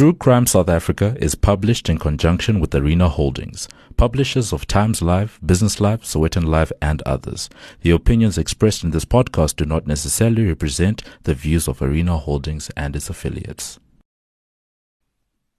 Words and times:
True 0.00 0.14
Crime 0.14 0.46
South 0.46 0.70
Africa 0.70 1.14
is 1.20 1.34
published 1.34 1.90
in 1.90 1.98
conjunction 1.98 2.58
with 2.58 2.74
Arena 2.74 3.06
Holdings, 3.10 3.68
publishers 3.98 4.50
of 4.50 4.66
Times 4.66 5.02
Live, 5.02 5.38
Business 5.44 5.78
Live, 5.78 6.04
Sowetan 6.04 6.46
Live, 6.46 6.72
and 6.80 7.02
others. 7.02 7.50
The 7.82 7.90
opinions 7.90 8.38
expressed 8.38 8.82
in 8.82 8.92
this 8.92 9.04
podcast 9.04 9.56
do 9.56 9.66
not 9.66 9.86
necessarily 9.86 10.46
represent 10.46 11.02
the 11.24 11.34
views 11.34 11.68
of 11.68 11.82
Arena 11.82 12.16
Holdings 12.16 12.70
and 12.78 12.96
its 12.96 13.10
affiliates. 13.10 13.78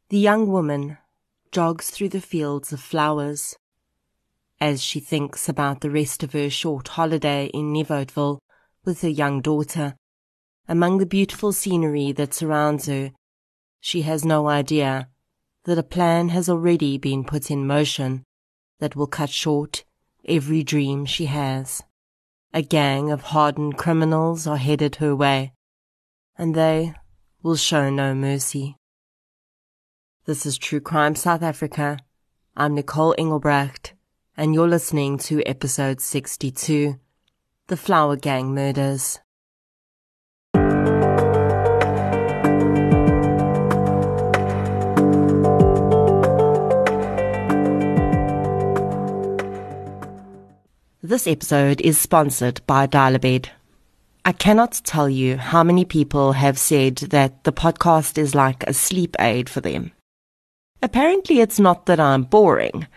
The 0.09 0.17
young 0.17 0.47
woman 0.47 0.97
jogs 1.51 1.91
through 1.91 2.09
the 2.09 2.19
fields 2.19 2.73
of 2.73 2.79
flowers. 2.79 3.55
As 4.59 4.81
she 4.81 4.99
thinks 4.99 5.47
about 5.47 5.81
the 5.81 5.91
rest 5.91 6.23
of 6.23 6.33
her 6.33 6.49
short 6.49 6.87
holiday 6.87 7.51
in 7.53 7.71
Nieuwoudtville 7.71 8.39
with 8.85 9.03
her 9.03 9.07
young 9.07 9.41
daughter, 9.41 9.93
among 10.67 10.97
the 10.97 11.05
beautiful 11.05 11.53
scenery 11.53 12.11
that 12.13 12.33
surrounds 12.33 12.87
her, 12.87 13.11
she 13.81 14.03
has 14.03 14.23
no 14.23 14.47
idea 14.47 15.09
that 15.65 15.77
a 15.77 15.83
plan 15.83 16.29
has 16.29 16.47
already 16.47 16.97
been 16.97 17.23
put 17.23 17.49
in 17.49 17.65
motion 17.65 18.23
that 18.79 18.95
will 18.95 19.07
cut 19.07 19.29
short 19.29 19.83
every 20.25 20.63
dream 20.63 21.05
she 21.05 21.25
has. 21.25 21.81
A 22.53 22.61
gang 22.61 23.11
of 23.11 23.21
hardened 23.21 23.77
criminals 23.77 24.45
are 24.45 24.57
headed 24.57 24.97
her 24.97 25.15
way, 25.15 25.53
and 26.37 26.53
they 26.53 26.93
will 27.41 27.55
show 27.55 27.89
no 27.89 28.13
mercy. 28.13 28.75
This 30.25 30.45
is 30.45 30.59
True 30.59 30.79
Crime 30.79 31.15
South 31.15 31.41
Africa. 31.41 31.97
I'm 32.55 32.75
Nicole 32.75 33.15
Engelbrecht, 33.17 33.93
and 34.37 34.53
you're 34.53 34.67
listening 34.67 35.17
to 35.19 35.41
episode 35.47 36.01
62 36.01 36.99
The 37.67 37.77
Flower 37.77 38.15
Gang 38.15 38.53
Murders. 38.53 39.20
This 51.11 51.27
episode 51.27 51.81
is 51.81 51.99
sponsored 51.99 52.61
by 52.65 52.85
Dial-A-Bed. 52.85 53.49
I 54.23 54.31
cannot 54.31 54.79
tell 54.85 55.09
you 55.09 55.35
how 55.35 55.61
many 55.61 55.83
people 55.83 56.31
have 56.31 56.57
said 56.57 56.95
that 57.11 57.43
the 57.43 57.51
podcast 57.51 58.17
is 58.17 58.33
like 58.33 58.63
a 58.63 58.73
sleep 58.73 59.17
aid 59.19 59.49
for 59.49 59.59
them. 59.59 59.91
Apparently 60.81 61.41
it's 61.41 61.59
not 61.59 61.85
that 61.87 61.99
I'm 61.99 62.23
boring, 62.23 62.87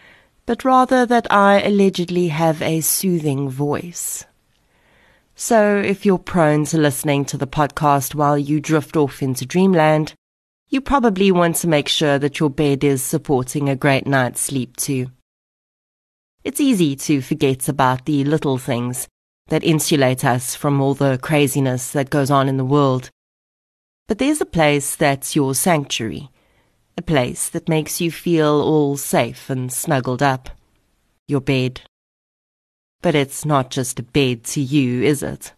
but 0.47 0.65
rather 0.65 1.05
that 1.05 1.27
I 1.29 1.61
allegedly 1.63 2.29
have 2.29 2.63
a 2.63 2.83
soothing 2.83 3.49
voice. 3.49 4.25
So 5.35 5.79
if 5.79 6.07
you're 6.07 6.19
prone 6.19 6.67
to 6.67 6.79
listening 6.79 7.25
to 7.25 7.37
the 7.37 7.49
podcast 7.49 8.15
while 8.15 8.39
you 8.39 8.61
drift 8.61 8.97
off 8.97 9.25
into 9.25 9.45
dreamland, 9.45 10.15
you 10.69 10.81
probably 10.81 11.33
want 11.33 11.57
to 11.57 11.67
make 11.67 11.89
sure 11.89 12.21
that 12.21 12.39
your 12.39 12.51
bed 12.51 12.85
is 12.85 13.03
supporting 13.03 13.69
a 13.69 13.75
great 13.75 14.07
night's 14.07 14.41
sleep 14.41 14.77
too. 14.77 15.09
It's 16.45 16.61
easy 16.61 16.95
to 16.95 17.23
forget 17.23 17.71
about 17.71 18.05
the 18.05 18.23
little 18.23 18.59
things 18.59 19.09
that 19.49 19.65
insulate 19.65 20.27
us 20.27 20.55
from 20.55 20.79
all 20.79 20.93
the 20.93 21.19
craziness 21.23 21.91
that 21.93 22.11
goes 22.11 22.31
on 22.31 22.51
in 22.51 22.59
the 22.59 22.65
world. 22.67 23.09
But 24.09 24.19
there's 24.19 24.43
a 24.43 24.47
place 24.47 24.95
that's 24.95 25.35
your 25.35 25.55
sanctuary, 25.55 26.29
a 26.99 27.03
place 27.03 27.49
that 27.49 27.69
makes 27.69 27.99
you 28.03 28.11
feel 28.11 28.61
all 28.61 28.99
safe 28.99 29.49
and 29.49 29.73
snuggled 29.73 30.23
up. 30.23 30.51
Your 31.27 31.41
bed. 31.41 31.81
But 33.01 33.15
it's 33.15 33.47
not 33.47 33.71
just 33.71 33.99
a 33.99 34.03
bed 34.03 34.45
to 34.45 34.61
you, 34.61 35.03
is 35.03 35.23
it? 35.23 35.55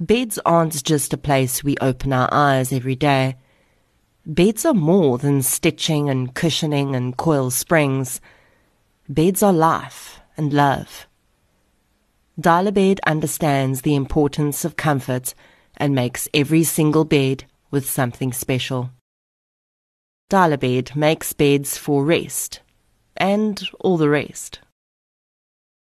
Beds 0.00 0.40
aren't 0.44 0.82
just 0.82 1.12
a 1.12 1.16
place 1.18 1.62
we 1.62 1.76
open 1.80 2.12
our 2.12 2.28
eyes 2.32 2.72
every 2.72 2.96
day. 2.96 3.36
Beds 4.26 4.64
are 4.64 4.74
more 4.74 5.18
than 5.18 5.42
stitching 5.42 6.10
and 6.10 6.34
cushioning 6.34 6.96
and 6.96 7.16
coil 7.16 7.50
springs. 7.50 8.20
Beds 9.12 9.42
are 9.42 9.52
life 9.52 10.20
and 10.36 10.52
love. 10.52 11.08
Dial-A-Bed 12.38 13.00
understands 13.04 13.82
the 13.82 13.96
importance 13.96 14.64
of 14.64 14.76
comfort 14.76 15.34
and 15.76 15.96
makes 15.96 16.28
every 16.32 16.62
single 16.62 17.04
bed 17.04 17.42
with 17.72 17.90
something 17.90 18.32
special. 18.32 18.90
Dial-A-Bed 20.28 20.94
makes 20.94 21.32
beds 21.32 21.76
for 21.76 22.04
rest 22.04 22.60
and 23.16 23.60
all 23.80 23.96
the 23.96 24.08
rest. 24.08 24.60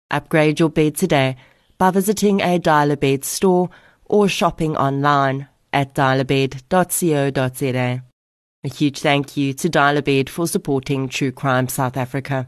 Upgrade 0.09 0.61
your 0.61 0.69
bed 0.69 0.95
today 0.95 1.35
by 1.77 1.91
visiting 1.91 2.41
a 2.41 2.57
Dial-A-Bed 2.57 3.25
store 3.25 3.69
or 4.05 4.29
shopping 4.29 4.77
online 4.77 5.49
at 5.73 5.93
dialabed.co.za. 5.93 8.03
A 8.63 8.69
huge 8.69 9.01
thank 9.01 9.35
you 9.35 9.53
to 9.53 9.67
Dial-A-Bed 9.67 10.29
for 10.29 10.47
supporting 10.47 11.09
True 11.09 11.33
Crime 11.33 11.67
South 11.67 11.97
Africa. 11.97 12.47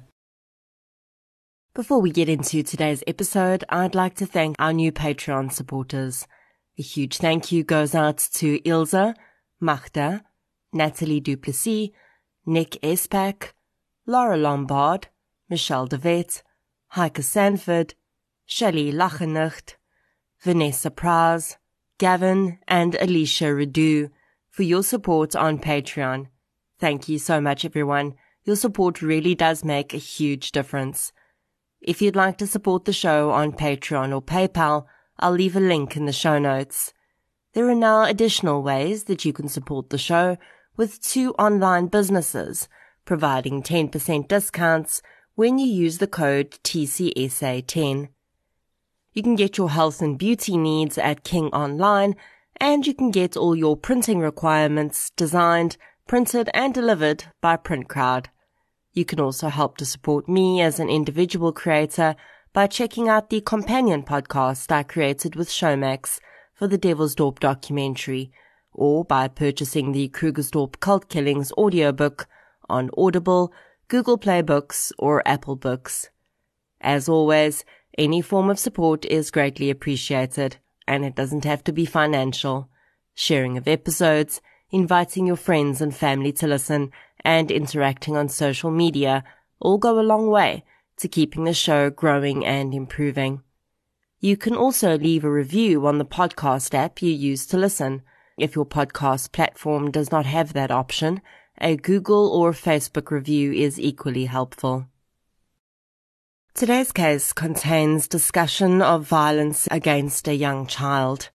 Before 1.79 2.01
we 2.01 2.11
get 2.11 2.27
into 2.27 2.61
today's 2.61 3.05
episode, 3.07 3.63
I'd 3.69 3.95
like 3.95 4.13
to 4.15 4.25
thank 4.25 4.57
our 4.59 4.73
new 4.73 4.91
Patreon 4.91 5.49
supporters. 5.49 6.27
A 6.77 6.81
huge 6.81 7.19
thank 7.19 7.53
you 7.53 7.63
goes 7.63 7.95
out 7.95 8.17
to 8.33 8.59
Ilza, 8.63 9.15
Magda, 9.61 10.25
Natalie 10.73 11.21
Duplessis, 11.21 11.91
Nick 12.45 12.71
Espak, 12.83 13.53
Laura 14.05 14.35
Lombard, 14.35 15.07
Michelle 15.49 15.87
DeVette, 15.87 16.41
Heike 16.89 17.23
Sanford, 17.23 17.93
Shelley 18.45 18.91
Lachenacht, 18.91 19.75
Vanessa 20.41 20.91
Praz, 20.91 21.55
Gavin, 21.97 22.59
and 22.67 22.95
Alicia 22.95 23.45
Redu 23.45 24.09
for 24.49 24.63
your 24.63 24.83
support 24.83 25.33
on 25.33 25.57
Patreon. 25.57 26.27
Thank 26.77 27.07
you 27.07 27.17
so 27.17 27.39
much, 27.39 27.63
everyone. 27.63 28.15
Your 28.43 28.57
support 28.57 29.01
really 29.01 29.33
does 29.33 29.63
make 29.63 29.93
a 29.93 29.97
huge 29.97 30.51
difference. 30.51 31.13
If 31.81 32.01
you'd 32.01 32.15
like 32.15 32.37
to 32.39 32.47
support 32.47 32.85
the 32.85 32.93
show 32.93 33.31
on 33.31 33.53
Patreon 33.53 34.13
or 34.13 34.21
PayPal, 34.21 34.85
I'll 35.19 35.31
leave 35.31 35.55
a 35.55 35.61
link 35.61 35.95
in 35.95 36.05
the 36.05 36.13
show 36.13 36.37
notes. 36.37 36.93
There 37.53 37.69
are 37.69 37.75
now 37.75 38.03
additional 38.03 38.61
ways 38.61 39.05
that 39.05 39.25
you 39.25 39.33
can 39.33 39.47
support 39.47 39.89
the 39.89 39.97
show 39.97 40.37
with 40.75 41.01
two 41.01 41.33
online 41.33 41.87
businesses 41.87 42.67
providing 43.05 43.63
10% 43.63 44.27
discounts 44.27 45.01
when 45.35 45.57
you 45.57 45.65
use 45.65 45.97
the 45.97 46.07
code 46.07 46.51
TCSA10. 46.63 48.09
You 49.13 49.23
can 49.23 49.35
get 49.35 49.57
your 49.57 49.71
health 49.71 50.01
and 50.01 50.17
beauty 50.17 50.57
needs 50.57 50.97
at 50.97 51.23
King 51.23 51.47
Online 51.47 52.15
and 52.57 52.85
you 52.85 52.93
can 52.93 53.09
get 53.09 53.35
all 53.35 53.55
your 53.55 53.75
printing 53.75 54.19
requirements 54.19 55.09
designed, 55.15 55.77
printed 56.07 56.49
and 56.53 56.73
delivered 56.73 57.25
by 57.41 57.57
PrintCrowd. 57.57 58.27
You 58.93 59.05
can 59.05 59.19
also 59.19 59.49
help 59.49 59.77
to 59.77 59.85
support 59.85 60.27
me 60.27 60.61
as 60.61 60.79
an 60.79 60.89
individual 60.89 61.51
creator 61.53 62.15
by 62.53 62.67
checking 62.67 63.07
out 63.07 63.29
the 63.29 63.41
companion 63.41 64.03
podcast 64.03 64.71
I 64.71 64.83
created 64.83 65.35
with 65.35 65.49
Showmax 65.49 66.19
for 66.55 66.67
the 66.67 66.77
Devil's 66.77 67.15
Dorp 67.15 67.39
documentary, 67.39 68.31
or 68.73 69.05
by 69.05 69.27
purchasing 69.27 69.91
the 69.91 70.09
Krugersdorp 70.09 70.79
Cult 70.79 71.09
Killings 71.09 71.51
audiobook 71.53 72.27
on 72.67 72.89
Audible, 72.97 73.53
Google 73.87 74.17
Play 74.17 74.41
Books, 74.41 74.91
or 74.97 75.27
Apple 75.27 75.55
Books. 75.55 76.09
As 76.81 77.07
always, 77.07 77.65
any 77.97 78.21
form 78.21 78.49
of 78.49 78.59
support 78.59 79.05
is 79.05 79.31
greatly 79.31 79.69
appreciated, 79.69 80.57
and 80.87 81.05
it 81.05 81.15
doesn't 81.15 81.45
have 81.45 81.63
to 81.65 81.71
be 81.71 81.85
financial. 81.85 82.69
Sharing 83.13 83.57
of 83.57 83.67
episodes, 83.67 84.41
inviting 84.71 85.27
your 85.27 85.35
friends 85.35 85.81
and 85.81 85.95
family 85.95 86.31
to 86.33 86.47
listen, 86.47 86.91
and 87.23 87.51
interacting 87.51 88.15
on 88.15 88.29
social 88.29 88.71
media 88.71 89.23
all 89.59 89.77
go 89.77 89.99
a 89.99 90.01
long 90.01 90.27
way 90.27 90.63
to 90.97 91.07
keeping 91.07 91.43
the 91.43 91.53
show 91.53 91.89
growing 91.89 92.45
and 92.45 92.73
improving. 92.73 93.41
You 94.19 94.35
can 94.35 94.55
also 94.55 94.97
leave 94.97 95.23
a 95.23 95.31
review 95.31 95.87
on 95.87 95.97
the 95.97 96.05
podcast 96.05 96.73
app 96.73 97.01
you 97.01 97.11
use 97.11 97.45
to 97.47 97.57
listen. 97.57 98.01
If 98.37 98.55
your 98.55 98.65
podcast 98.65 99.31
platform 99.31 99.91
does 99.91 100.11
not 100.11 100.25
have 100.25 100.53
that 100.53 100.71
option, 100.71 101.21
a 101.59 101.75
Google 101.75 102.27
or 102.29 102.51
Facebook 102.51 103.11
review 103.11 103.51
is 103.51 103.79
equally 103.79 104.25
helpful. 104.25 104.87
Today's 106.53 106.91
case 106.91 107.31
contains 107.31 108.07
discussion 108.07 108.81
of 108.81 109.05
violence 109.05 109.67
against 109.71 110.27
a 110.27 110.35
young 110.35 110.67
child. 110.67 111.29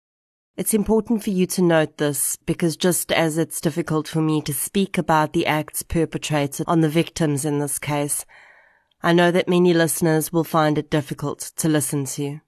It's 0.57 0.73
important 0.73 1.23
for 1.23 1.29
you 1.29 1.45
to 1.47 1.61
note 1.61 1.97
this 1.97 2.35
because 2.45 2.75
just 2.75 3.11
as 3.11 3.37
it's 3.37 3.61
difficult 3.61 4.07
for 4.07 4.21
me 4.21 4.41
to 4.41 4.53
speak 4.53 4.97
about 4.97 5.31
the 5.31 5.45
acts 5.45 5.81
perpetrated 5.81 6.65
on 6.67 6.81
the 6.81 6.89
victims 6.89 7.45
in 7.45 7.59
this 7.59 7.79
case, 7.79 8.25
I 9.01 9.13
know 9.13 9.31
that 9.31 9.47
many 9.47 9.73
listeners 9.73 10.31
will 10.33 10.43
find 10.43 10.77
it 10.77 10.89
difficult 10.89 11.39
to 11.55 11.69
listen 11.69 12.05
to. 12.05 12.41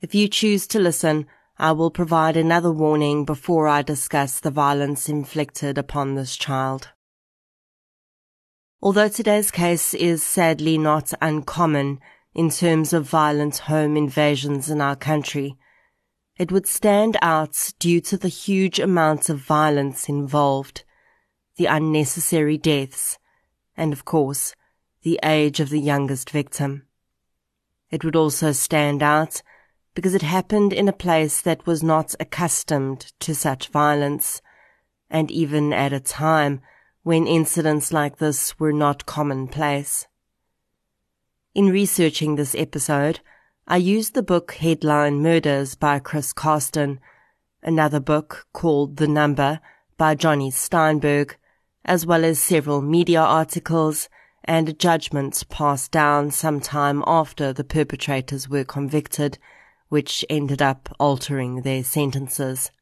If 0.00 0.14
you 0.14 0.28
choose 0.28 0.66
to 0.68 0.78
listen, 0.78 1.26
I 1.58 1.72
will 1.72 1.90
provide 1.90 2.36
another 2.36 2.72
warning 2.72 3.26
before 3.26 3.68
I 3.68 3.82
discuss 3.82 4.40
the 4.40 4.50
violence 4.50 5.08
inflicted 5.08 5.76
upon 5.76 6.14
this 6.14 6.36
child. 6.36 6.90
Although 8.80 9.08
today's 9.08 9.50
case 9.50 9.92
is 9.92 10.22
sadly 10.22 10.78
not 10.78 11.12
uncommon 11.20 11.98
in 12.34 12.48
terms 12.48 12.94
of 12.94 13.04
violent 13.04 13.58
home 13.58 13.96
invasions 13.96 14.70
in 14.70 14.80
our 14.80 14.96
country, 14.96 15.58
it 16.40 16.50
would 16.50 16.66
stand 16.66 17.18
out 17.20 17.74
due 17.78 18.00
to 18.00 18.16
the 18.16 18.28
huge 18.28 18.80
amounts 18.80 19.28
of 19.28 19.38
violence 19.38 20.08
involved. 20.08 20.84
the 21.56 21.66
unnecessary 21.66 22.56
deaths, 22.56 23.18
and 23.76 23.92
of 23.92 24.06
course, 24.06 24.54
the 25.02 25.20
age 25.22 25.60
of 25.60 25.68
the 25.68 25.78
youngest 25.78 26.30
victim. 26.30 26.86
It 27.90 28.02
would 28.02 28.16
also 28.16 28.52
stand 28.52 29.02
out 29.02 29.42
because 29.94 30.14
it 30.14 30.22
happened 30.22 30.72
in 30.72 30.88
a 30.88 31.02
place 31.06 31.42
that 31.42 31.66
was 31.66 31.82
not 31.82 32.14
accustomed 32.18 33.12
to 33.20 33.34
such 33.34 33.68
violence, 33.68 34.40
and 35.10 35.30
even 35.30 35.74
at 35.74 35.92
a 35.92 36.00
time 36.00 36.62
when 37.02 37.26
incidents 37.26 37.92
like 37.92 38.16
this 38.16 38.58
were 38.58 38.72
not 38.72 39.04
commonplace. 39.04 40.06
In 41.54 41.68
researching 41.68 42.36
this 42.36 42.54
episode, 42.54 43.20
I 43.70 43.76
used 43.76 44.14
the 44.14 44.22
book 44.24 44.54
Headline 44.54 45.22
Murders 45.22 45.76
by 45.76 46.00
Chris 46.00 46.32
Karsten, 46.32 46.98
another 47.62 48.00
book 48.00 48.48
called 48.52 48.96
The 48.96 49.06
Number 49.06 49.60
by 49.96 50.16
Jonny 50.16 50.50
Steinberg, 50.50 51.36
as 51.84 52.04
well 52.04 52.24
as 52.24 52.40
several 52.40 52.82
media 52.82 53.20
articles 53.20 54.08
and 54.42 54.76
judgments 54.76 55.44
passed 55.44 55.92
down 55.92 56.32
some 56.32 56.58
time 56.58 57.04
after 57.06 57.52
the 57.52 57.62
perpetrators 57.62 58.48
were 58.48 58.64
convicted, 58.64 59.38
which 59.88 60.24
ended 60.28 60.60
up 60.60 60.88
altering 60.98 61.62
their 61.62 61.84
sentences. 61.84 62.72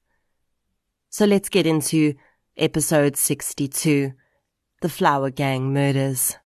So 1.11 1.26
let's 1.26 1.50
get 1.50 1.67
into 1.67 2.14
episode 2.56 3.19
62, 3.19 4.14
The 4.81 4.88
Flower 4.88 5.29
Gang 5.29 5.70
Murders. 5.70 6.38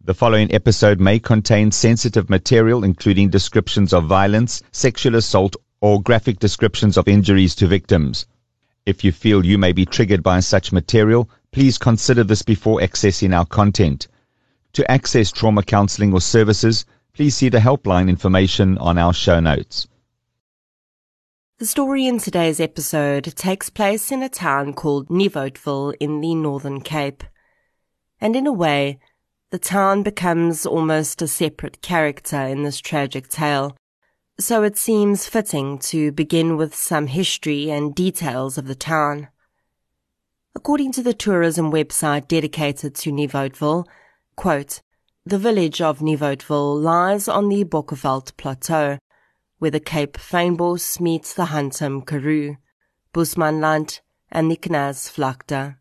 The 0.00 0.14
following 0.14 0.54
episode 0.54 1.00
may 1.00 1.18
contain 1.18 1.72
sensitive 1.72 2.30
material, 2.30 2.84
including 2.84 3.30
descriptions 3.30 3.92
of 3.92 4.06
violence, 4.06 4.62
sexual 4.70 5.16
assault, 5.16 5.56
or 5.80 6.00
graphic 6.00 6.38
descriptions 6.38 6.96
of 6.96 7.08
injuries 7.08 7.54
to 7.56 7.66
victims. 7.66 8.24
If 8.86 9.02
you 9.02 9.10
feel 9.12 9.44
you 9.44 9.58
may 9.58 9.72
be 9.72 9.84
triggered 9.84 10.22
by 10.22 10.40
such 10.40 10.72
material, 10.72 11.28
please 11.50 11.78
consider 11.78 12.24
this 12.24 12.42
before 12.42 12.80
accessing 12.80 13.36
our 13.36 13.44
content. 13.44 14.06
To 14.74 14.90
access 14.90 15.32
trauma 15.32 15.64
counseling 15.64 16.12
or 16.12 16.20
services, 16.20 16.86
please 17.12 17.34
see 17.34 17.48
the 17.48 17.58
helpline 17.58 18.08
information 18.08 18.78
on 18.78 18.98
our 18.98 19.12
show 19.12 19.40
notes. 19.40 19.88
The 21.58 21.66
story 21.66 22.06
in 22.06 22.18
today's 22.18 22.60
episode 22.60 23.24
takes 23.34 23.68
place 23.68 24.12
in 24.12 24.22
a 24.22 24.28
town 24.28 24.74
called 24.74 25.08
Nieuwoudtville 25.08 25.94
in 25.98 26.20
the 26.20 26.36
Northern 26.36 26.80
Cape. 26.80 27.24
And 28.20 28.36
in 28.36 28.46
a 28.46 28.52
way, 28.52 29.00
the 29.50 29.58
town 29.58 30.02
becomes 30.02 30.66
almost 30.66 31.22
a 31.22 31.28
separate 31.28 31.80
character 31.82 32.40
in 32.42 32.62
this 32.62 32.80
tragic 32.80 33.28
tale 33.28 33.76
so 34.40 34.62
it 34.62 34.76
seems 34.76 35.26
fitting 35.26 35.78
to 35.78 36.12
begin 36.12 36.56
with 36.56 36.74
some 36.74 37.08
history 37.08 37.70
and 37.70 37.94
details 37.94 38.56
of 38.56 38.68
the 38.68 38.74
town. 38.74 39.28
According 40.54 40.92
to 40.92 41.02
the 41.02 41.12
tourism 41.12 41.72
website 41.72 42.28
dedicated 42.28 42.94
to 42.96 43.10
Nieuwoudtville, 43.10 43.84
quote, 44.36 44.80
the 45.26 45.38
village 45.38 45.80
of 45.80 45.98
Nieuwoudtville 45.98 46.80
lies 46.80 47.26
on 47.26 47.48
the 47.48 47.64
Bokkeveld 47.64 48.36
Plateau, 48.36 48.98
where 49.58 49.72
the 49.72 49.80
Cape 49.80 50.16
Fynbos 50.16 51.00
meets 51.00 51.34
the 51.34 51.46
Hantam 51.46 52.06
Karoo, 52.06 52.56
Bosmanland, 53.12 54.00
and 54.30 54.50
the 54.50 54.56
Knersvlakte. 54.56 55.77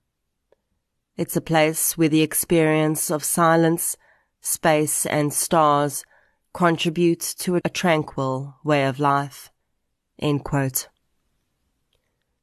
It's 1.18 1.36
a 1.36 1.42
place 1.42 1.98
where 1.98 2.10
the 2.10 2.22
experience 2.22 3.10
of 3.10 3.24
silence, 3.24 3.98
space, 4.40 5.06
and 5.06 5.34
stars– 5.34 6.06
contributes 6.58 7.36
to 7.36 7.56
a 7.64 7.70
tranquil 7.70 8.56
way 8.64 8.84
of 8.84 9.00
life. 9.00 9.52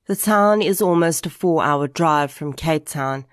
The 0.07 0.15
town 0.15 0.63
is 0.63 0.81
almost 0.81 1.27
a 1.27 1.31
four 1.31 1.65
hour 1.65 1.89
drive 1.89 2.31
from 2.31 2.53
Cape 2.53 2.87
Town 2.87 3.27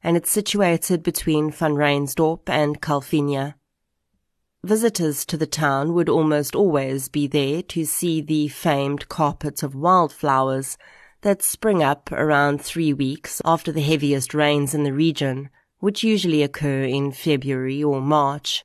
and 0.00 0.16
it's 0.16 0.30
situated 0.30 1.02
between 1.02 1.50
Vanrhynsdorp 1.50 2.48
and 2.48 2.80
Calvinia. 2.80 3.56
Visitors 4.62 5.24
to 5.24 5.36
the 5.36 5.46
town 5.46 5.92
would 5.94 6.08
almost 6.08 6.54
always 6.54 7.08
be 7.08 7.26
there 7.26 7.60
to 7.62 7.84
see 7.84 8.20
the 8.20 8.46
famed 8.46 9.08
carpet 9.08 9.64
of 9.64 9.74
wildflowers 9.74 10.78
that 11.22 11.42
spring 11.42 11.82
up 11.82 12.12
around 12.12 12.60
three 12.60 12.92
weeks 12.92 13.42
after 13.44 13.72
the 13.72 13.82
heaviest 13.82 14.34
rains 14.34 14.74
in 14.74 14.84
the 14.84 14.92
region, 14.92 15.50
which 15.78 16.04
usually 16.04 16.42
occur 16.42 16.82
in 16.82 17.12
February 17.12 17.82
or 17.82 18.00
March. 18.00 18.64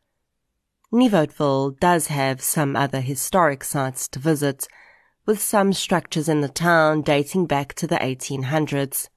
Nieuwoudtville 0.91 1.79
does 1.79 2.07
have 2.07 2.41
some 2.41 2.75
other 2.75 3.01
historic 3.01 3.63
sites 3.63 4.07
to 4.09 4.19
visit, 4.19 4.67
with 5.25 5.41
some 5.41 5.73
structures 5.73 6.29
in 6.29 6.41
the 6.41 6.49
town 6.49 7.01
dating 7.01 7.47
back 7.47 7.73
to 7.73 7.87
the 7.87 7.95
1800s. 7.95 9.07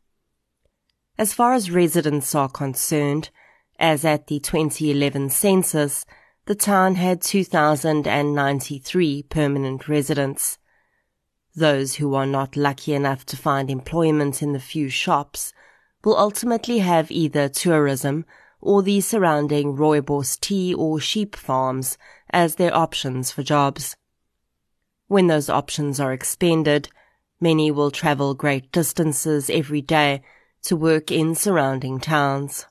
As 1.19 1.35
far 1.35 1.55
as 1.55 1.71
residents 1.71 2.35
are 2.35 2.49
concerned, 2.49 3.31
as 3.79 4.05
at 4.05 4.29
the 4.29 4.41
2011 4.41 5.31
census, 5.31 6.06
the 6.47 6.55
town 6.55 6.94
had 6.94 7.21
2,093 7.21 9.23
permanent 9.25 9.88
residents. 9.88 10.59
Those 11.56 11.94
who 11.94 12.14
are 12.14 12.26
not 12.26 12.55
lucky 12.55 12.93
enough 12.93 13.25
to 13.26 13.37
find 13.37 13.70
employment 13.70 14.43
in 14.43 14.53
the 14.53 14.61
few 14.61 14.91
shops 14.91 15.55
will 16.05 16.17
ultimately 16.17 16.81
have 16.81 17.11
either 17.11 17.49
tourism 17.49 18.26
or 18.61 18.82
the 18.82 19.00
surrounding 19.00 19.75
rooibos 19.75 20.38
tea 20.38 20.75
or 20.75 21.00
sheep 21.00 21.35
farms 21.35 21.97
as 22.29 22.56
their 22.56 22.75
options 22.75 23.31
for 23.31 23.43
jobs. 23.43 23.97
When 25.08 25.29
those 25.29 25.49
options 25.49 25.99
are 25.99 26.12
expended, 26.12 26.91
many 27.41 27.70
will 27.70 27.91
travel 27.91 28.35
great 28.35 28.70
distances 28.70 29.49
every 29.49 29.81
day 29.81 30.23
to 30.64 30.76
work 30.76 31.11
in 31.11 31.35
surrounding 31.35 32.00
towns. 32.00 32.67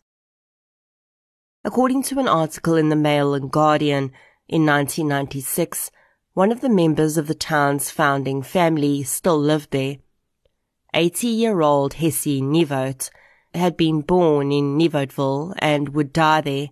According 1.64 2.04
to 2.04 2.20
an 2.20 2.28
article 2.28 2.76
in 2.76 2.90
the 2.90 2.96
Mail 2.96 3.34
and 3.34 3.50
Guardian 3.50 4.12
in 4.48 4.64
1996, 4.64 5.90
one 6.36 6.52
of 6.52 6.60
the 6.60 6.70
members 6.70 7.18
of 7.18 7.28
the 7.28 7.34
town's 7.34 7.90
founding 7.90 8.44
family 8.44 9.02
still 9.04 9.40
lived 9.40 9.72
there. 9.72 9.96
80 10.94 11.28
year 11.28 11.62
old 11.62 11.94
Hessie 11.94 12.42
Nieuwoudt 12.42 13.10
had 13.54 13.78
been 13.78 14.02
born 14.02 14.52
in 14.52 14.78
Nieuwoudtville 14.78 15.56
and 15.60 15.96
would 15.96 16.12
die 16.12 16.42
there. 16.42 16.68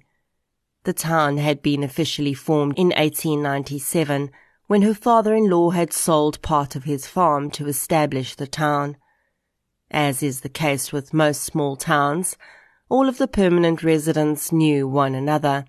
The 0.83 0.91
town 0.91 1.37
had 1.37 1.61
been 1.61 1.81
officially 1.81 2.33
formed 2.33 2.77
in 2.77 2.87
1897 2.87 4.31
when 4.67 4.81
her 4.81 4.93
father-in-law 4.93 5.69
had 5.69 5.93
sold 5.93 6.41
part 6.41 6.75
of 6.75 6.83
his 6.83 7.07
farm 7.07 7.49
to 7.51 7.67
establish 7.67 8.35
the 8.35 8.47
town. 8.47 8.97
As 9.89 10.21
is 10.21 10.41
the 10.41 10.49
case 10.49 10.91
with 10.91 11.13
most 11.13 11.41
small 11.41 11.77
towns, 11.77 12.35
all 12.89 13.07
of 13.07 13.17
the 13.17 13.29
permanent 13.29 13.81
residents 13.81 14.51
knew 14.51 14.89
one 14.89 15.15
another, 15.15 15.63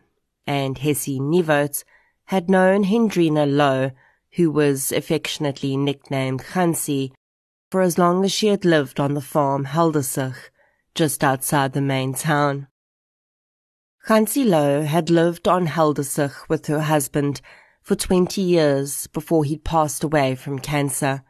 and 0.49 0.78
Hessie 0.78 1.21
Nieuwoudt 1.21 1.85
had 2.26 2.49
known 2.49 2.85
Hendrina 2.85 3.47
Louw, 3.47 3.93
who 4.33 4.50
was 4.50 4.93
affectionately 4.93 5.76
nicknamed 5.76 6.43
Hansie, 6.52 7.12
for 7.71 7.81
as 7.81 7.99
long 7.99 8.25
as 8.25 8.33
she 8.33 8.49
had 8.49 8.64
lived 8.64 8.99
on 8.99 9.14
the 9.14 9.21
farm 9.21 9.66
Heldersig, 9.66 10.37
just 10.95 11.23
outside 11.23 11.73
the 11.73 11.81
main 11.81 12.14
town. 12.14 12.69
Hansi 14.07 14.45
Louw 14.45 14.85
had 14.85 15.11
lived 15.11 15.49
on 15.49 15.66
Heldersig 15.66 16.33
with 16.49 16.66
her 16.66 16.83
husband 16.83 17.40
for 17.83 17.95
20 17.95 18.40
years 18.40 19.07
before 19.09 19.45
he 19.45 19.57
passed 19.59 20.04
away 20.04 20.35
from 20.35 20.59
cancer. 20.59 21.23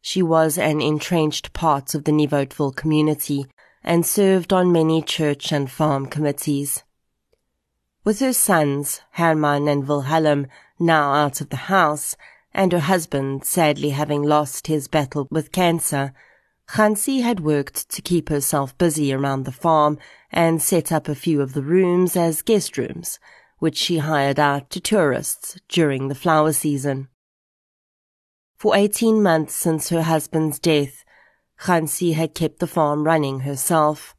She 0.00 0.22
was 0.22 0.58
an 0.58 0.80
entrenched 0.80 1.52
part 1.52 1.94
of 1.94 2.04
the 2.04 2.12
Nieuwoudtville 2.12 2.76
community 2.76 3.46
and 3.82 4.04
served 4.04 4.52
on 4.52 4.72
many 4.72 5.00
church 5.02 5.52
and 5.52 5.70
farm 5.70 6.06
committees. 6.06 6.82
With 8.06 8.20
her 8.20 8.32
sons, 8.32 9.00
Herman 9.14 9.66
and 9.66 9.88
Wilhelm, 9.88 10.46
now 10.78 11.12
out 11.12 11.40
of 11.40 11.48
the 11.50 11.56
house, 11.56 12.16
and 12.54 12.70
her 12.70 12.78
husband 12.78 13.44
sadly 13.44 13.90
having 13.90 14.22
lost 14.22 14.68
his 14.68 14.86
battle 14.86 15.26
with 15.28 15.50
cancer, 15.50 16.12
Hansi 16.68 17.22
had 17.22 17.40
worked 17.40 17.88
to 17.88 18.00
keep 18.00 18.28
herself 18.28 18.78
busy 18.78 19.12
around 19.12 19.44
the 19.44 19.50
farm 19.50 19.98
and 20.30 20.62
set 20.62 20.92
up 20.92 21.08
a 21.08 21.16
few 21.16 21.42
of 21.42 21.52
the 21.52 21.64
rooms 21.64 22.14
as 22.14 22.42
guest 22.42 22.78
rooms, 22.78 23.18
which 23.58 23.76
she 23.76 23.98
hired 23.98 24.38
out 24.38 24.70
to 24.70 24.80
tourists 24.80 25.58
during 25.68 26.06
the 26.06 26.14
flower 26.14 26.52
season. 26.52 27.08
For 28.56 28.76
18 28.76 29.20
months 29.20 29.56
since 29.56 29.88
her 29.88 30.02
husband's 30.02 30.60
death, 30.60 31.04
Hansi 31.56 32.12
had 32.12 32.36
kept 32.36 32.60
the 32.60 32.68
farm 32.68 33.02
running 33.02 33.40
herself. 33.40 34.15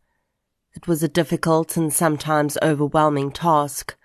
It 0.78 0.88
was 0.88 1.02
a 1.02 1.08
difficult 1.08 1.76
and 1.76 1.92
sometimes 1.92 2.56
overwhelming 2.62 3.32
task, 3.32 3.98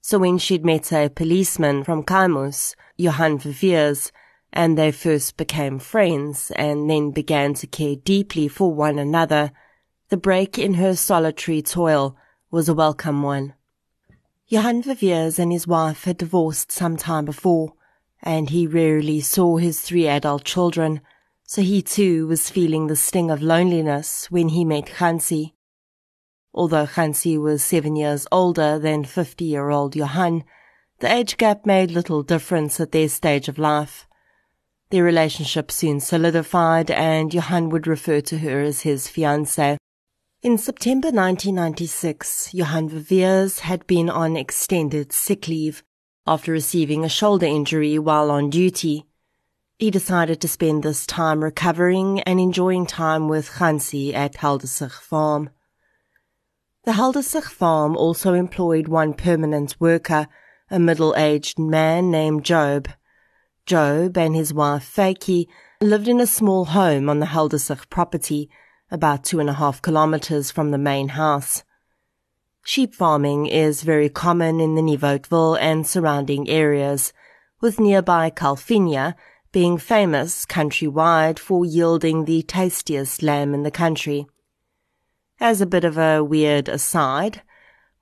so 0.00 0.20
when 0.20 0.38
she'd 0.38 0.64
met 0.64 0.92
a 0.92 1.10
policeman 1.10 1.82
from 1.82 2.04
Kaimus, 2.04 2.76
Johan 2.96 3.38
Viviers, 3.40 4.12
and 4.52 4.78
they 4.78 4.92
first 4.92 5.36
became 5.36 5.80
friends 5.80 6.52
and 6.54 6.88
then 6.88 7.10
began 7.10 7.54
to 7.54 7.66
care 7.66 7.96
deeply 7.96 8.46
for 8.46 8.72
one 8.72 9.00
another, 9.00 9.50
the 10.10 10.16
break 10.16 10.60
in 10.60 10.74
her 10.74 10.94
solitary 10.94 11.60
toil 11.60 12.16
was 12.52 12.68
a 12.68 12.74
welcome 12.74 13.24
one. 13.24 13.54
Johan 14.46 14.80
Viviers 14.84 15.40
and 15.40 15.50
his 15.50 15.66
wife 15.66 16.04
had 16.04 16.18
divorced 16.18 16.70
some 16.70 16.96
time 16.96 17.24
before, 17.24 17.72
and 18.22 18.50
he 18.50 18.68
rarely 18.68 19.20
saw 19.20 19.56
his 19.56 19.80
three 19.80 20.06
adult 20.06 20.44
children, 20.44 21.00
So 21.42 21.62
he 21.62 21.82
too 21.82 22.28
was 22.28 22.48
feeling 22.48 22.86
the 22.86 22.94
sting 22.94 23.28
of 23.28 23.42
loneliness 23.42 24.30
when 24.30 24.50
he 24.50 24.64
met 24.64 24.88
Hansi. 24.88 25.56
Although 26.54 26.84
Hansi 26.86 27.38
was 27.38 27.62
seven 27.62 27.96
years 27.96 28.26
older 28.30 28.78
than 28.78 29.04
50 29.04 29.44
year 29.44 29.70
old 29.70 29.96
Johan, 29.96 30.44
the 31.00 31.12
age 31.12 31.36
gap 31.36 31.64
made 31.64 31.90
little 31.90 32.22
difference 32.22 32.78
at 32.78 32.92
their 32.92 33.08
stage 33.08 33.48
of 33.48 33.58
life. 33.58 34.06
Their 34.90 35.02
relationship 35.02 35.70
soon 35.70 36.00
solidified 36.00 36.90
and 36.90 37.32
Johan 37.32 37.70
would 37.70 37.86
refer 37.86 38.20
to 38.20 38.38
her 38.38 38.60
as 38.60 38.82
his 38.82 39.08
fiancée. 39.08 39.78
In 40.42 40.58
September 40.58 41.06
1996, 41.06 42.52
Johan 42.52 42.88
Viviers 42.88 43.60
had 43.60 43.86
been 43.86 44.10
on 44.10 44.36
extended 44.36 45.12
sick 45.12 45.48
leave 45.48 45.82
after 46.26 46.52
receiving 46.52 47.04
a 47.04 47.08
shoulder 47.08 47.46
injury 47.46 47.98
while 47.98 48.30
on 48.30 48.50
duty. 48.50 49.06
He 49.78 49.90
decided 49.90 50.40
to 50.40 50.48
spend 50.48 50.82
this 50.82 51.06
time 51.06 51.42
recovering 51.42 52.20
and 52.20 52.38
enjoying 52.38 52.86
time 52.86 53.28
with 53.28 53.56
Hansi 53.56 54.14
at 54.14 54.34
Heldersig 54.34 54.92
Farm. 54.92 55.50
The 56.84 56.92
Heldersig 56.92 57.44
farm 57.44 57.96
also 57.96 58.34
employed 58.34 58.88
one 58.88 59.14
permanent 59.14 59.76
worker, 59.78 60.26
a 60.68 60.80
middle-aged 60.80 61.56
man 61.56 62.10
named 62.10 62.44
Job. 62.44 62.88
Job 63.66 64.18
and 64.18 64.34
his 64.34 64.52
wife 64.52 64.92
Faiki 64.92 65.46
lived 65.80 66.08
in 66.08 66.18
a 66.18 66.26
small 66.26 66.64
home 66.64 67.08
on 67.08 67.20
the 67.20 67.26
Heldersig 67.26 67.88
property, 67.88 68.50
about 68.90 69.22
two 69.22 69.38
and 69.38 69.48
a 69.48 69.52
half 69.52 69.80
kilometers 69.80 70.50
from 70.50 70.72
the 70.72 70.78
main 70.78 71.10
house. 71.10 71.62
Sheep 72.64 72.96
farming 72.96 73.46
is 73.46 73.84
very 73.84 74.08
common 74.08 74.58
in 74.58 74.74
the 74.74 74.82
Nieuwoudtville 74.82 75.60
and 75.60 75.86
surrounding 75.86 76.48
areas, 76.48 77.12
with 77.60 77.78
nearby 77.78 78.28
Calvinia 78.28 79.14
being 79.52 79.78
famous 79.78 80.44
countrywide 80.46 81.38
for 81.38 81.64
yielding 81.64 82.24
the 82.24 82.42
tastiest 82.42 83.22
lamb 83.22 83.54
in 83.54 83.62
the 83.62 83.70
country. 83.70 84.26
As 85.42 85.60
a 85.60 85.66
bit 85.66 85.82
of 85.82 85.98
a 85.98 86.22
weird 86.22 86.68
aside, 86.68 87.42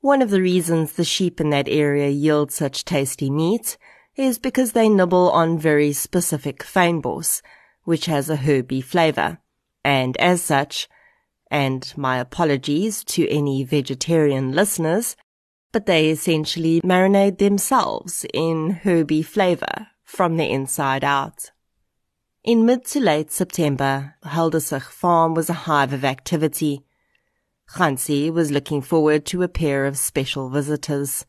one 0.03 0.21
of 0.21 0.29
the 0.29 0.43
reasons 0.43 0.93
the 0.93 1.05
sheep 1.05 1.41
in 1.41 1.49
that 1.49 1.71
area 1.71 2.11
yield 2.11 2.53
such 2.53 2.85
tasty 2.85 3.31
meat 3.31 3.79
is 4.15 4.39
because 4.39 4.73
they 4.73 4.91
nibble 4.91 5.31
on 5.31 5.59
very 5.59 5.95
specific 5.95 6.59
fynbos, 6.63 7.41
which 7.85 8.05
has 8.05 8.29
a 8.29 8.37
herby 8.37 8.83
flavor, 8.83 9.39
and 9.83 10.19
as 10.19 10.43
such, 10.43 10.87
and 11.51 11.95
my 11.97 12.19
apologies 12.19 13.03
to 13.05 13.27
any 13.31 13.65
vegetarian 13.65 14.53
listeners, 14.53 15.17
but 15.73 15.87
they 15.87 16.11
essentially 16.11 16.83
marinate 16.83 17.39
themselves 17.39 18.27
in 18.35 18.81
herby 18.85 19.23
flavor 19.23 19.87
from 20.05 20.37
the 20.37 20.45
inside 20.45 21.05
out. 21.05 21.53
In 22.45 22.67
mid 22.67 22.85
to 22.89 23.01
late 23.01 23.33
September, 23.33 24.17
Heldersig 24.27 24.83
Farm 24.83 25.33
was 25.33 25.49
a 25.49 25.65
hive 25.65 25.95
of 25.95 26.05
activity. 26.05 26.85
Hansi 27.75 28.31
was 28.31 28.51
looking 28.51 28.83
forward 28.83 29.25
to 29.27 29.43
a 29.43 29.49
pair 29.49 29.87
of 29.87 29.97
special 29.97 30.51
visitors. 30.51 31.25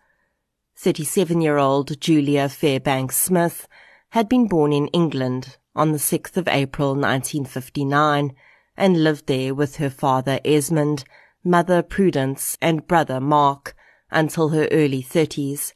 37-year-old 0.78 2.02
Julia 2.02 2.50
Fairbanks 2.50 3.16
Smith 3.16 3.68
had 4.10 4.28
been 4.28 4.48
born 4.48 4.74
in 4.74 4.88
England 4.88 5.58
on 5.76 5.92
the 5.92 6.00
6th 6.00 6.38
of 6.38 6.48
April 6.48 6.90
1959 6.90 8.34
and 8.76 9.04
lived 9.04 9.28
there 9.28 9.54
with 9.54 9.76
her 9.76 9.90
father 9.90 10.40
Esmond, 10.44 11.04
mother 11.44 11.84
Prudence 11.84 12.58
and 12.60 12.88
brother 12.88 13.22
Mark 13.22 13.76
until 14.10 14.50
her 14.50 14.68
early 14.72 15.04
30s. 15.04 15.74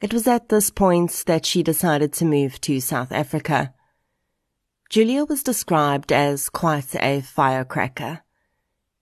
It 0.00 0.14
was 0.14 0.26
at 0.26 0.48
this 0.48 0.70
point 0.70 1.24
that 1.26 1.44
she 1.44 1.62
decided 1.62 2.12
to 2.14 2.24
move 2.24 2.60
to 2.62 2.80
South 2.80 3.12
Africa. 3.12 3.74
Julia 4.88 5.24
was 5.24 5.42
described 5.42 6.10
as 6.10 6.48
quite 6.48 6.94
a 6.94 7.20
firecracker. 7.20 8.22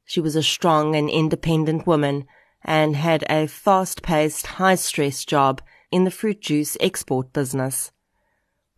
She 0.06 0.20
was 0.20 0.36
a 0.36 0.42
strong 0.42 0.94
and 0.94 1.10
independent 1.10 1.86
woman 1.86 2.26
and 2.64 2.96
had 2.96 3.25
a 3.28 3.48
fast-paced, 3.48 4.46
high-stress 4.46 5.25
job 5.25 5.60
in 5.90 6.04
the 6.04 6.10
fruit 6.10 6.40
juice 6.40 6.76
export 6.80 7.32
business. 7.32 7.90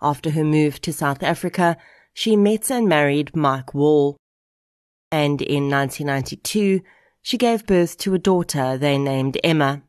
After 0.01 0.31
her 0.31 0.45
move 0.45 0.81
to 0.81 0.93
South 0.93 1.23
Africa, 1.23 1.77
she 2.15 2.35
met 2.35 2.71
and 2.71 2.89
married 2.89 3.37
Mike 3.37 3.75
Wall. 3.75 4.17
And 5.13 5.43
in 5.43 5.71
1992, 5.71 6.81
she 7.21 7.37
gave 7.37 7.67
birth 7.67 7.99
to 7.99 8.15
a 8.15 8.19
daughter 8.19 8.79
they 8.79 8.97
named 8.97 9.39
Emma. 9.45 9.83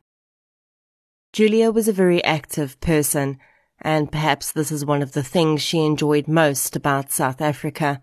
Julia 1.32 1.70
was 1.70 1.88
a 1.88 1.92
very 1.92 2.22
active 2.22 2.80
person, 2.80 3.38
and 3.80 4.12
perhaps 4.12 4.52
this 4.52 4.70
is 4.70 4.84
one 4.84 5.00
of 5.00 5.12
the 5.12 5.22
things 5.22 5.62
she 5.62 5.84
enjoyed 5.84 6.28
most 6.28 6.76
about 6.76 7.12
South 7.12 7.40
Africa. 7.40 8.02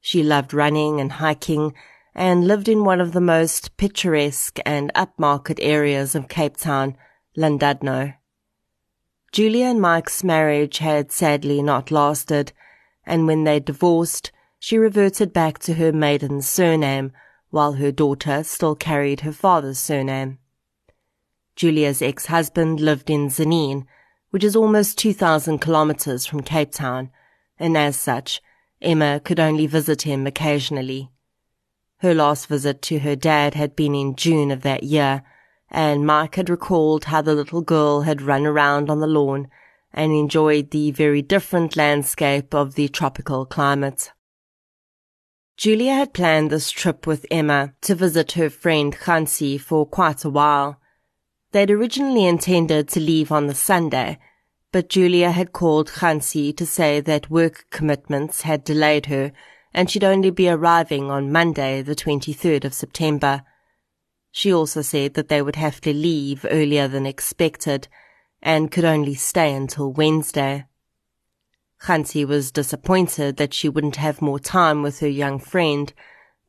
She 0.00 0.22
loved 0.22 0.54
running 0.54 1.00
and 1.00 1.12
hiking 1.12 1.74
and 2.14 2.46
lived 2.46 2.68
in 2.68 2.84
one 2.84 3.00
of 3.00 3.12
the 3.12 3.20
most 3.20 3.76
picturesque 3.76 4.58
and 4.64 4.92
upmarket 4.94 5.58
areas 5.60 6.14
of 6.14 6.28
Cape 6.28 6.56
Town, 6.56 6.96
Llandudno. 7.36 8.14
Julia 9.32 9.66
and 9.66 9.80
Mike's 9.80 10.22
marriage 10.22 10.78
had 10.78 11.10
sadly 11.10 11.60
not 11.60 11.90
lasted, 11.90 12.52
and 13.04 13.26
when 13.26 13.42
they 13.42 13.58
divorced, 13.58 14.30
she 14.60 14.78
reverted 14.78 15.32
back 15.32 15.58
to 15.58 15.74
her 15.74 15.92
maiden 15.92 16.40
surname, 16.40 17.10
while 17.50 17.74
her 17.74 17.90
daughter 17.90 18.44
still 18.44 18.74
carried 18.74 19.20
her 19.20 19.32
father's 19.32 19.78
surname. 19.78 20.38
Julia's 21.56 22.00
ex-husband 22.00 22.80
lived 22.80 23.10
in 23.10 23.28
Tzaneen, 23.28 23.86
which 24.30 24.42
is 24.42 24.56
almost 24.56 24.98
2,000 24.98 25.58
kilometers 25.58 26.26
from 26.26 26.42
Cape 26.42 26.72
Town, 26.72 27.10
and 27.58 27.76
as 27.76 27.96
such, 27.96 28.40
Emma 28.80 29.20
could 29.20 29.38
only 29.38 29.66
visit 29.66 30.02
him 30.02 30.26
occasionally. 30.26 31.10
Her 32.04 32.12
last 32.12 32.48
visit 32.48 32.82
to 32.82 32.98
her 32.98 33.16
dad 33.16 33.54
had 33.54 33.74
been 33.74 33.94
in 33.94 34.14
June 34.14 34.50
of 34.50 34.60
that 34.60 34.82
year, 34.82 35.22
and 35.70 36.06
Mike 36.06 36.34
had 36.34 36.50
recalled 36.50 37.06
how 37.06 37.22
the 37.22 37.34
little 37.34 37.62
girl 37.62 38.02
had 38.02 38.20
run 38.20 38.44
around 38.44 38.90
on 38.90 39.00
the 39.00 39.06
lawn 39.06 39.48
and 39.90 40.12
enjoyed 40.12 40.70
the 40.70 40.90
very 40.90 41.22
different 41.22 41.76
landscape 41.76 42.54
of 42.54 42.74
the 42.74 42.88
tropical 42.88 43.46
climate. 43.46 44.12
Julia 45.56 45.94
had 45.94 46.12
planned 46.12 46.50
this 46.50 46.70
trip 46.70 47.06
with 47.06 47.24
Emma 47.30 47.72
to 47.80 47.94
visit 47.94 48.32
her 48.32 48.50
friend 48.50 48.94
Hansi 48.94 49.56
for 49.56 49.86
quite 49.86 50.26
a 50.26 50.30
while. 50.30 50.78
They'd 51.52 51.70
originally 51.70 52.26
intended 52.26 52.86
to 52.88 53.00
leave 53.00 53.32
on 53.32 53.46
the 53.46 53.54
Sunday, 53.54 54.18
but 54.72 54.90
Julia 54.90 55.30
had 55.30 55.54
called 55.54 55.88
Hansi 55.88 56.52
to 56.52 56.66
say 56.66 57.00
that 57.00 57.30
work 57.30 57.64
commitments 57.70 58.42
had 58.42 58.62
delayed 58.62 59.06
her 59.06 59.32
and 59.74 59.90
she'd 59.90 60.04
only 60.04 60.30
be 60.30 60.48
arriving 60.48 61.10
on 61.10 61.32
Monday, 61.32 61.82
the 61.82 61.96
23rd 61.96 62.64
of 62.64 62.72
September. 62.72 63.42
She 64.30 64.54
also 64.54 64.82
said 64.82 65.14
that 65.14 65.28
they 65.28 65.42
would 65.42 65.56
have 65.56 65.80
to 65.80 65.92
leave 65.92 66.46
earlier 66.48 66.86
than 66.86 67.06
expected 67.06 67.88
and 68.40 68.70
could 68.70 68.84
only 68.84 69.14
stay 69.14 69.52
until 69.52 69.92
Wednesday. 69.92 70.66
Hansi 71.82 72.24
was 72.24 72.52
disappointed 72.52 73.36
that 73.36 73.52
she 73.52 73.68
wouldn't 73.68 73.96
have 73.96 74.22
more 74.22 74.38
time 74.38 74.82
with 74.82 75.00
her 75.00 75.08
young 75.08 75.40
friend, 75.40 75.92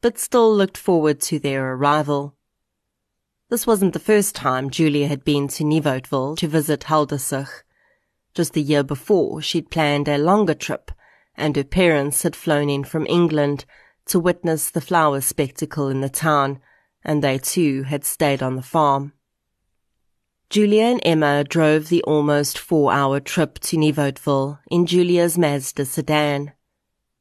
but 0.02 0.20
still 0.20 0.56
looked 0.56 0.78
forward 0.78 1.20
to 1.22 1.40
their 1.40 1.74
arrival. 1.74 2.36
This 3.50 3.66
wasn't 3.66 3.94
the 3.94 4.00
first 4.00 4.36
time 4.36 4.70
Julia 4.70 5.08
had 5.08 5.24
been 5.24 5.48
to 5.50 5.64
Nieuwoudtville 5.64 6.38
to 6.38 6.48
visit 6.48 6.82
Heldersig. 6.82 7.50
Just 8.34 8.54
the 8.54 8.62
year 8.62 8.84
before, 8.84 9.42
she'd 9.42 9.72
planned 9.72 10.08
a 10.08 10.18
longer 10.18 10.54
trip 10.54 10.92
and 11.38 11.56
her 11.56 11.64
parents 11.64 12.24
had 12.24 12.36
flown 12.36 12.70
in 12.70 12.84
from 12.84 13.06
England 13.08 13.66
to 14.06 14.20
witness 14.20 14.70
the 14.70 14.82
flower 14.82 15.22
spectacle 15.22 15.90
in 15.90 16.02
the 16.02 16.10
town, 16.10 16.60
and 17.04 17.24
they 17.24 17.38
too 17.38 17.84
had 17.84 18.06
stayed 18.06 18.42
on 18.42 18.56
the 18.56 18.62
farm. 18.62 19.14
Julia 20.50 20.84
and 20.84 21.02
Emma 21.04 21.44
drove 21.44 21.90
the 21.90 22.04
almost 22.04 22.58
four-hour 22.58 23.20
trip 23.20 23.60
to 23.60 23.78
Nieuwoudtville 23.78 24.60
in 24.70 24.86
Julia's 24.86 25.38
Mazda 25.38 25.86
sedan. 25.86 26.54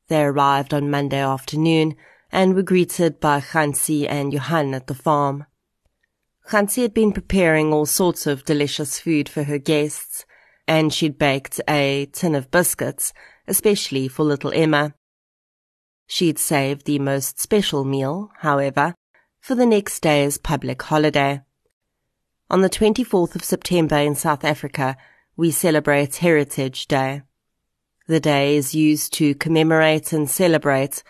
They 0.08 0.22
arrived 0.22 0.74
on 0.74 0.90
Monday 0.90 1.20
afternoon 1.20 1.96
and 2.30 2.54
were 2.54 2.62
greeted 2.62 3.20
by 3.20 3.38
Hansi 3.38 4.06
and 4.06 4.32
Johan 4.32 4.74
at 4.74 4.88
the 4.88 4.94
farm. 4.94 5.46
Hansi 6.48 6.82
had 6.82 6.92
been 6.92 7.12
preparing 7.12 7.72
all 7.72 7.86
sorts 7.86 8.26
of 8.26 8.44
delicious 8.44 9.00
food 9.00 9.28
for 9.28 9.44
her 9.44 9.58
guests, 9.58 10.26
and 10.68 10.92
she'd 10.92 11.18
baked 11.18 11.60
a 11.66 12.06
tin 12.12 12.34
of 12.34 12.50
biscuits 12.50 13.14
especially 13.46 14.08
for 14.08 14.24
little 14.24 14.52
Emma. 14.54 14.94
She'd 16.06 16.38
saved 16.38 16.86
the 16.86 16.98
most 16.98 17.40
special 17.40 17.84
meal, 17.84 18.30
however, 18.38 18.94
for 19.40 19.54
the 19.54 19.66
next 19.66 20.00
day's 20.00 20.38
public 20.38 20.82
holiday. 20.82 21.42
On 22.50 22.60
the 22.60 22.70
24th 22.70 23.34
of 23.34 23.44
September 23.44 23.96
in 23.96 24.14
South 24.14 24.44
Africa, 24.44 24.96
we 25.36 25.50
celebrate 25.50 26.16
Heritage 26.16 26.86
Day. 26.86 27.22
The 28.06 28.20
day 28.20 28.56
is 28.56 28.74
used 28.74 29.12
to 29.14 29.34
commemorate 29.34 30.12
and 30.12 30.28
celebrate 30.28 31.02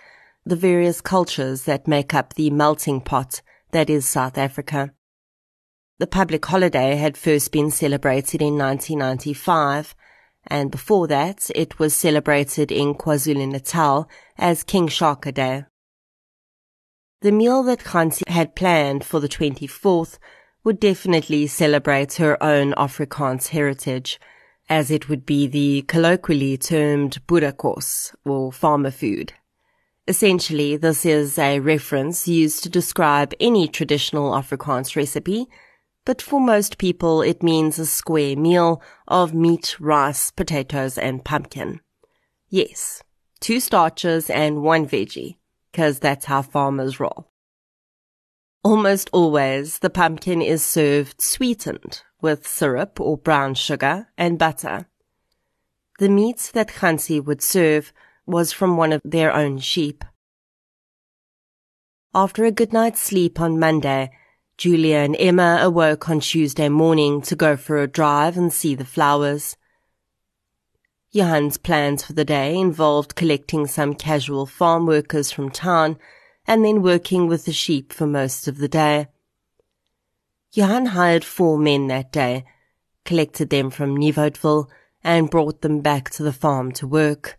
the 0.46 0.56
various 0.56 1.00
cultures 1.00 1.64
that 1.64 1.88
make 1.88 2.14
up 2.14 2.34
the 2.34 2.50
melting 2.50 3.00
pot 3.00 3.42
that 3.72 3.90
is 3.90 4.06
South 4.06 4.38
Africa. 4.38 4.92
The 5.98 6.06
public 6.06 6.44
holiday 6.44 6.96
had 6.96 7.16
first 7.16 7.50
been 7.50 7.70
celebrated 7.70 8.40
in 8.40 8.58
1995 8.58 9.94
and 10.46 10.70
before 10.70 11.06
that 11.08 11.50
it 11.54 11.78
was 11.78 11.94
celebrated 11.94 12.70
in 12.70 12.94
KwaZulu-Natal 12.94 14.08
as 14.36 14.62
King 14.62 14.88
Shaka 14.88 15.32
Day. 15.32 15.64
The 17.22 17.32
meal 17.32 17.62
that 17.62 17.82
Hansi 17.82 18.24
had 18.28 18.54
planned 18.54 19.04
for 19.04 19.20
the 19.20 19.28
24th 19.28 20.18
would 20.62 20.80
definitely 20.80 21.46
celebrate 21.46 22.14
her 22.14 22.42
own 22.42 22.72
Afrikaans 22.74 23.48
heritage, 23.48 24.20
as 24.68 24.90
it 24.90 25.08
would 25.08 25.24
be 25.24 25.46
the 25.46 25.82
colloquially 25.82 26.56
termed 26.56 27.18
boerekos, 27.26 28.14
or 28.24 28.52
farmer 28.52 28.90
food. 28.90 29.32
Essentially, 30.06 30.76
this 30.76 31.06
is 31.06 31.38
a 31.38 31.60
reference 31.60 32.28
used 32.28 32.62
to 32.62 32.68
describe 32.68 33.32
any 33.40 33.68
traditional 33.68 34.32
Afrikaans 34.32 34.96
recipe, 34.96 35.46
but 36.04 36.20
for 36.20 36.40
most 36.40 36.78
people 36.78 37.23
it 37.23 37.42
means 37.42 37.78
a 37.78 37.87
square 37.87 38.37
meal 38.37 38.82
of 39.08 39.34
meat, 39.34 39.76
rice, 39.80 40.30
potatoes, 40.30 40.99
and 40.99 41.25
pumpkin. 41.25 41.80
Yes, 42.49 43.02
two 43.40 43.61
starches 43.61 44.30
and 44.30 44.62
one 44.62 44.87
veggie, 44.87 45.37
cause 45.73 45.99
that's 45.99 46.26
how 46.26 46.42
farmers 46.42 47.00
roll. 47.00 47.30
Almost 48.62 49.11
always 49.12 49.80
the 49.80 49.90
pumpkin 49.90 50.40
is 50.40 50.62
served 50.62 51.20
sweetened 51.20 52.02
with 52.20 52.46
syrup 52.46 52.99
or 52.99 53.18
brown 53.18 53.54
sugar 53.54 54.08
and 54.16 54.38
butter. 54.38 54.88
The 55.99 56.08
meat 56.08 56.50
that 56.54 56.70
Hansi 56.70 57.20
would 57.20 57.42
serve 57.42 57.92
was 58.26 58.52
from 58.52 58.76
one 58.76 58.92
of 58.92 59.02
their 59.04 59.32
own 59.32 59.58
sheep. 59.58 60.04
After 62.14 62.44
a 62.44 62.50
good 62.50 62.73
night's 62.73 63.02
sleep 63.02 63.40
on 63.40 63.58
Monday, 63.58 64.11
Julia 64.56 64.99
and 64.99 65.16
Emma 65.18 65.58
awoke 65.61 66.08
on 66.08 66.20
Tuesday 66.20 66.68
morning 66.68 67.20
to 67.23 67.34
go 67.34 67.56
for 67.56 67.78
a 67.78 67.88
drive 67.88 68.37
and 68.37 68.52
see 68.52 68.75
the 68.75 68.84
flowers. 68.84 69.56
Johan's 71.12 71.56
plans 71.56 72.04
for 72.04 72.12
the 72.12 72.25
day 72.25 72.56
involved 72.56 73.16
collecting 73.16 73.66
some 73.66 73.94
casual 73.94 74.46
farm 74.46 74.87
workers 74.87 75.32
from 75.32 75.50
town 75.50 75.99
and 76.46 76.64
then 76.64 76.82
working 76.82 77.26
with 77.26 77.46
the 77.46 77.52
sheep 77.52 77.92
for 77.92 78.06
most 78.06 78.46
of 78.46 78.58
the 78.58 78.68
day. 78.68 79.08
Johan 80.52 80.87
hired 80.87 81.25
four 81.25 81.58
men 81.58 81.88
that 81.88 82.12
day, 82.12 82.44
collected 83.04 83.50
them 83.50 83.70
from 83.70 83.96
Nieuwoudtville, 83.96 84.68
and 85.02 85.30
brought 85.30 85.62
them 85.62 85.80
back 85.80 86.11
to 86.11 86.23
the 86.23 86.32
farm 86.32 86.70
to 86.73 86.87
work. 86.87 87.38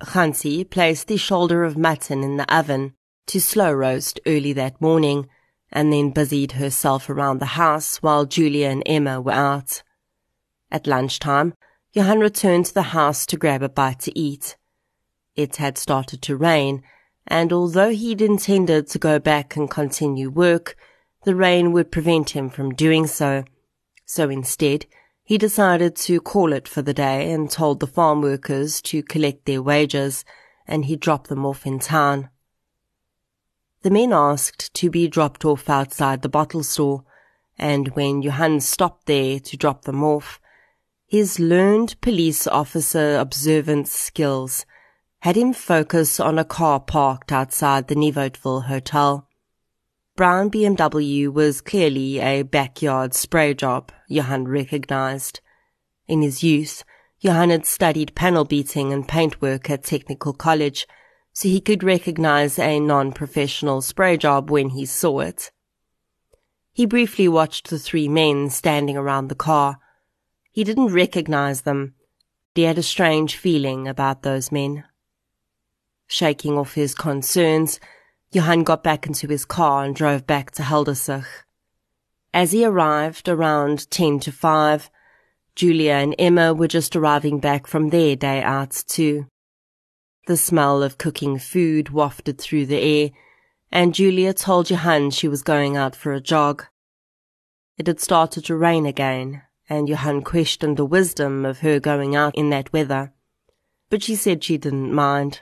Hansi 0.00 0.64
placed 0.64 1.08
the 1.08 1.18
shoulder 1.18 1.62
of 1.62 1.76
mutton 1.76 2.24
in 2.24 2.38
the 2.38 2.54
oven 2.54 2.94
to 3.26 3.40
slow 3.40 3.70
roast 3.70 4.18
early 4.26 4.52
that 4.54 4.80
morning 4.80 5.28
and 5.72 5.92
then 5.92 6.10
busied 6.10 6.52
herself 6.52 7.08
around 7.08 7.38
the 7.38 7.56
house 7.56 8.02
while 8.02 8.26
Julia 8.26 8.68
and 8.68 8.82
Emma 8.84 9.20
were 9.20 9.32
out. 9.32 9.82
At 10.70 10.86
lunchtime, 10.86 11.54
Johan 11.92 12.20
returned 12.20 12.66
to 12.66 12.74
the 12.74 12.82
house 12.82 13.26
to 13.26 13.36
grab 13.36 13.62
a 13.62 13.68
bite 13.68 14.00
to 14.00 14.18
eat. 14.18 14.56
It 15.34 15.56
had 15.56 15.78
started 15.78 16.22
to 16.22 16.36
rain, 16.36 16.82
and 17.26 17.52
although 17.52 17.90
he'd 17.90 18.20
intended 18.20 18.86
to 18.88 18.98
go 18.98 19.18
back 19.18 19.56
and 19.56 19.70
continue 19.70 20.30
work, 20.30 20.76
the 21.24 21.34
rain 21.34 21.72
would 21.72 21.90
prevent 21.92 22.30
him 22.30 22.50
from 22.50 22.74
doing 22.74 23.06
so. 23.06 23.44
So 24.04 24.28
instead, 24.28 24.86
he 25.24 25.38
decided 25.38 25.96
to 25.96 26.20
call 26.20 26.52
it 26.52 26.68
for 26.68 26.82
the 26.82 26.92
day 26.92 27.30
and 27.32 27.50
told 27.50 27.80
the 27.80 27.86
farm 27.86 28.20
workers 28.20 28.82
to 28.82 29.02
collect 29.02 29.46
their 29.46 29.62
wages, 29.62 30.24
and 30.66 30.84
he'd 30.84 31.00
drop 31.00 31.28
them 31.28 31.46
off 31.46 31.64
in 31.64 31.78
town. 31.78 32.28
The 33.82 33.90
men 33.90 34.12
asked 34.12 34.72
to 34.74 34.90
be 34.90 35.08
dropped 35.08 35.44
off 35.44 35.68
outside 35.68 36.22
the 36.22 36.28
bottle 36.28 36.62
store, 36.62 37.04
and 37.58 37.88
when 37.88 38.22
Johan 38.22 38.60
stopped 38.60 39.06
there 39.06 39.40
to 39.40 39.56
drop 39.56 39.82
them 39.82 40.04
off, 40.04 40.40
his 41.06 41.40
learned 41.40 42.00
police 42.00 42.46
officer 42.46 43.16
observance 43.16 43.90
skills 43.90 44.64
had 45.20 45.36
him 45.36 45.52
focus 45.52 46.20
on 46.20 46.38
a 46.38 46.44
car 46.44 46.78
parked 46.78 47.32
outside 47.32 47.88
the 47.88 47.96
Nieuwoudtville 47.96 48.66
Hotel. 48.66 49.28
Brown 50.14 50.48
BMW 50.48 51.32
was 51.32 51.60
clearly 51.60 52.20
a 52.20 52.42
backyard 52.42 53.14
spray 53.14 53.52
job, 53.52 53.90
Johan 54.06 54.46
recognized. 54.46 55.40
In 56.06 56.22
his 56.22 56.44
youth, 56.44 56.84
Johan 57.18 57.50
had 57.50 57.66
studied 57.66 58.14
panel 58.14 58.44
beating 58.44 58.92
and 58.92 59.08
paintwork 59.08 59.68
at 59.68 59.82
Technical 59.82 60.32
College– 60.32 60.86
so 61.32 61.48
he 61.48 61.60
could 61.60 61.82
recognize 61.82 62.58
a 62.58 62.78
non-professional 62.78 63.80
spray 63.80 64.16
job 64.16 64.50
when 64.50 64.70
he 64.70 64.84
saw 64.84 65.20
it. 65.20 65.50
He 66.72 66.86
briefly 66.86 67.28
watched 67.28 67.70
the 67.70 67.78
three 67.78 68.08
men 68.08 68.50
standing 68.50 68.96
around 68.96 69.28
the 69.28 69.34
car. 69.34 69.78
He 70.50 70.64
didn't 70.64 70.92
recognize 70.92 71.62
them. 71.62 71.94
He 72.54 72.62
had 72.62 72.78
a 72.78 72.82
strange 72.82 73.36
feeling 73.36 73.88
about 73.88 74.22
those 74.22 74.52
men. 74.52 74.84
Shaking 76.06 76.58
off 76.58 76.74
his 76.74 76.94
concerns, 76.94 77.80
Johan 78.30 78.62
got 78.62 78.82
back 78.82 79.06
into 79.06 79.28
his 79.28 79.44
car 79.44 79.84
and 79.84 79.94
drove 79.96 80.26
back 80.26 80.50
to 80.52 80.62
Heldersig. 80.62 81.24
As 82.34 82.52
he 82.52 82.64
arrived 82.64 83.28
around 83.28 83.90
ten 83.90 84.18
to 84.20 84.32
five, 84.32 84.90
Julia 85.54 85.92
and 85.92 86.14
Emma 86.18 86.54
were 86.54 86.68
just 86.68 86.96
arriving 86.96 87.38
back 87.38 87.66
from 87.66 87.90
their 87.90 88.16
day 88.16 88.42
out 88.42 88.82
too. 88.86 89.26
The 90.26 90.36
smell 90.36 90.84
of 90.84 90.98
cooking 90.98 91.38
food 91.40 91.90
wafted 91.90 92.40
through 92.40 92.66
the 92.66 92.80
air, 92.80 93.10
and 93.72 93.92
Julia 93.92 94.32
told 94.32 94.70
Johan 94.70 95.10
she 95.10 95.26
was 95.26 95.42
going 95.42 95.76
out 95.76 95.96
for 95.96 96.12
a 96.12 96.20
jog. 96.20 96.64
It 97.76 97.88
had 97.88 97.98
started 97.98 98.44
to 98.44 98.54
rain 98.54 98.86
again, 98.86 99.42
and 99.68 99.88
Johan 99.88 100.22
questioned 100.22 100.76
the 100.76 100.84
wisdom 100.84 101.44
of 101.44 101.60
her 101.60 101.80
going 101.80 102.14
out 102.14 102.36
in 102.36 102.50
that 102.50 102.72
weather. 102.72 103.12
But 103.90 104.04
she 104.04 104.14
said 104.14 104.44
she 104.44 104.58
didn't 104.58 104.94
mind. 104.94 105.40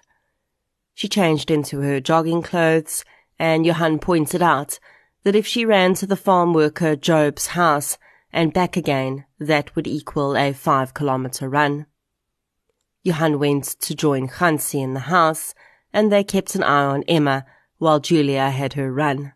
She 0.95 1.09
changed 1.09 1.51
into 1.51 1.81
her 1.81 2.01
jogging 2.01 2.41
clothes, 2.41 3.05
and 3.39 3.67
Johan 3.67 3.99
pointed 3.99 4.41
out 4.41 4.79
that 5.25 5.37
if 5.37 5.47
she 5.47 5.67
ran 5.67 5.93
to 5.95 6.07
the 6.07 6.17
farm 6.17 6.55
worker 6.55 6.97
Job's 6.97 7.49
house 7.49 7.99
and 8.33 8.55
back 8.55 8.79
again, 8.79 9.27
that 9.39 9.77
would 9.77 9.87
equal 9.87 10.39
a 10.39 10.55
five 10.55 10.95
kilometer 10.95 11.51
run. 11.51 11.85
Johan 13.03 13.39
went 13.39 13.65
to 13.65 13.95
join 13.95 14.29
Hansi 14.29 14.81
in 14.81 14.95
the 14.95 15.01
house, 15.01 15.55
and 15.93 16.13
they 16.13 16.23
kept 16.23 16.55
an 16.55 16.63
eye 16.63 16.85
on 16.85 17.03
Emma 17.05 17.45
while 17.79 18.01
Julia 18.01 18.51
had 18.51 18.75
her 18.75 18.93
run. 18.93 19.33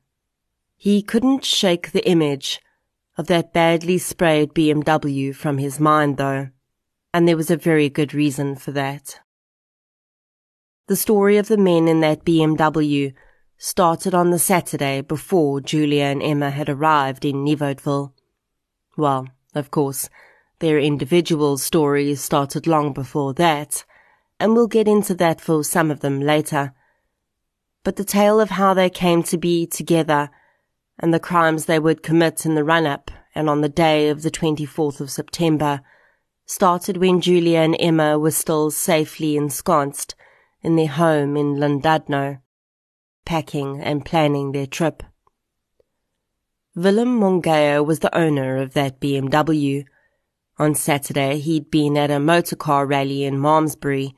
He 0.77 1.03
couldn't 1.03 1.45
shake 1.45 1.93
the 1.93 2.07
image 2.09 2.61
of 3.17 3.27
that 3.29 3.53
badly 3.53 3.97
sprayed 3.99 4.53
BMW 4.55 5.35
from 5.35 5.59
his 5.59 5.81
mind, 5.81 6.19
though, 6.19 6.51
and 7.13 7.27
there 7.27 7.37
was 7.37 7.51
a 7.51 7.57
very 7.57 7.89
good 7.89 8.13
reason 8.13 8.57
for 8.57 8.73
that. 8.73 9.21
The 10.87 10.97
story 10.97 11.39
of 11.39 11.49
the 11.49 11.57
men 11.57 11.89
in 11.89 12.01
that 12.01 12.25
BMW 12.25 13.15
started 13.57 14.15
on 14.15 14.31
the 14.31 14.39
Saturday 14.39 15.01
before 15.01 15.61
Julia 15.63 16.05
and 16.05 16.23
Emma 16.23 16.51
had 16.51 16.69
arrived 16.69 17.25
in 17.25 17.45
Nieuwoudtville. 17.45 18.13
Well, 18.99 19.29
of 19.55 19.71
course, 19.71 20.11
their 20.65 20.79
individual 20.79 21.59
stories 21.59 22.23
started 22.23 22.67
long 22.67 22.95
before 22.95 23.35
that, 23.35 23.85
and 24.41 24.55
we'll 24.55 24.67
get 24.67 24.89
into 24.89 25.15
that 25.15 25.39
for 25.39 25.63
some 25.63 25.91
of 25.91 26.01
them 26.01 26.23
later. 26.23 26.73
But 27.83 27.97
the 27.97 28.05
tale 28.05 28.41
of 28.41 28.49
how 28.49 28.73
they 28.73 28.89
came 28.89 29.23
to 29.25 29.37
be 29.37 29.67
together 29.67 30.31
and 30.99 31.13
the 31.13 31.21
crimes 31.21 31.67
they 31.67 31.79
would 31.79 32.03
commit 32.03 32.47
in 32.47 32.55
the 32.55 32.65
run 32.65 32.87
up 32.87 33.11
and 33.35 33.51
on 33.51 33.61
the 33.61 33.69
day 33.69 34.09
of 34.09 34.23
the 34.23 34.31
24th 34.31 35.03
of 35.03 35.11
September 35.11 35.83
started 36.47 36.97
when 36.97 37.21
Julia 37.21 37.59
and 37.59 37.77
Emma 37.79 38.19
were 38.19 38.31
still 38.31 38.71
safely 38.71 39.37
ensconced 39.37 40.15
in 40.63 40.77
their 40.77 40.89
home 40.89 41.37
in 41.37 41.57
Llandudno, 41.57 42.41
packing 43.27 43.83
and 43.83 44.03
planning 44.03 44.53
their 44.53 44.67
trip. 44.67 45.03
Willem 46.75 47.19
Mongeya 47.19 47.83
was 47.83 47.99
the 47.99 48.17
owner 48.17 48.57
of 48.57 48.73
that 48.73 48.99
BMW, 48.99 49.85
on 50.57 50.75
Saturday, 50.75 51.39
he'd 51.39 51.71
been 51.71 51.97
at 51.97 52.11
a 52.11 52.21
motorcar 52.21 52.87
rally 52.87 53.25
in 53.25 53.39
Malmesbury. 53.39 54.15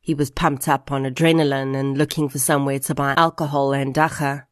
He 0.00 0.14
was 0.14 0.30
pumped 0.30 0.68
up 0.68 0.90
on 0.90 1.04
adrenaline 1.04 1.76
and 1.76 1.98
looking 1.98 2.28
for 2.28 2.38
somewhere 2.38 2.78
to 2.80 2.94
buy 2.94 3.14
alcohol 3.16 3.72
and 3.72 3.94
dagga. 3.94 4.46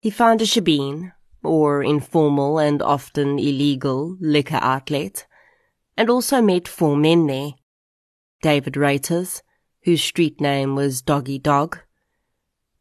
He 0.00 0.10
found 0.10 0.42
a 0.42 0.44
shebeen, 0.44 1.12
or 1.42 1.82
informal 1.82 2.58
and 2.58 2.82
often 2.82 3.38
illegal 3.38 4.16
liquor 4.20 4.58
outlet, 4.60 5.26
and 5.96 6.10
also 6.10 6.42
met 6.42 6.66
four 6.66 6.96
men 6.96 7.26
there. 7.26 7.52
David 8.42 8.74
Reuters, 8.74 9.42
whose 9.84 10.02
street 10.02 10.40
name 10.40 10.74
was 10.74 11.02
Doggy 11.02 11.38
Dog, 11.38 11.78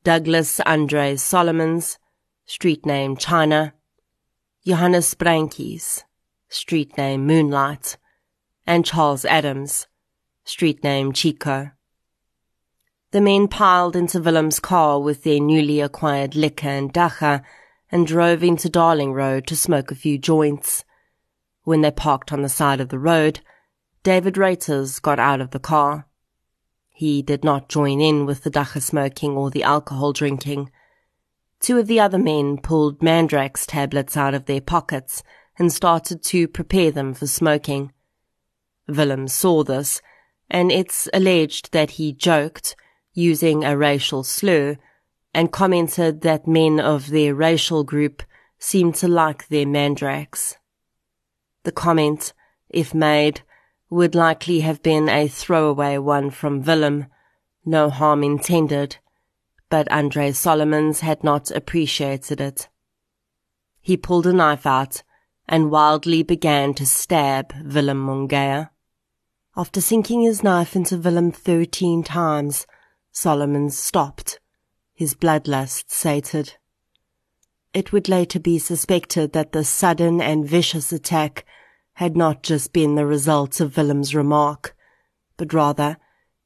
Douglas 0.04 0.60
Andres 0.62 1.22
Solomons, 1.22 2.00
street 2.46 2.86
name 2.86 3.16
China, 3.18 3.74
Johannes 4.66 5.14
Brankies, 5.14 6.04
street 6.50 6.98
name 6.98 7.26
Moonlight, 7.28 7.98
and 8.66 8.84
Charles 8.84 9.24
Adams, 9.26 9.88
street 10.44 10.84
name 10.84 11.14
Chico. 11.14 11.72
The 13.12 13.22
men 13.22 13.48
piled 13.48 13.96
into 13.96 14.20
Willem's 14.20 14.60
car 14.60 15.00
with 15.00 15.24
their 15.24 15.40
newly 15.40 15.80
acquired 15.80 16.36
liquor 16.36 16.68
and 16.68 16.92
dagga 16.92 17.44
and 17.92 18.06
drove 18.06 18.44
into 18.44 18.70
Darling 18.70 19.14
Road 19.14 19.48
to 19.48 19.56
smoke 19.56 19.92
a 19.92 19.96
few 19.96 20.18
joints. 20.18 20.84
When 21.64 21.82
they 21.82 21.92
parked 21.92 22.34
on 22.34 22.42
the 22.42 22.50
side 22.50 22.82
of 22.82 22.90
the 22.90 23.00
road, 23.00 23.40
David 24.04 24.36
Reuters 24.36 25.02
got 25.02 25.20
out 25.20 25.42
of 25.42 25.52
the 25.52 25.60
car. 25.60 26.08
He 26.90 27.22
did 27.22 27.44
not 27.44 27.70
join 27.70 28.02
in 28.02 28.26
with 28.26 28.44
the 28.44 28.52
dagga 28.52 28.82
smoking 28.82 29.32
or 29.38 29.50
the 29.50 29.64
alcohol 29.64 30.14
drinking. 30.14 30.72
Two 31.60 31.78
of 31.78 31.88
the 31.88 32.00
other 32.00 32.20
men 32.20 32.58
pulled 32.58 33.00
Mandrax 33.00 33.66
tablets 33.68 34.16
out 34.18 34.34
of 34.34 34.46
their 34.46 34.62
pockets 34.62 35.24
and 35.60 35.72
started 35.72 36.24
to 36.24 36.48
prepare 36.48 36.90
them 36.90 37.14
for 37.14 37.28
smoking. 37.28 37.92
Willem 38.88 39.28
saw 39.28 39.64
this, 39.64 40.02
and 40.50 40.72
it's 40.72 41.10
alleged 41.14 41.74
that 41.74 41.92
he 41.92 42.14
joked, 42.14 42.76
using 43.14 43.64
a 43.64 43.78
racial 43.78 44.24
slur, 44.24 44.78
and 45.34 45.52
commented 45.52 46.22
that 46.22 46.48
men 46.48 46.80
of 46.80 47.10
their 47.10 47.36
racial 47.36 47.84
group 47.84 48.24
seemed 48.58 48.96
to 48.96 49.08
like 49.08 49.48
their 49.50 49.66
mandrax. 49.66 50.56
The 51.64 51.72
comment, 51.72 52.34
if 52.70 52.94
made, 52.94 53.42
would 53.90 54.16
likely 54.16 54.62
have 54.62 54.82
been 54.82 55.10
a 55.10 55.28
throwaway 55.28 55.98
one 55.98 56.30
from 56.32 56.64
Willem, 56.64 57.08
no 57.66 57.90
harm 57.90 58.24
intended, 58.24 58.98
but 59.70 59.92
Andre 59.92 60.32
Solomons 60.32 61.02
had 61.02 61.24
not 61.24 61.52
appreciated 61.52 62.40
it. 62.42 62.70
He 63.82 63.98
pulled 63.98 64.26
a 64.26 64.34
knife 64.34 64.66
out 64.66 65.04
and 65.50 65.72
wildly 65.72 66.22
began 66.24 66.74
to 66.76 66.86
stab 66.86 67.52
Willem 67.66 68.06
Mungea. 68.06 68.70
After 69.58 69.82
sinking 69.82 70.22
his 70.22 70.44
knife 70.44 70.76
into 70.76 70.98
Willem 70.98 71.32
thirteen 71.32 72.04
times, 72.04 72.68
Solomon 73.12 73.72
stopped, 73.72 74.40
his 74.94 75.16
bloodlust 75.16 75.86
sated. 75.90 76.54
It 77.74 77.92
would 77.92 78.08
later 78.08 78.40
be 78.40 78.60
suspected 78.60 79.34
that 79.34 79.52
the 79.52 79.64
sudden 79.64 80.22
and 80.22 80.48
vicious 80.48 80.94
attack 80.94 81.46
had 81.94 82.16
not 82.16 82.44
just 82.44 82.72
been 82.72 82.94
the 82.94 83.06
result 83.06 83.60
of 83.60 83.76
Willem's 83.76 84.14
remark, 84.14 84.76
but 85.36 85.54
rather 85.54 85.98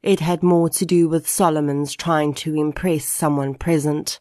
it 0.02 0.22
had 0.22 0.44
more 0.44 0.70
to 0.70 0.86
do 0.86 1.10
with 1.10 1.30
Solomons 1.30 1.94
trying 1.94 2.34
to 2.36 2.56
impress 2.56 3.06
someone 3.06 3.54
present. 3.54 4.18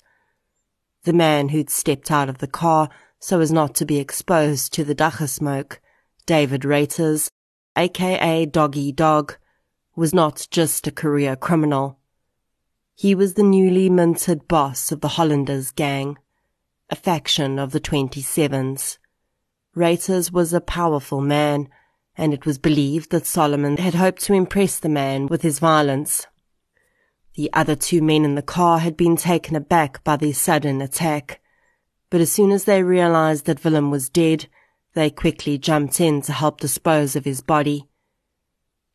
The 1.05 1.13
man 1.13 1.51
who'd 1.51 1.71
stepped 1.71 2.11
out 2.11 2.29
of 2.29 2.39
the 2.39 2.47
car 2.47 2.89
so 3.23 3.39
as 3.39 3.53
not 3.53 3.73
to 3.73 3.85
be 3.85 3.99
exposed 3.99 4.73
to 4.73 4.83
the 4.83 4.97
dagga 4.97 5.29
smoke, 5.29 5.81
David 6.27 6.63
Reuters, 6.63 7.31
aka 7.79 8.45
Doggy 8.47 8.91
Dog, 8.91 9.37
was 9.95 10.13
not 10.13 10.49
just 10.51 10.89
a 10.89 10.91
career 10.91 11.37
criminal. 11.37 12.01
He 12.97 13.15
was 13.15 13.35
the 13.35 13.45
newly 13.45 13.89
minted 13.89 14.49
boss 14.49 14.91
of 14.91 15.03
the 15.03 15.15
Hollanders 15.17 15.71
gang, 15.71 16.19
a 16.91 16.97
faction 16.97 17.61
of 17.61 17.71
the 17.71 17.81
27s. 17.81 18.99
Reuters 19.77 20.33
was 20.33 20.53
a 20.53 20.61
powerful 20.61 21.21
man, 21.21 21.69
and 22.17 22.35
it 22.35 22.45
was 22.45 22.59
believed 22.59 23.13
that 23.13 23.25
Solomon 23.25 23.77
had 23.77 23.95
hoped 23.95 24.23
to 24.25 24.35
impress 24.35 24.81
the 24.81 24.89
man 24.89 25.29
with 25.29 25.43
his 25.43 25.61
violence. 25.61 26.27
The 27.37 27.53
other 27.53 27.77
two 27.77 28.03
men 28.03 28.25
in 28.25 28.35
the 28.35 28.43
car 28.43 28.81
had 28.81 28.97
been 28.97 29.17
taken 29.17 29.55
aback 29.55 30.03
by 30.03 30.17
the 30.17 30.33
sudden 30.33 30.83
attack, 30.83 31.41
but 32.13 32.21
as 32.21 32.31
soon 32.31 32.53
as 32.53 32.65
they 32.65 32.83
realized 32.83 33.47
that 33.47 33.65
Willem 33.65 33.91
was 33.91 34.11
dead, 34.11 34.45
they 34.93 35.09
quickly 35.09 35.57
jumped 35.57 35.99
in 35.99 36.21
to 36.21 36.33
help 36.33 36.61
dispose 36.61 37.17
of 37.17 37.25
his 37.25 37.41
body. 37.41 37.89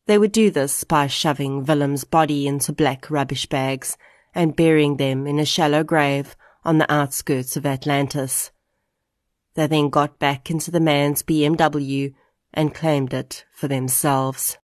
They 0.06 0.18
would 0.18 0.30
do 0.30 0.52
this 0.52 0.84
by 0.84 1.08
shoving 1.08 1.64
Willem's 1.64 2.04
body 2.04 2.46
into 2.46 2.72
black 2.72 3.10
rubbish 3.10 3.46
bags 3.46 3.96
and 4.36 4.54
burying 4.54 4.98
them 4.98 5.26
in 5.26 5.40
a 5.40 5.44
shallow 5.44 5.82
grave 5.82 6.36
on 6.64 6.78
the 6.78 6.90
outskirts 6.90 7.56
of 7.56 7.66
Atlantis. 7.66 8.52
They 9.54 9.66
then 9.66 9.88
got 9.88 10.20
back 10.20 10.48
into 10.48 10.70
the 10.70 10.78
man's 10.78 11.24
BMW 11.24 12.14
and 12.54 12.72
claimed 12.72 13.12
it 13.12 13.44
for 13.52 13.66
themselves. 13.66 14.58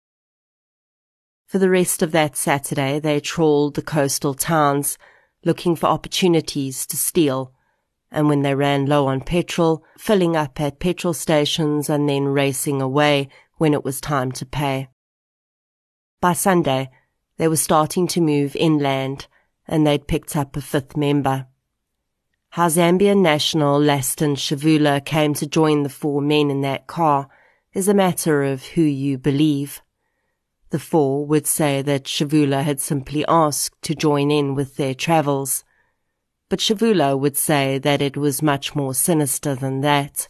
For 1.46 1.58
the 1.58 1.70
rest 1.70 2.02
of 2.02 2.12
that 2.12 2.36
Saturday, 2.36 3.00
they 3.00 3.18
trawled 3.18 3.74
the 3.74 3.82
coastal 3.82 4.34
towns, 4.34 4.96
looking 5.44 5.74
for 5.74 5.88
opportunities 5.88 6.86
to 6.86 6.96
steal, 6.96 7.52
and 8.14 8.28
when 8.28 8.42
they 8.42 8.54
ran 8.54 8.86
low 8.86 9.08
on 9.08 9.20
petrol, 9.20 9.84
filling 9.98 10.36
up 10.36 10.60
at 10.60 10.78
petrol 10.78 11.12
stations 11.12 11.90
and 11.90 12.08
then 12.08 12.24
racing 12.24 12.80
away 12.80 13.28
when 13.56 13.74
it 13.74 13.84
was 13.84 14.00
time 14.00 14.30
to 14.30 14.46
pay. 14.46 14.88
By 16.20 16.32
Sunday, 16.32 16.90
they 17.36 17.48
were 17.48 17.56
starting 17.56 18.06
to 18.06 18.20
move 18.20 18.54
inland, 18.54 19.26
and 19.66 19.84
they'd 19.84 20.06
picked 20.06 20.36
up 20.36 20.56
a 20.56 20.60
fifth 20.60 20.96
member. 20.96 21.46
How 22.50 22.68
Zambian 22.68 23.20
national 23.20 23.80
Laston 23.80 24.36
Shavula 24.36 25.04
came 25.04 25.34
to 25.34 25.46
join 25.46 25.82
the 25.82 25.88
four 25.88 26.22
men 26.22 26.50
in 26.50 26.60
that 26.60 26.86
car 26.86 27.28
is 27.72 27.88
a 27.88 27.94
matter 27.94 28.44
of 28.44 28.64
who 28.64 28.82
you 28.82 29.18
believe. 29.18 29.82
The 30.70 30.78
four 30.78 31.26
would 31.26 31.48
say 31.48 31.82
that 31.82 32.04
Shavula 32.04 32.62
had 32.62 32.80
simply 32.80 33.24
asked 33.26 33.82
to 33.82 33.96
join 33.96 34.30
in 34.30 34.54
with 34.54 34.76
their 34.76 34.94
travels. 34.94 35.64
But 36.48 36.60
Shavula 36.60 37.18
would 37.18 37.36
say 37.36 37.78
that 37.78 38.02
it 38.02 38.16
was 38.16 38.42
much 38.42 38.74
more 38.74 38.94
sinister 38.94 39.54
than 39.54 39.80
that. 39.80 40.28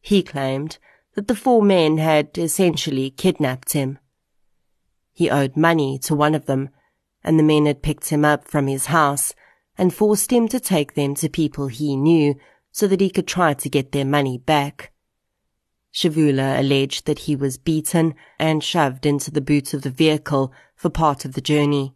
He 0.00 0.22
claimed 0.22 0.78
that 1.14 1.28
the 1.28 1.34
four 1.34 1.62
men 1.62 1.98
had 1.98 2.36
essentially 2.38 3.10
kidnapped 3.10 3.72
him. 3.72 3.98
He 5.12 5.28
owed 5.28 5.56
money 5.56 5.98
to 6.00 6.14
one 6.14 6.34
of 6.34 6.46
them, 6.46 6.70
and 7.22 7.38
the 7.38 7.44
men 7.44 7.66
had 7.66 7.82
picked 7.82 8.08
him 8.08 8.24
up 8.24 8.48
from 8.48 8.66
his 8.66 8.86
house 8.86 9.34
and 9.76 9.92
forced 9.92 10.32
him 10.32 10.48
to 10.48 10.60
take 10.60 10.94
them 10.94 11.14
to 11.16 11.28
people 11.28 11.68
he 11.68 11.96
knew 11.96 12.34
so 12.72 12.86
that 12.86 13.00
he 13.00 13.10
could 13.10 13.26
try 13.26 13.52
to 13.54 13.68
get 13.68 13.92
their 13.92 14.04
money 14.04 14.38
back. 14.38 14.92
Shavula 15.92 16.58
alleged 16.58 17.06
that 17.06 17.20
he 17.20 17.34
was 17.34 17.58
beaten 17.58 18.14
and 18.38 18.62
shoved 18.62 19.04
into 19.04 19.30
the 19.30 19.40
boot 19.40 19.74
of 19.74 19.82
the 19.82 19.90
vehicle 19.90 20.52
for 20.76 20.88
part 20.88 21.24
of 21.24 21.34
the 21.34 21.40
journey. 21.40 21.94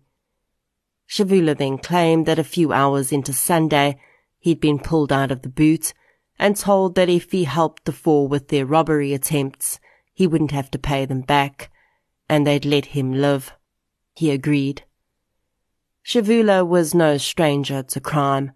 Shavula 1.14 1.56
then 1.56 1.78
claimed 1.78 2.26
that 2.26 2.40
a 2.40 2.42
few 2.42 2.72
hours 2.72 3.12
into 3.12 3.32
Sunday, 3.32 4.00
he'd 4.40 4.58
been 4.58 4.80
pulled 4.80 5.12
out 5.12 5.30
of 5.30 5.42
the 5.42 5.48
boot 5.48 5.94
and 6.40 6.56
told 6.56 6.96
that 6.96 7.08
if 7.08 7.30
he 7.30 7.44
helped 7.44 7.84
the 7.84 7.92
four 7.92 8.26
with 8.26 8.48
their 8.48 8.66
robbery 8.66 9.12
attempts, 9.12 9.78
he 10.12 10.26
wouldn't 10.26 10.50
have 10.50 10.72
to 10.72 10.78
pay 10.78 11.04
them 11.04 11.20
back, 11.20 11.70
and 12.28 12.44
they'd 12.44 12.64
let 12.64 12.86
him 12.86 13.12
live. 13.12 13.52
He 14.16 14.32
agreed. 14.32 14.82
Shavula 16.04 16.66
was 16.66 16.96
no 16.96 17.16
stranger 17.16 17.84
to 17.84 18.00
crime. 18.00 18.50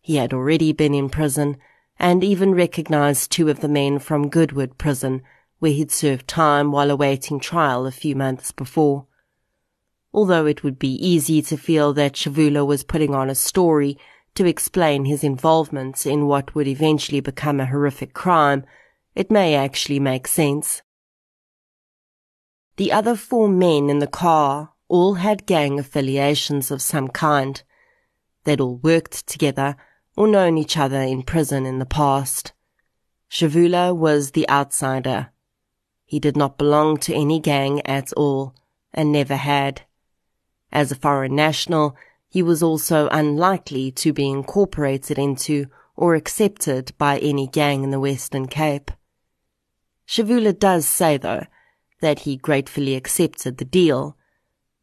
He 0.00 0.14
had 0.14 0.32
already 0.32 0.72
been 0.72 0.94
in 0.94 1.08
prison 1.08 1.56
and 1.98 2.22
even 2.22 2.54
recognized 2.54 3.32
two 3.32 3.48
of 3.48 3.58
the 3.58 3.66
men 3.66 3.98
from 3.98 4.28
Goodwood 4.28 4.78
prison 4.78 5.22
where 5.58 5.72
he'd 5.72 5.90
served 5.90 6.28
time 6.28 6.70
while 6.70 6.92
awaiting 6.92 7.40
trial 7.40 7.86
a 7.86 7.90
few 7.90 8.14
months 8.14 8.52
before. 8.52 9.07
Although 10.12 10.46
it 10.46 10.62
would 10.62 10.78
be 10.78 10.94
easy 11.06 11.42
to 11.42 11.56
feel 11.56 11.92
that 11.94 12.14
Shavula 12.14 12.66
was 12.66 12.82
putting 12.84 13.14
on 13.14 13.28
a 13.28 13.34
story 13.34 13.98
to 14.34 14.46
explain 14.46 15.04
his 15.04 15.22
involvement 15.22 16.06
in 16.06 16.26
what 16.26 16.54
would 16.54 16.68
eventually 16.68 17.20
become 17.20 17.60
a 17.60 17.66
horrific 17.66 18.14
crime, 18.14 18.64
it 19.14 19.30
may 19.30 19.54
actually 19.54 20.00
make 20.00 20.26
sense. 20.26 20.82
The 22.76 22.92
other 22.92 23.16
four 23.16 23.48
men 23.48 23.90
in 23.90 23.98
the 23.98 24.06
car 24.06 24.72
all 24.88 25.14
had 25.14 25.46
gang 25.46 25.78
affiliations 25.78 26.70
of 26.70 26.80
some 26.80 27.08
kind. 27.08 27.62
They'd 28.44 28.60
all 28.60 28.76
worked 28.76 29.26
together 29.26 29.76
or 30.16 30.28
known 30.28 30.56
each 30.56 30.76
other 30.76 31.00
in 31.00 31.22
prison 31.22 31.66
in 31.66 31.80
the 31.80 31.86
past. 31.86 32.52
Shavula 33.30 33.94
was 33.94 34.30
the 34.30 34.48
outsider. 34.48 35.30
He 36.04 36.18
did 36.18 36.36
not 36.36 36.56
belong 36.56 36.96
to 36.98 37.14
any 37.14 37.40
gang 37.40 37.84
at 37.86 38.12
all, 38.14 38.54
and 38.94 39.12
never 39.12 39.36
had. 39.36 39.82
As 40.72 40.92
a 40.92 40.96
foreign 40.96 41.34
national, 41.34 41.96
he 42.28 42.42
was 42.42 42.62
also 42.62 43.08
unlikely 43.08 43.90
to 43.92 44.12
be 44.12 44.28
incorporated 44.28 45.18
into 45.18 45.66
or 45.96 46.14
accepted 46.14 46.92
by 46.98 47.18
any 47.18 47.46
gang 47.46 47.82
in 47.82 47.90
the 47.90 48.00
Western 48.00 48.46
Cape. 48.46 48.90
Shavula 50.06 50.58
does 50.58 50.86
say, 50.86 51.16
though, 51.16 51.46
that 52.00 52.20
he 52.20 52.36
gratefully 52.36 52.94
accepted 52.94 53.58
the 53.58 53.64
deal, 53.64 54.16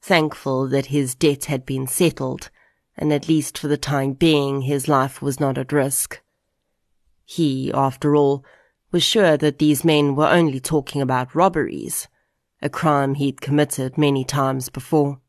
thankful 0.02 0.68
that 0.68 0.88
his 0.88 1.16
debt 1.16 1.46
had 1.46 1.66
been 1.66 1.88
settled, 1.88 2.50
and 2.98 3.14
at 3.14 3.30
least 3.30 3.58
for 3.58 3.68
the 3.68 3.78
time 3.78 4.14
being 4.14 4.62
his 4.62 4.88
life 4.88 5.22
was 5.22 5.40
not 5.40 5.58
at 5.58 5.72
risk. 5.72 6.22
He, 7.26 7.72
after 7.74 8.16
all, 8.16 8.44
was 8.92 9.04
sure 9.04 9.36
that 9.38 9.60
these 9.60 9.84
men 9.84 10.16
were 10.16 10.28
only 10.28 10.60
talking 10.60 11.02
about 11.02 11.36
robberies, 11.36 12.08
a 12.62 12.70
crime 12.70 13.16
he'd 13.16 13.42
committed 13.42 13.98
many 13.98 14.24
times 14.24 14.70
before. 14.70 15.20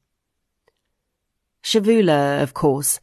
Shavula, 1.66 2.40
of 2.40 2.54
course, 2.54 3.00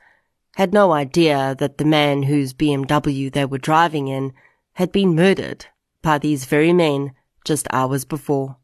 had 0.55 0.71
no 0.71 0.93
idea 0.93 1.53
that 1.59 1.79
the 1.79 1.83
man 1.83 2.23
whose 2.23 2.53
BMW 2.53 3.29
they 3.29 3.43
were 3.43 3.57
driving 3.57 4.07
in 4.07 4.31
had 4.75 4.89
been 4.89 5.15
murdered 5.15 5.65
by 6.01 6.17
these 6.17 6.45
very 6.45 6.71
men 6.71 7.11
just 7.43 7.67
hours 7.71 8.05
before. 8.05 8.55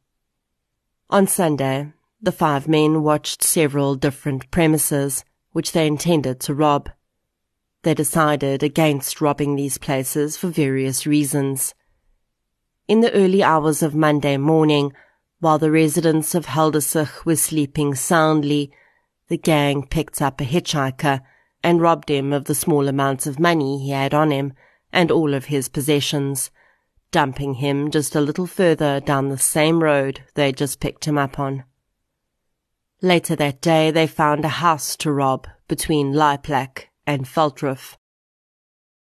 On 1.09 1.27
Sunday, 1.27 1.91
the 2.21 2.31
five 2.31 2.65
men 2.65 3.03
watched 3.03 3.43
several 3.43 3.95
different 3.95 4.49
premises 4.51 5.25
which 5.51 5.73
they 5.73 5.85
intended 5.85 6.39
to 6.39 6.53
rob. 6.53 6.89
They 7.83 7.93
decided 7.93 8.63
against 8.63 9.19
robbing 9.19 9.57
these 9.57 9.77
places 9.77 10.37
for 10.37 10.47
various 10.47 11.05
reasons. 11.05 11.75
In 12.87 13.01
the 13.01 13.11
early 13.11 13.43
hours 13.43 13.83
of 13.83 13.95
Monday 13.95 14.37
morning, 14.37 14.93
While 15.41 15.59
the 15.59 15.71
residents 15.71 16.35
of 16.35 16.45
Heldersig 16.45 17.25
were 17.25 17.35
sleeping 17.35 17.95
soundly, 17.95 18.71
the 19.29 19.37
gang 19.37 19.85
picked 19.85 20.21
up 20.21 20.41
a 20.41 20.43
hitchhiker 20.43 21.21
and 21.63 21.81
robbed 21.81 22.09
him 22.09 22.33
of 22.33 22.45
the 22.45 22.55
small 22.55 22.87
amounts 22.87 23.27
of 23.27 23.39
money 23.39 23.79
he 23.79 23.91
had 23.91 24.13
on 24.13 24.31
him 24.31 24.53
and 24.91 25.11
all 25.11 25.33
of 25.33 25.45
his 25.45 25.69
possessions, 25.69 26.49
dumping 27.11 27.55
him 27.55 27.91
just 27.91 28.15
a 28.15 28.21
little 28.21 28.47
further 28.47 28.99
down 28.99 29.29
the 29.29 29.37
same 29.37 29.83
road 29.83 30.21
they 30.33 30.51
just 30.51 30.79
picked 30.79 31.05
him 31.05 31.17
up 31.17 31.39
on. 31.39 31.63
Later 33.01 33.35
that 33.35 33.61
day, 33.61 33.91
they 33.91 34.07
found 34.07 34.43
a 34.43 34.49
house 34.49 34.95
to 34.97 35.11
rob 35.11 35.47
between 35.67 36.13
Leiplach 36.13 36.85
and 37.05 37.25
Velddrif. 37.25 37.95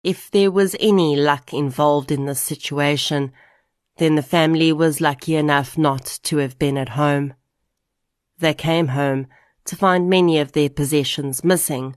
If 0.04 0.30
there 0.30 0.50
was 0.50 0.76
any 0.78 1.16
luck 1.16 1.52
involved 1.52 2.12
in 2.12 2.26
this 2.26 2.40
situation, 2.40 3.32
then 3.96 4.14
the 4.14 4.22
family 4.22 4.72
was 4.72 5.00
lucky 5.00 5.34
enough 5.34 5.76
not 5.76 6.20
to 6.24 6.36
have 6.36 6.58
been 6.58 6.78
at 6.78 6.90
home. 6.90 7.34
They 8.38 8.54
came 8.54 8.88
home 8.88 9.26
to 9.68 9.76
find 9.76 10.08
many 10.08 10.38
of 10.38 10.52
their 10.52 10.70
possessions 10.70 11.44
missing, 11.44 11.94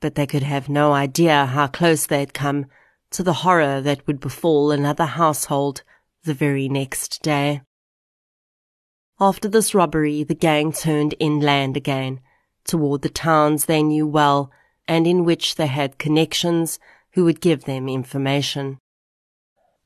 but 0.00 0.14
they 0.14 0.26
could 0.26 0.42
have 0.42 0.70
no 0.70 0.94
idea 0.94 1.44
how 1.44 1.66
close 1.66 2.06
they 2.06 2.20
had 2.20 2.32
come 2.32 2.64
to 3.10 3.22
the 3.22 3.44
horror 3.44 3.82
that 3.82 4.06
would 4.06 4.18
befall 4.18 4.70
another 4.70 5.04
household 5.04 5.82
the 6.24 6.32
very 6.32 6.66
next 6.66 7.22
day. 7.22 7.60
After 9.20 9.48
this 9.48 9.74
robbery, 9.74 10.24
the 10.24 10.34
gang 10.34 10.72
turned 10.72 11.14
inland 11.20 11.76
again, 11.76 12.20
toward 12.64 13.02
the 13.02 13.10
towns 13.10 13.66
they 13.66 13.82
knew 13.82 14.06
well 14.06 14.50
and 14.86 15.06
in 15.06 15.24
which 15.24 15.56
they 15.56 15.66
had 15.66 15.98
connections 15.98 16.78
who 17.12 17.24
would 17.24 17.42
give 17.42 17.64
them 17.64 17.86
information. 17.86 18.78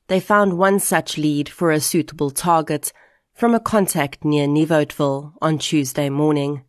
They 0.07 0.21
found 0.21 0.57
one 0.57 0.79
such 0.79 1.17
lead 1.17 1.49
for 1.49 1.69
a 1.69 1.81
suitable 1.81 2.31
target 2.31 2.93
from 3.33 3.53
a 3.53 3.59
contact 3.59 4.23
near 4.23 4.47
Nieuwoudtville 4.47 5.33
on 5.41 5.57
Tuesday 5.57 6.09
morning. 6.09 6.63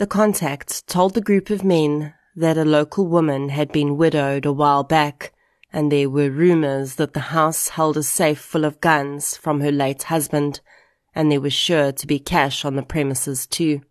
The 0.00 0.06
contact 0.06 0.86
told 0.86 1.12
the 1.12 1.20
group 1.20 1.50
of 1.50 1.62
men 1.62 2.14
that 2.34 2.56
a 2.56 2.64
local 2.64 3.06
woman 3.06 3.50
had 3.50 3.70
been 3.70 3.98
widowed 3.98 4.46
a 4.46 4.52
while 4.52 4.82
back, 4.82 5.34
and 5.74 5.92
there 5.92 6.08
were 6.08 6.30
rumors 6.30 6.94
that 6.94 7.12
the 7.12 7.28
house 7.36 7.68
held 7.68 7.98
a 7.98 8.02
safe 8.02 8.38
full 8.40 8.64
of 8.64 8.80
guns 8.80 9.36
from 9.36 9.60
her 9.60 9.70
late 9.70 10.04
husband 10.04 10.62
and 11.14 11.30
there 11.30 11.42
was 11.42 11.52
sure 11.52 11.92
to 11.92 12.06
be 12.06 12.18
cash 12.18 12.64
on 12.64 12.76
the 12.76 12.82
premises 12.82 13.46
too. 13.46 13.82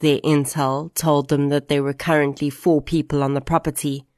Their 0.00 0.18
intel 0.22 0.92
told 0.94 1.28
them 1.28 1.50
that 1.50 1.68
there 1.68 1.84
were 1.84 1.94
currently 1.94 2.50
four 2.50 2.82
people 2.82 3.22
on 3.22 3.34
the 3.34 3.40
property. 3.40 4.08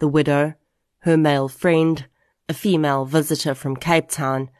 The 0.00 0.08
widow, 0.08 0.52
her 0.98 1.16
male 1.16 1.48
friend, 1.48 2.04
a 2.46 2.52
female 2.52 3.06
visitor 3.06 3.54
from 3.54 3.74
Cape 3.74 4.10
Town, 4.10 4.50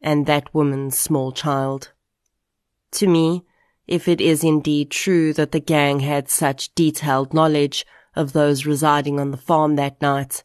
and 0.00 0.24
that 0.24 0.54
woman's 0.54 0.96
small 0.96 1.30
child. 1.30 1.92
To 2.92 3.06
me, 3.06 3.44
if 3.90 4.06
it 4.06 4.20
is 4.20 4.44
indeed 4.44 4.88
true 4.88 5.32
that 5.32 5.50
the 5.50 5.60
gang 5.60 5.98
had 5.98 6.30
such 6.30 6.72
detailed 6.76 7.34
knowledge 7.34 7.84
of 8.14 8.32
those 8.32 8.64
residing 8.64 9.18
on 9.18 9.32
the 9.32 9.36
farm 9.36 9.74
that 9.74 10.00
night, 10.00 10.44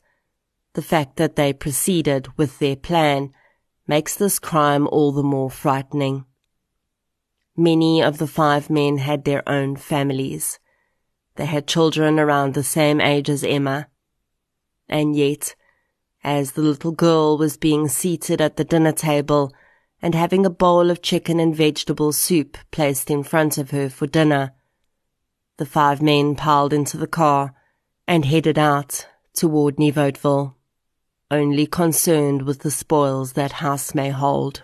the 0.74 0.82
fact 0.82 1.16
that 1.18 1.36
they 1.36 1.54
proceeded 1.54 2.28
with 2.38 2.58
their 2.58 2.76
plan 2.76 3.32
makes 3.88 4.16
this 4.16 4.40
crime 4.40 4.88
all 4.88 5.12
the 5.12 5.24
more 5.24 5.52
frightening. 5.52 6.26
Many 7.56 8.02
of 8.02 8.18
the 8.18 8.28
five 8.28 8.70
men 8.70 8.98
had 8.98 9.24
their 9.24 9.48
own 9.48 9.76
families. 9.76 10.60
They 11.36 11.46
had 11.46 11.68
children 11.68 12.20
around 12.20 12.56
the 12.56 12.64
same 12.64 13.00
age 13.00 13.30
as 13.30 13.44
Emma. 13.44 13.88
And 14.90 15.16
yet, 15.16 15.56
as 16.24 16.54
the 16.54 16.62
little 16.62 16.92
girl 16.92 17.38
was 17.38 17.58
being 17.58 17.88
seated 17.90 18.42
at 18.42 18.58
the 18.58 18.64
dinner 18.64 18.92
table 18.92 19.54
and 20.06 20.14
having 20.14 20.46
a 20.46 20.52
bowl 20.52 20.92
of 20.92 21.02
chicken 21.02 21.40
and 21.40 21.56
vegetable 21.56 22.14
soup 22.14 22.60
placed 22.70 23.10
in 23.10 23.24
front 23.24 23.58
of 23.58 23.72
her 23.72 23.90
for 23.90 24.06
dinner, 24.06 24.54
the 25.58 25.66
five 25.66 26.00
men 26.00 26.36
piled 26.36 26.72
into 26.72 26.96
the 26.96 27.08
car 27.08 27.56
and 28.08 28.24
headed 28.24 28.60
out 28.60 29.08
toward 29.34 29.78
Nieuwoudtville 29.78 30.54
only 31.32 31.66
concerned 31.66 32.44
with 32.44 32.60
the 32.60 32.70
spoils 32.70 33.34
that 33.34 33.54
house 33.54 33.96
may 33.96 34.12
hold. 34.12 34.62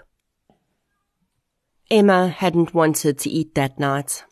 Emma 1.89 2.27
hadn't 2.27 2.75
wanted 2.75 3.17
to 3.17 3.29
eat 3.31 3.55
that 3.55 3.79
night. 3.79 4.23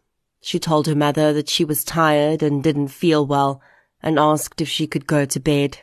She 0.41 0.60
told 0.60 0.86
her 0.86 0.93
mother 0.93 1.34
that 1.34 1.50
she 1.50 1.65
was 1.65 1.84
tired 1.84 2.43
and 2.43 2.62
didn't 2.62 2.89
feel 2.89 3.26
well 3.26 3.63
and 4.00 4.19
asked 4.19 4.62
if 4.62 4.69
she 4.69 4.86
could 4.86 5.08
go 5.08 5.26
to 5.26 5.39
bed. 5.39 5.80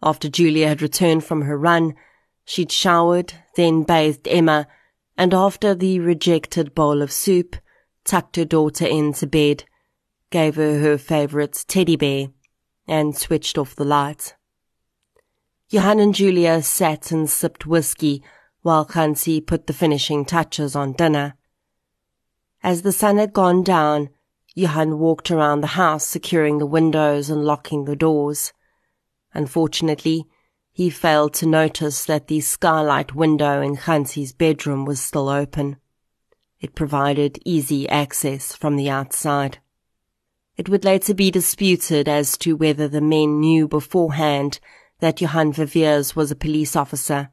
After 0.00 0.28
Julia 0.28 0.68
had 0.68 0.80
returned 0.80 1.24
from 1.24 1.42
her 1.42 1.58
run, 1.58 1.94
she'd 2.44 2.70
showered, 2.70 3.34
then 3.56 3.82
bathed 3.82 4.26
Emma, 4.28 4.66
and 5.16 5.34
after 5.34 5.74
the 5.74 6.00
rejected 6.00 6.74
bowl 6.74 7.02
of 7.02 7.12
soup, 7.12 7.56
tucked 8.04 8.36
her 8.36 8.44
daughter 8.44 8.86
into 8.86 9.26
bed, 9.26 9.64
gave 10.30 10.56
her 10.56 10.80
her 10.80 10.98
favourite 10.98 11.64
teddy 11.68 11.96
bear, 11.96 12.28
and 12.86 13.16
switched 13.16 13.58
off 13.58 13.76
the 13.76 13.84
light. 13.84 14.34
Johan 15.68 16.00
and 16.00 16.14
Julia 16.14 16.62
sat 16.62 17.10
and 17.10 17.30
sipped 17.30 17.66
whiskey 17.66 18.22
while 18.62 18.84
Hansi 18.84 19.40
put 19.40 19.66
the 19.66 19.72
finishing 19.72 20.24
touches 20.24 20.76
on 20.76 20.92
dinner. 20.92 21.34
As 22.62 22.82
the 22.82 22.92
sun 22.92 23.18
had 23.18 23.32
gone 23.32 23.62
down, 23.62 24.10
Johan 24.54 24.98
walked 24.98 25.30
around 25.30 25.60
the 25.60 25.78
house 25.78 26.06
securing 26.06 26.58
the 26.58 26.66
windows 26.66 27.30
and 27.30 27.44
locking 27.44 27.84
the 27.84 27.96
doors. 27.96 28.52
Unfortunately, 29.34 30.26
he 30.72 30.88
failed 30.88 31.34
to 31.34 31.46
notice 31.46 32.06
that 32.06 32.28
the 32.28 32.40
skylight 32.40 33.14
window 33.14 33.60
in 33.60 33.76
Hansi's 33.76 34.32
bedroom 34.32 34.84
was 34.84 35.00
still 35.00 35.28
open. 35.28 35.76
It 36.60 36.74
provided 36.74 37.38
easy 37.44 37.88
access 37.88 38.54
from 38.54 38.76
the 38.76 38.88
outside. 38.88 39.58
It 40.56 40.68
would 40.68 40.84
later 40.84 41.12
be 41.12 41.30
disputed 41.30 42.08
as 42.08 42.38
to 42.38 42.56
whether 42.56 42.88
the 42.88 43.00
men 43.00 43.40
knew 43.40 43.68
beforehand 43.68 44.60
that 45.00 45.20
Johan 45.20 45.52
Viviers 45.52 46.16
was 46.16 46.30
a 46.30 46.36
police 46.36 46.74
officer. 46.74 47.30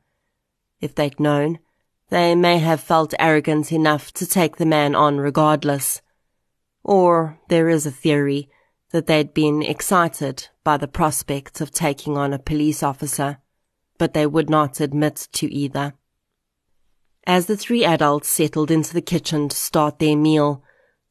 If 0.81 0.95
they'd 0.95 1.19
known, 1.19 1.59
they 2.09 2.35
may 2.35 2.57
have 2.57 2.81
felt 2.81 3.13
arrogant 3.19 3.71
enough 3.71 4.11
to 4.13 4.25
take 4.25 4.57
the 4.57 4.65
man 4.65 4.95
on 4.95 5.17
regardless. 5.17 6.01
Or 6.83 7.39
there 7.49 7.69
is 7.69 7.85
a 7.85 7.91
theory 7.91 8.49
that 8.91 9.07
they'd 9.07 9.33
been 9.33 9.61
excited 9.61 10.47
by 10.63 10.77
the 10.77 10.87
prospect 10.87 11.61
of 11.61 11.71
taking 11.71 12.17
on 12.17 12.33
a 12.33 12.39
police 12.39 12.81
officer, 12.81 13.37
but 13.97 14.13
they 14.13 14.25
would 14.25 14.49
not 14.49 14.79
admit 14.79 15.27
to 15.33 15.51
either. 15.53 15.93
As 17.27 17.45
the 17.45 17.57
three 17.57 17.85
adults 17.85 18.27
settled 18.27 18.71
into 18.71 18.93
the 18.93 19.01
kitchen 19.01 19.49
to 19.49 19.55
start 19.55 19.99
their 19.99 20.15
meal, 20.15 20.63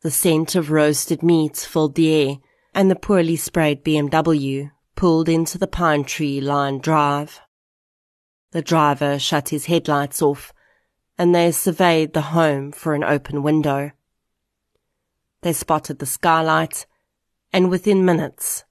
the 0.02 0.10
scent 0.10 0.54
of 0.54 0.70
roasted 0.70 1.22
meat 1.22 1.56
filled 1.56 1.94
the 1.94 2.12
air, 2.12 2.36
and 2.74 2.90
the 2.90 2.96
poorly 2.96 3.36
sprayed 3.36 3.84
BMW 3.84 4.70
pulled 4.96 5.28
into 5.28 5.58
the 5.58 5.66
pine 5.66 6.04
tree 6.04 6.40
lined 6.40 6.82
drive. 6.82 7.40
The 8.50 8.62
driver 8.62 9.18
shut 9.18 9.50
his 9.50 9.66
headlights 9.66 10.20
off 10.22 10.52
and 11.18 11.34
they 11.34 11.50
surveyed 11.50 12.12
the 12.12 12.30
home 12.32 12.70
for 12.70 12.94
an 12.94 13.02
open 13.02 13.42
window. 13.42 13.90
They 15.42 15.52
spotted 15.52 15.98
the 15.98 16.06
skylight 16.06 16.86
and 17.52 17.70
within 17.70 18.04
minutes, 18.04 18.64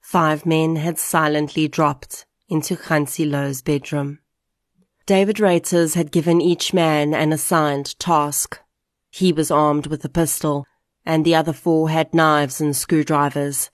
five 0.00 0.44
men 0.44 0.76
had 0.76 0.98
silently 0.98 1.68
dropped 1.68 2.26
into 2.48 2.76
Hansi 2.76 3.24
Louw's 3.24 3.62
bedroom. 3.62 4.20
David 5.06 5.36
Reuters 5.36 5.94
had 5.94 6.12
given 6.12 6.40
each 6.40 6.72
man 6.72 7.14
an 7.14 7.32
assigned 7.32 7.98
task. 7.98 8.60
He 9.10 9.32
was 9.32 9.50
armed 9.50 9.86
with 9.86 10.04
a 10.04 10.08
pistol 10.08 10.66
and 11.06 11.24
the 11.24 11.34
other 11.34 11.52
four 11.52 11.90
had 11.90 12.14
knives 12.14 12.60
and 12.60 12.74
screwdrivers. 12.74 13.70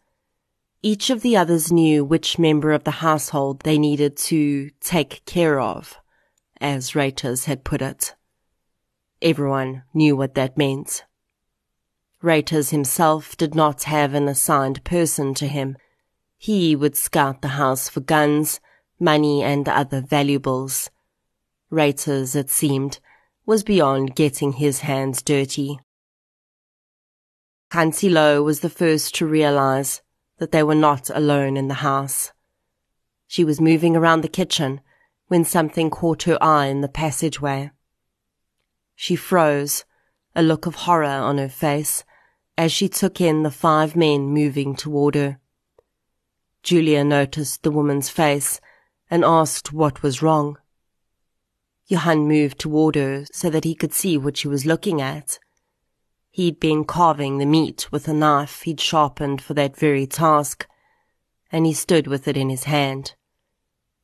Each 0.82 1.10
of 1.10 1.22
the 1.22 1.36
others 1.36 1.70
knew 1.70 2.04
which 2.04 2.38
member 2.38 2.72
of 2.72 2.84
the 2.84 2.90
household 2.90 3.60
they 3.60 3.78
needed 3.78 4.16
to 4.16 4.70
take 4.80 5.24
care 5.26 5.60
of, 5.60 5.98
as 6.60 6.92
Reuters 6.92 7.44
had 7.44 7.64
put 7.64 7.82
it. 7.82 8.14
Everyone 9.22 9.84
knew 9.92 10.16
what 10.16 10.34
that 10.34 10.56
meant. 10.56 11.04
Reuters 12.22 12.70
himself 12.70 13.34
did 13.36 13.54
not 13.54 13.84
have 13.84 14.12
an 14.12 14.28
assigned 14.28 14.84
person 14.84 15.32
to 15.34 15.46
him. 15.46 15.76
He 16.36 16.76
would 16.76 16.94
scout 16.94 17.40
the 17.40 17.48
house 17.48 17.88
for 17.88 18.00
guns, 18.00 18.60
money, 18.98 19.42
and 19.42 19.66
other 19.66 20.02
valuables. 20.02 20.90
Reuters, 21.72 22.36
it 22.36 22.50
seemed, 22.50 23.00
was 23.46 23.64
beyond 23.64 24.14
getting 24.14 24.52
his 24.52 24.80
hands 24.80 25.22
dirty. 25.22 25.80
Hansi 27.70 28.10
Louw 28.10 28.44
was 28.44 28.60
the 28.60 28.68
first 28.68 29.14
to 29.14 29.26
realize 29.26 30.02
that 30.38 30.52
they 30.52 30.62
were 30.62 30.74
not 30.74 31.08
alone 31.10 31.56
in 31.56 31.68
the 31.68 31.74
house. 31.74 32.32
She 33.26 33.44
was 33.44 33.60
moving 33.60 33.96
around 33.96 34.20
the 34.20 34.28
kitchen 34.28 34.80
when 35.28 35.44
something 35.44 35.88
caught 35.88 36.24
her 36.24 36.36
eye 36.42 36.66
in 36.66 36.80
the 36.80 36.88
passageway. 36.88 37.70
She 38.94 39.16
froze, 39.16 39.84
a 40.34 40.42
look 40.42 40.66
of 40.66 40.74
horror 40.74 41.06
on 41.06 41.38
her 41.38 41.48
face, 41.48 42.04
as 42.60 42.70
she 42.70 42.90
took 42.90 43.22
in 43.22 43.42
the 43.42 43.50
five 43.50 43.96
men 43.96 44.20
moving 44.28 44.76
toward 44.76 45.14
her. 45.14 45.38
Julia 46.62 47.02
noticed 47.02 47.62
the 47.62 47.70
woman's 47.70 48.10
face 48.10 48.60
and 49.10 49.24
asked 49.24 49.72
what 49.72 50.02
was 50.02 50.20
wrong. 50.20 50.58
Johan 51.86 52.28
moved 52.28 52.58
toward 52.58 52.96
her 52.96 53.24
so 53.32 53.48
that 53.48 53.64
he 53.64 53.74
could 53.74 53.94
see 53.94 54.18
what 54.18 54.36
she 54.36 54.46
was 54.46 54.66
looking 54.66 55.00
at. 55.00 55.38
He'd 56.30 56.60
been 56.60 56.84
carving 56.84 57.38
the 57.38 57.46
meat 57.46 57.90
with 57.90 58.06
a 58.06 58.12
knife 58.12 58.60
he'd 58.60 58.78
sharpened 58.78 59.40
for 59.40 59.54
that 59.54 59.74
very 59.74 60.06
task, 60.06 60.66
and 61.50 61.64
he 61.64 61.72
stood 61.72 62.06
with 62.06 62.28
it 62.28 62.36
in 62.36 62.50
his 62.50 62.64
hand. 62.64 63.14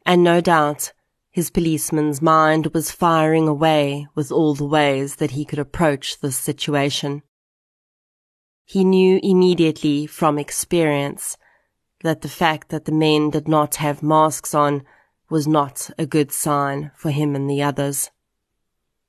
And 0.06 0.24
no 0.24 0.40
doubt, 0.40 0.94
his 1.30 1.50
policeman's 1.50 2.22
mind 2.22 2.68
was 2.68 2.90
firing 2.90 3.48
away 3.48 4.06
with 4.14 4.32
all 4.32 4.54
the 4.54 4.64
ways 4.64 5.16
that 5.16 5.32
he 5.32 5.44
could 5.44 5.58
approach 5.58 6.20
this 6.20 6.38
situation. 6.38 7.22
He 8.68 8.82
knew 8.82 9.20
immediately 9.22 10.06
from 10.06 10.40
experience 10.40 11.36
that 12.02 12.22
the 12.22 12.28
fact 12.28 12.68
that 12.70 12.84
the 12.84 12.92
men 12.92 13.30
did 13.30 13.46
not 13.46 13.76
have 13.76 14.02
masks 14.02 14.54
on 14.54 14.82
was 15.30 15.46
not 15.46 15.88
a 15.96 16.04
good 16.04 16.32
sign 16.32 16.90
for 16.96 17.10
him 17.10 17.36
and 17.36 17.48
the 17.48 17.62
others. 17.62 18.10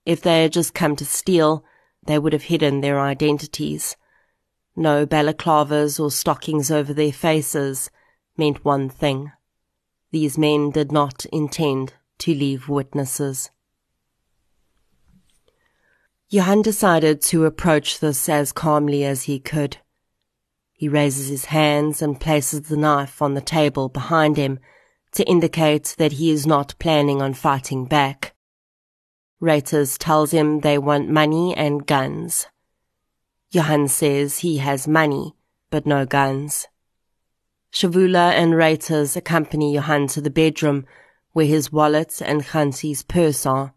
If 0.05 0.21
they 0.21 0.43
had 0.43 0.53
just 0.53 0.75
come 0.75 0.95
to 0.97 1.05
steal, 1.05 1.65
they 2.05 2.19
would 2.19 2.33
have 2.33 2.43
hidden 2.43 2.81
their 2.81 2.99
identities. 2.99 3.97
No 4.75 5.07
balaclavas 5.07 5.99
or 5.99 6.11
stockings 6.11 6.69
over 6.69 6.93
their 6.93 7.11
faces 7.11 7.89
meant 8.37 8.63
one 8.63 8.89
thing. 8.89 9.31
These 10.11 10.37
men 10.37 10.69
did 10.69 10.91
not 10.91 11.25
intend 11.25 11.93
to 12.19 12.33
leave 12.33 12.69
witnesses. 12.69 13.49
Johan 16.29 16.61
decided 16.61 17.21
to 17.21 17.45
approach 17.45 17.99
this 17.99 18.27
as 18.27 18.51
calmly 18.51 19.05
as 19.05 19.23
he 19.23 19.39
could. 19.39 19.77
He 20.73 20.89
raises 20.89 21.29
his 21.29 21.45
hands 21.45 22.01
and 22.01 22.19
places 22.19 22.63
the 22.63 22.75
knife 22.75 23.21
on 23.21 23.33
the 23.33 23.41
table 23.41 23.87
behind 23.87 24.35
him 24.35 24.59
to 25.13 25.23
indicate 25.23 25.95
that 25.97 26.13
he 26.13 26.29
is 26.29 26.45
not 26.45 26.77
planning 26.79 27.21
on 27.21 27.33
fighting 27.33 27.85
back. 27.85 28.35
Reuters 29.41 29.97
tells 29.97 30.31
him 30.31 30.59
they 30.59 30.77
want 30.77 31.09
money 31.09 31.55
and 31.55 31.87
guns. 31.87 32.47
Johan 33.51 33.87
says 33.87 34.39
he 34.39 34.57
has 34.57 34.85
money, 34.85 35.33
but 35.69 35.85
no 35.85 36.05
guns. 36.05 36.67
Shavula 37.71 38.33
and 38.33 38.53
Reuters 38.53 39.15
accompany 39.15 39.73
Johan 39.75 40.07
to 40.07 40.19
the 40.19 40.29
bedroom 40.29 40.85
where 41.31 41.45
his 41.45 41.71
wallet 41.71 42.21
and 42.21 42.41
Hansi's 42.41 43.03
purse 43.03 43.45
are. 43.45 43.73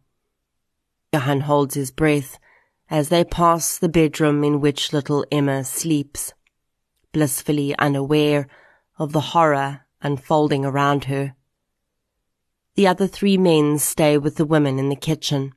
Johan 1.13 1.41
holds 1.41 1.75
his 1.75 1.91
breath 1.91 2.39
as 2.89 3.09
they 3.09 3.25
pass 3.25 3.79
the 3.79 3.89
bedroom 3.89 4.45
in 4.45 4.61
which 4.61 4.93
little 4.93 5.25
Emma 5.33 5.65
sleeps, 5.65 6.33
blissfully 7.13 7.77
unaware 7.79 8.47
of 8.99 9.13
the 9.13 9.21
horror 9.21 9.87
unfolding 10.03 10.65
around 10.65 11.05
her. 11.05 11.35
The 12.77 12.87
other 12.87 13.07
three 13.07 13.37
men 13.37 13.79
stay 13.79 14.19
with 14.19 14.37
the 14.37 14.45
women 14.45 14.79
in 14.79 14.89
the 14.89 14.97
kitchen. 14.97 15.53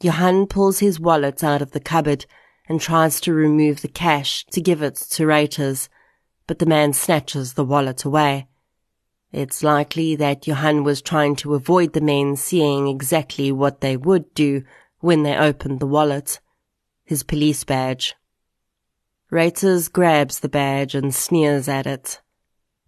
Johan 0.00 0.46
pulls 0.46 0.78
his 0.78 0.98
wallet 0.98 1.44
out 1.44 1.62
of 1.62 1.72
the 1.72 1.80
cupboard 1.80 2.26
and 2.68 2.80
tries 2.80 3.20
to 3.20 3.32
remove 3.32 3.82
the 3.82 3.88
cash 3.88 4.44
to 4.46 4.60
give 4.60 4.82
it 4.82 4.96
to 4.96 5.26
Reuters, 5.26 5.88
but 6.46 6.58
the 6.58 6.66
man 6.66 6.92
snatches 6.92 7.54
the 7.54 7.64
wallet 7.64 8.04
away. 8.04 8.48
It's 9.36 9.62
likely 9.62 10.16
that 10.16 10.46
Johan 10.46 10.82
was 10.82 11.02
trying 11.02 11.36
to 11.36 11.52
avoid 11.52 11.92
the 11.92 12.00
men 12.00 12.36
seeing 12.36 12.88
exactly 12.88 13.52
what 13.52 13.82
they 13.82 13.94
would 13.94 14.32
do 14.32 14.62
when 15.00 15.24
they 15.24 15.36
opened 15.36 15.78
the 15.78 15.86
wallet. 15.86 16.40
His 17.04 17.22
police 17.22 17.62
badge. 17.62 18.14
Reuters 19.30 19.92
grabs 19.92 20.40
the 20.40 20.48
badge 20.48 20.94
and 20.94 21.14
sneers 21.14 21.68
at 21.68 21.86
it. 21.86 22.22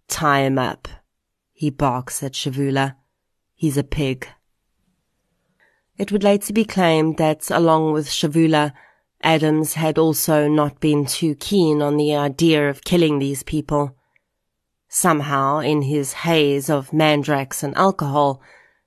Tie 0.07 0.39
him 0.39 0.57
up. 0.57 0.87
He 1.53 1.69
barks 1.69 2.23
at 2.23 2.33
Shavula. 2.33 2.95
He's 3.53 3.77
a 3.77 3.83
pig. 3.83 4.27
It 5.99 6.11
would 6.11 6.23
later 6.23 6.51
be 6.51 6.65
claimed 6.65 7.17
that, 7.17 7.51
along 7.51 7.93
with 7.93 8.07
Shavula, 8.07 8.73
Adams 9.21 9.75
had 9.75 9.99
also 9.99 10.47
not 10.47 10.79
been 10.79 11.05
too 11.05 11.35
keen 11.35 11.83
on 11.83 11.97
the 11.97 12.15
idea 12.15 12.67
of 12.67 12.83
killing 12.83 13.19
these 13.19 13.43
people. 13.43 13.95
Somehow, 14.91 15.59
in 15.59 15.83
his 15.83 16.13
haze 16.13 16.67
of 16.67 16.89
mandrax 16.89 17.61
and 17.61 17.77
alcohol, 17.77 18.41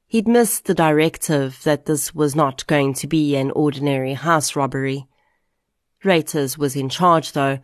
he'd 0.09 0.27
missed 0.27 0.65
the 0.65 0.75
directive 0.75 1.63
that 1.63 1.87
this 1.87 2.13
was 2.13 2.35
not 2.35 2.67
going 2.67 2.93
to 2.95 3.07
be 3.07 3.37
an 3.37 3.53
ordinary 3.53 4.15
house 4.15 4.57
robbery. 4.57 5.07
Reuters 6.05 6.59
was 6.59 6.75
in 6.75 6.89
charge, 6.89 7.33
though, 7.33 7.61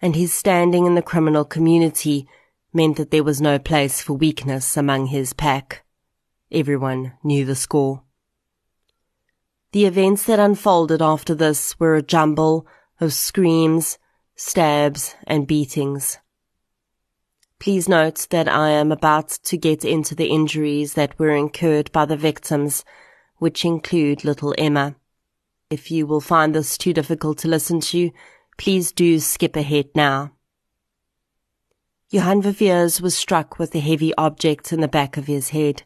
and 0.00 0.14
his 0.14 0.32
standing 0.32 0.86
in 0.86 0.94
the 0.94 1.02
criminal 1.02 1.44
community 1.44 2.28
meant 2.72 2.96
that 2.96 3.10
there 3.10 3.24
was 3.24 3.40
no 3.40 3.58
place 3.58 4.00
for 4.00 4.12
weakness 4.12 4.76
among 4.76 5.06
his 5.06 5.32
pack. 5.32 5.84
Everyone 6.52 7.14
knew 7.24 7.44
the 7.44 7.56
score. 7.56 8.02
The 9.72 9.86
events 9.86 10.24
that 10.26 10.38
unfolded 10.38 11.02
after 11.02 11.34
this 11.34 11.78
were 11.80 11.96
a 11.96 12.02
jumble 12.02 12.64
of 13.00 13.12
screams, 13.12 13.98
stabs, 14.36 15.16
and 15.26 15.48
beatings. 15.48 16.18
Please 17.62 17.88
note 17.88 18.26
that 18.30 18.48
I 18.48 18.70
am 18.70 18.90
about 18.90 19.28
to 19.44 19.56
get 19.56 19.84
into 19.84 20.16
the 20.16 20.26
injuries 20.26 20.94
that 20.94 21.16
were 21.16 21.30
incurred 21.30 21.92
by 21.92 22.04
the 22.04 22.16
victims, 22.16 22.84
which 23.36 23.64
include 23.64 24.24
little 24.24 24.52
Emma. 24.58 24.96
If 25.70 25.88
you 25.88 26.04
will 26.08 26.20
find 26.20 26.56
this 26.56 26.76
too 26.76 26.92
difficult 26.92 27.38
to 27.38 27.48
listen 27.48 27.78
to, 27.82 28.10
please 28.58 28.90
do 28.90 29.20
skip 29.20 29.54
ahead 29.54 29.90
now. 29.94 30.32
Johan 32.10 32.42
Viviers 32.42 33.00
was 33.00 33.16
struck 33.16 33.60
with 33.60 33.72
a 33.76 33.78
heavy 33.78 34.12
object 34.16 34.72
in 34.72 34.80
the 34.80 34.88
back 34.88 35.16
of 35.16 35.28
his 35.28 35.50
head. 35.50 35.84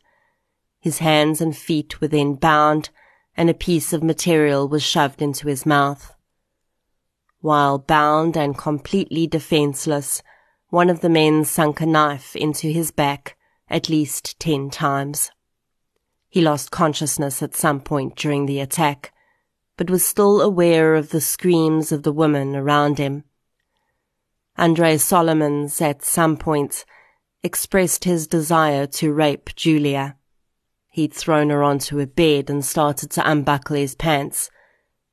His 0.81 1.01
hands 1.01 1.43
and 1.43 1.55
feet 1.55 2.01
were 2.01 2.09
then 2.09 2.37
bound, 2.37 2.89
and 3.37 3.51
a 3.51 3.55
piece 3.55 3.93
of 3.93 4.03
material 4.03 4.67
was 4.67 4.83
shoved 4.83 5.21
into 5.21 5.47
his 5.47 5.67
mouth. 5.67 6.15
While 7.41 7.79
bound 7.79 8.35
and 8.35 8.57
completely 8.57 9.27
defenseless, 9.27 10.23
one 10.71 10.91
of 10.91 11.01
the 11.01 11.09
men 11.09 11.45
sunk 11.45 11.81
a 11.81 11.87
knife 11.87 12.35
into 12.35 12.69
his 12.69 12.91
back 12.91 13.37
at 13.69 13.89
least 13.89 14.39
ten 14.39 14.71
times. 14.71 15.31
He 16.29 16.41
lost 16.41 16.71
consciousness 16.71 17.43
at 17.43 17.55
some 17.55 17.81
point 17.81 18.17
during 18.17 18.47
the 18.47 18.61
attack, 18.61 19.13
but 19.77 19.91
was 19.91 20.05
still 20.05 20.41
aware 20.41 20.95
of 20.95 21.11
the 21.11 21.21
screams 21.21 21.93
of 21.93 22.03
the 22.03 22.13
women 22.13 22.55
around 22.55 22.99
him. 22.99 23.25
Andre 24.59 24.97
Solomons 24.97 25.81
at 25.81 26.05
some 26.05 26.37
point 26.37 26.85
expressed 27.43 28.05
his 28.05 28.27
desire 28.27 28.87
to 28.87 29.13
rape 29.13 29.55
Julia. 29.55 30.17
He'd 30.91 31.13
thrown 31.13 31.51
her 31.51 31.63
onto 31.63 32.01
a 32.01 32.07
bed 32.07 32.49
and 32.49 32.65
started 32.65 33.11
to 33.13 33.31
unbuckle 33.31 33.77
his 33.77 33.95
pants 33.95 34.51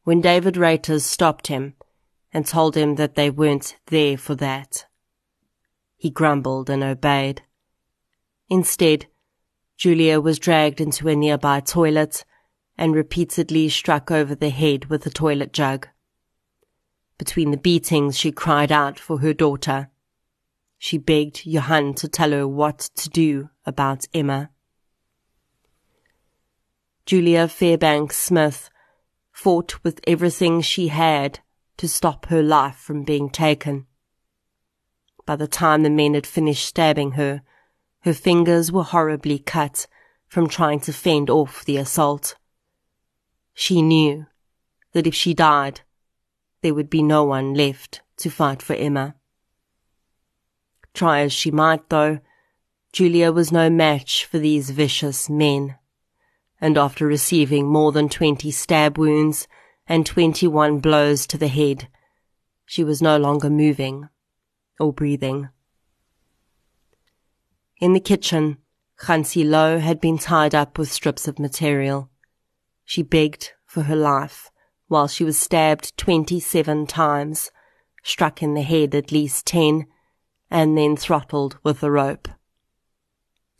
when 0.03 0.21
David 0.21 0.55
Reuters 0.55 1.01
stopped 1.01 1.47
him 1.47 1.75
and 2.31 2.45
told 2.45 2.75
him 2.75 2.95
that 2.95 3.15
they 3.15 3.29
weren't 3.29 3.77
there 3.87 4.17
for 4.17 4.35
that. 4.35 4.85
He 6.03 6.09
grumbled 6.09 6.69
and 6.69 6.83
obeyed. 6.83 7.43
Instead, 8.49 9.05
Julia 9.77 10.19
was 10.19 10.37
dragged 10.37 10.81
into 10.81 11.07
a 11.07 11.15
nearby 11.15 11.61
toilet 11.61 12.25
and 12.77 12.93
repeatedly 12.93 13.69
struck 13.69 14.11
over 14.11 14.35
the 14.35 14.49
head 14.49 14.87
with 14.87 15.05
a 15.05 15.09
toilet 15.09 15.53
jug. 15.53 15.87
Between 17.17 17.51
the 17.51 17.57
beatings, 17.57 18.17
she 18.17 18.33
cried 18.33 18.69
out 18.69 18.99
for 18.99 19.19
her 19.19 19.33
daughter. 19.33 19.91
She 20.77 20.97
begged 20.97 21.45
Johan 21.45 21.93
to 21.93 22.09
tell 22.09 22.31
her 22.31 22.45
what 22.45 22.79
to 22.97 23.07
do 23.07 23.49
about 23.65 24.05
Emma. 24.13 24.49
Julia 27.05 27.47
Fairbanks 27.47 28.17
Smith 28.17 28.69
fought 29.31 29.81
with 29.85 30.01
everything 30.05 30.59
she 30.59 30.89
had 30.89 31.39
to 31.77 31.87
stop 31.87 32.25
her 32.25 32.43
life 32.43 32.75
from 32.75 33.05
being 33.05 33.29
taken. 33.29 33.87
By 35.25 35.35
the 35.35 35.47
time 35.47 35.83
the 35.83 35.89
men 35.89 36.15
had 36.15 36.27
finished 36.27 36.65
stabbing 36.65 37.11
her, 37.11 37.41
her 38.01 38.13
fingers 38.13 38.71
were 38.71 38.83
horribly 38.83 39.39
cut 39.39 39.87
from 40.27 40.49
trying 40.49 40.81
to 40.81 40.91
fend 40.91 41.29
off 41.29 41.63
the 41.63 41.77
assault. 41.77 42.35
She 43.53 43.81
knew 43.81 44.25
that 44.91 45.07
if 45.07 45.15
she 45.15 45.33
died, 45.33 45.81
there 46.61 46.73
would 46.73 46.89
be 46.89 47.01
no 47.01 47.23
one 47.23 47.53
left 47.53 48.01
to 48.17 48.29
fight 48.29 48.61
for 48.61 48.73
Emma. 48.75 49.15
Try 50.93 51.21
as 51.21 51.31
she 51.31 51.51
might, 51.51 51.89
though, 51.89 52.19
Julia 52.91 53.31
was 53.31 53.51
no 53.51 53.69
match 53.69 54.25
for 54.25 54.39
these 54.39 54.69
vicious 54.69 55.29
men. 55.29 55.77
And 56.59 56.77
after 56.77 57.07
receiving 57.07 57.67
more 57.67 57.91
than 57.91 58.09
twenty 58.09 58.51
stab 58.51 58.97
wounds 58.97 59.47
and 59.87 60.05
twenty-one 60.05 60.79
blows 60.79 61.25
to 61.27 61.37
the 61.37 61.47
head, 61.47 61.87
she 62.65 62.83
was 62.83 63.01
no 63.01 63.17
longer 63.17 63.49
moving 63.49 64.09
or 64.79 64.93
breathing. 64.93 65.49
In 67.79 67.93
the 67.93 67.99
kitchen, 67.99 68.57
Hansi 69.07 69.43
Louw 69.43 69.79
had 69.79 69.99
been 69.99 70.17
tied 70.17 70.55
up 70.55 70.77
with 70.77 70.91
strips 70.91 71.27
of 71.27 71.39
material. 71.39 72.09
She 72.85 73.03
begged 73.03 73.53
for 73.65 73.83
her 73.83 73.95
life 73.95 74.51
while 74.87 75.07
she 75.07 75.23
was 75.23 75.37
stabbed 75.37 75.97
27 75.97 76.85
times, 76.87 77.51
struck 78.03 78.43
in 78.43 78.53
the 78.53 78.61
head 78.61 78.93
at 78.93 79.11
least 79.11 79.47
10, 79.47 79.85
and 80.51 80.77
then 80.77 80.95
throttled 80.95 81.57
with 81.63 81.81
a 81.83 81.89
rope. 81.89 82.27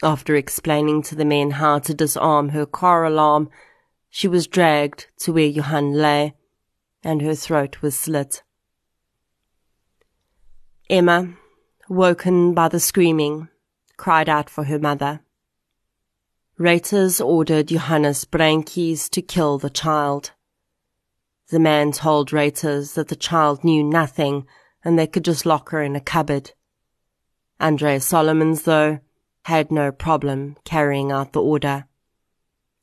After 0.04 0.36
explaining 0.36 1.02
to 1.04 1.16
the 1.16 1.26
men 1.26 1.52
how 1.52 1.80
to 1.80 1.94
disarm 1.94 2.50
her 2.50 2.66
car 2.66 3.04
alarm, 3.04 3.50
she 4.10 4.28
was 4.28 4.48
dragged 4.48 5.08
to 5.20 5.34
where 5.34 5.48
Johan 5.48 5.94
lay, 5.94 6.36
and 7.04 7.22
her 7.22 7.36
throat 7.36 7.82
was 7.82 7.98
slit. 7.98 8.44
Emma, 10.90 11.34
woken 11.88 12.54
by 12.54 12.68
the 12.68 12.80
screaming, 12.80 13.48
cried 13.96 14.28
out 14.28 14.50
for 14.50 14.66
her 14.66 14.78
mother. 14.78 15.22
Reuters 16.60 17.26
ordered 17.26 17.70
Johannes 17.70 18.26
Brankies 18.26 19.10
to 19.12 19.22
kill 19.22 19.58
the 19.58 19.70
child. 19.70 20.32
The 21.50 21.60
man 21.60 21.94
told 21.94 22.32
Reuters 22.32 22.96
that 22.96 23.08
the 23.08 23.16
child 23.16 23.64
knew 23.64 23.82
nothing 23.82 24.46
and 24.84 25.00
they 25.00 25.08
could 25.08 25.24
just 25.24 25.46
lock 25.46 25.70
her 25.70 25.82
in 25.82 25.96
a 25.96 26.02
cupboard. 26.02 26.52
Andre 27.62 27.98
Solomons, 28.00 28.64
though, 28.64 29.00
had 29.46 29.72
no 29.72 29.92
problem 29.92 30.58
carrying 30.66 31.14
out 31.14 31.32
the 31.32 31.42
order. 31.42 31.86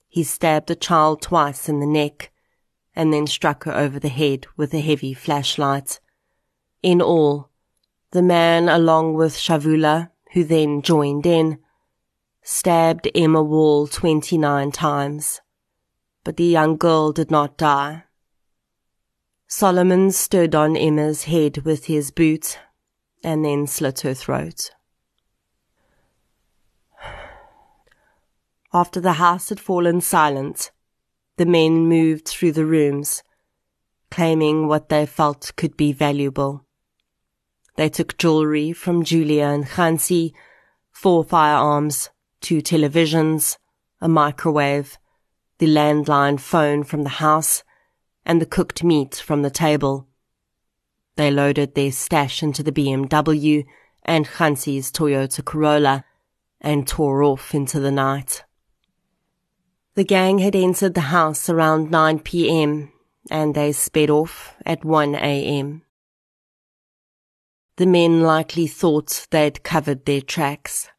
He 0.08 0.24
stabbed 0.24 0.68
the 0.68 0.74
child 0.74 1.20
twice 1.20 1.68
in 1.68 1.80
the 1.80 1.86
neck 1.86 2.32
and 2.96 3.12
then 3.12 3.26
struck 3.26 3.64
her 3.64 3.76
over 3.76 4.00
the 4.00 4.08
head 4.08 4.46
with 4.56 4.72
a 4.72 4.80
heavy 4.80 5.12
flashlight. 5.12 6.00
In 6.82 7.02
all, 7.02 7.49
the 8.12 8.22
man, 8.22 8.68
along 8.68 9.14
with 9.14 9.34
Shavula, 9.34 10.10
who 10.32 10.44
then 10.44 10.82
joined 10.82 11.26
in, 11.26 11.58
stabbed 12.42 13.08
Emma 13.14 13.42
Wall 13.42 13.86
29 13.86 14.72
times. 14.72 15.40
But 16.24 16.36
the 16.36 16.44
young 16.44 16.76
girl 16.76 17.12
did 17.12 17.30
not 17.30 17.56
die. 17.56 18.04
Solomon 19.46 20.10
stood 20.10 20.54
on 20.54 20.76
Emma's 20.76 21.24
head 21.24 21.58
with 21.58 21.86
his 21.86 22.10
boot 22.10 22.58
and 23.22 23.44
then 23.44 23.66
slit 23.66 24.00
her 24.00 24.14
throat. 24.14 24.70
After 28.72 29.00
the 29.00 29.14
house 29.14 29.48
had 29.48 29.58
fallen 29.58 30.00
silent, 30.00 30.70
the 31.36 31.46
men 31.46 31.88
moved 31.88 32.28
through 32.28 32.52
the 32.52 32.66
rooms, 32.66 33.24
claiming 34.10 34.68
what 34.68 34.88
they 34.88 35.06
felt 35.06 35.52
could 35.56 35.76
be 35.76 35.92
valuable. 35.92 36.64
They 37.80 37.88
took 37.88 38.18
jewelry 38.18 38.74
from 38.74 39.04
Julia 39.04 39.44
and 39.44 39.64
Hansi, 39.64 40.34
four 40.90 41.24
firearms, 41.24 42.10
two 42.42 42.60
televisions, 42.60 43.56
a 44.02 44.06
microwave, 44.06 44.98
the 45.56 45.66
landline 45.66 46.38
phone 46.38 46.84
from 46.84 47.04
the 47.04 47.16
house, 47.24 47.64
and 48.26 48.38
the 48.38 48.44
cooked 48.44 48.84
meat 48.84 49.14
from 49.14 49.40
the 49.40 49.48
table. 49.48 50.06
They 51.16 51.30
loaded 51.30 51.74
their 51.74 51.90
stash 51.90 52.42
into 52.42 52.62
the 52.62 52.70
BMW 52.70 53.64
and 54.02 54.26
Hansi's 54.26 54.92
Toyota 54.92 55.42
Corolla 55.42 56.04
and 56.60 56.86
tore 56.86 57.22
off 57.22 57.54
into 57.54 57.80
the 57.80 57.90
night. 57.90 58.44
The 59.94 60.04
gang 60.04 60.40
had 60.40 60.54
entered 60.54 60.92
the 60.92 61.12
house 61.16 61.48
around 61.48 61.90
9 61.90 62.18
p.m. 62.18 62.92
and 63.30 63.54
they 63.54 63.72
sped 63.72 64.10
off 64.10 64.54
at 64.66 64.84
1 64.84 65.14
a.m. 65.14 65.80
The 67.80 67.86
men 67.86 68.20
likely 68.20 68.66
thought 68.66 69.26
they'd 69.30 69.62
covered 69.62 70.04
their 70.04 70.20
tracks. 70.20 70.90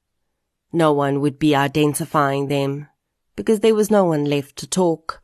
No 0.73 0.91
one 0.91 1.21
would 1.21 1.37
be 1.37 1.55
identifying 1.55 2.47
them 2.47 2.87
because 3.35 3.59
there 3.59 3.75
was 3.75 3.91
no 3.91 4.05
one 4.05 4.25
left 4.25 4.55
to 4.55 4.67
talk. 4.67 5.21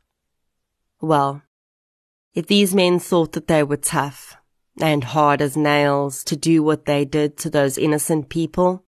Well, 1.01 1.41
if 2.35 2.45
these 2.45 2.75
men 2.75 2.99
thought 2.99 3.31
that 3.31 3.47
they 3.47 3.63
were 3.63 3.75
tough 3.75 4.37
and 4.79 5.03
hard 5.03 5.41
as 5.41 5.57
nails 5.57 6.23
to 6.25 6.35
do 6.35 6.61
what 6.61 6.85
they 6.85 7.05
did 7.05 7.37
to 7.37 7.49
those 7.49 7.79
innocent 7.79 8.29
people, 8.29 8.85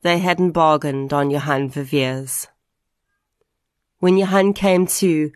they 0.00 0.20
hadn't 0.20 0.52
bargained 0.52 1.12
on 1.12 1.28
Johan 1.28 1.68
Viviers. 1.68 2.46
When 3.98 4.16
Johan 4.16 4.54
came 4.54 4.86
to, 4.86 5.32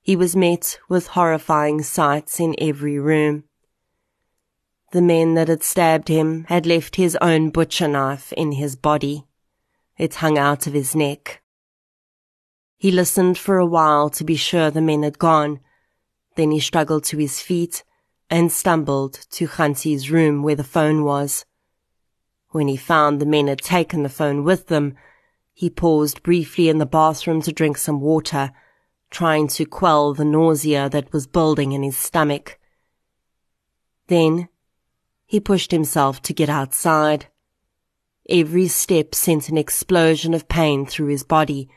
he 0.00 0.16
was 0.16 0.34
met 0.34 0.78
with 0.88 1.08
horrifying 1.08 1.82
sights 1.82 2.40
in 2.40 2.54
every 2.58 2.98
room. 2.98 3.44
The 4.94 5.02
men 5.02 5.34
that 5.34 5.48
had 5.48 5.64
stabbed 5.64 6.06
him 6.06 6.44
had 6.44 6.66
left 6.66 6.94
his 6.94 7.18
own 7.20 7.50
butcher 7.50 7.88
knife 7.88 8.32
in 8.34 8.52
his 8.52 8.76
body. 8.76 9.26
It 9.98 10.14
hung 10.14 10.38
out 10.38 10.68
of 10.68 10.72
his 10.72 10.94
neck. 10.94 11.42
He 12.76 12.92
listened 12.92 13.36
for 13.36 13.58
a 13.58 13.66
while 13.66 14.08
to 14.10 14.22
be 14.22 14.36
sure 14.36 14.70
the 14.70 14.80
men 14.80 15.02
had 15.02 15.18
gone. 15.18 15.58
Then 16.36 16.52
he 16.52 16.60
struggled 16.60 17.02
to 17.06 17.18
his 17.18 17.40
feet 17.40 17.82
and 18.30 18.52
stumbled 18.52 19.14
to 19.32 19.48
Hansi's 19.48 20.12
room 20.12 20.44
where 20.44 20.54
the 20.54 20.62
phone 20.62 21.02
was. 21.02 21.44
When 22.50 22.68
he 22.68 22.76
found 22.76 23.20
the 23.20 23.26
men 23.26 23.48
had 23.48 23.62
taken 23.62 24.04
the 24.04 24.08
phone 24.08 24.44
with 24.44 24.68
them, 24.68 24.94
he 25.52 25.70
paused 25.70 26.22
briefly 26.22 26.68
in 26.68 26.78
the 26.78 26.86
bathroom 26.86 27.42
to 27.42 27.52
drink 27.52 27.78
some 27.78 28.00
water, 28.00 28.52
trying 29.10 29.48
to 29.48 29.64
quell 29.64 30.14
the 30.14 30.24
nausea 30.24 30.88
that 30.90 31.12
was 31.12 31.26
building 31.26 31.72
in 31.72 31.82
his 31.82 31.98
stomach. 31.98 32.60
Then 34.06 34.50
he 35.34 35.40
pushed 35.40 35.72
himself 35.72 36.22
to 36.22 36.32
get 36.32 36.48
outside. 36.48 37.26
Every 38.30 38.68
step 38.68 39.16
sent 39.16 39.48
an 39.48 39.58
explosion 39.58 40.32
of 40.32 40.48
pain 40.48 40.86
through 40.86 41.08
his 41.08 41.24
body 41.24 41.68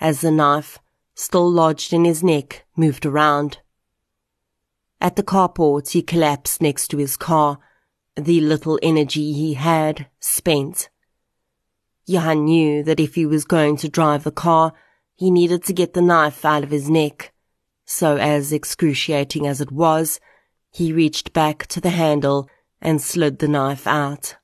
as 0.00 0.20
the 0.20 0.32
knife, 0.32 0.80
still 1.14 1.48
lodged 1.48 1.92
in 1.92 2.04
his 2.04 2.24
neck, 2.24 2.64
moved 2.76 3.06
around. 3.06 3.58
At 5.00 5.14
the 5.14 5.22
carport, 5.22 5.90
he 5.90 6.02
collapsed 6.02 6.60
next 6.60 6.88
to 6.88 6.96
his 6.96 7.16
car, 7.16 7.60
the 8.16 8.40
little 8.40 8.80
energy 8.82 9.32
he 9.32 9.54
had 9.54 10.08
spent. 10.18 10.88
Johan 12.06 12.46
knew 12.46 12.82
that 12.82 12.98
if 12.98 13.14
he 13.14 13.26
was 13.26 13.44
going 13.44 13.76
to 13.76 13.88
drive 13.88 14.24
the 14.24 14.32
car, 14.32 14.72
he 15.14 15.30
needed 15.30 15.62
to 15.66 15.72
get 15.72 15.94
the 15.94 16.02
knife 16.02 16.44
out 16.44 16.64
of 16.64 16.72
his 16.72 16.90
neck. 16.90 17.32
So 17.84 18.16
as 18.16 18.52
excruciating 18.52 19.46
as 19.46 19.60
it 19.60 19.70
was, 19.70 20.18
he 20.72 20.92
reached 20.92 21.32
back 21.32 21.68
to 21.68 21.80
the 21.80 21.90
handle 21.90 22.48
and 22.84 23.00
slid 23.00 23.38
the 23.38 23.48
knife 23.48 23.86
out. 23.86 24.36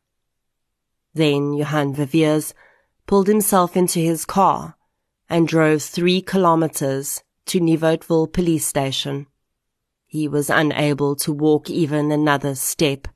Then 1.15 1.53
Johan 1.53 1.95
Viviers 1.95 2.55
pulled 3.07 3.29
himself 3.29 3.77
into 3.77 3.99
his 4.01 4.25
car 4.25 4.77
and 5.29 5.47
drove 5.47 5.83
three 5.83 6.23
kilometers 6.23 7.23
to 7.47 7.61
Nieuwoudtville 7.61 8.33
police 8.33 8.67
station. 8.67 9.27
He 10.07 10.27
was 10.27 10.51
unable 10.51 11.15
to 11.17 11.33
walk 11.33 11.69
even 11.69 12.11
another 12.11 12.55
step 12.55 13.07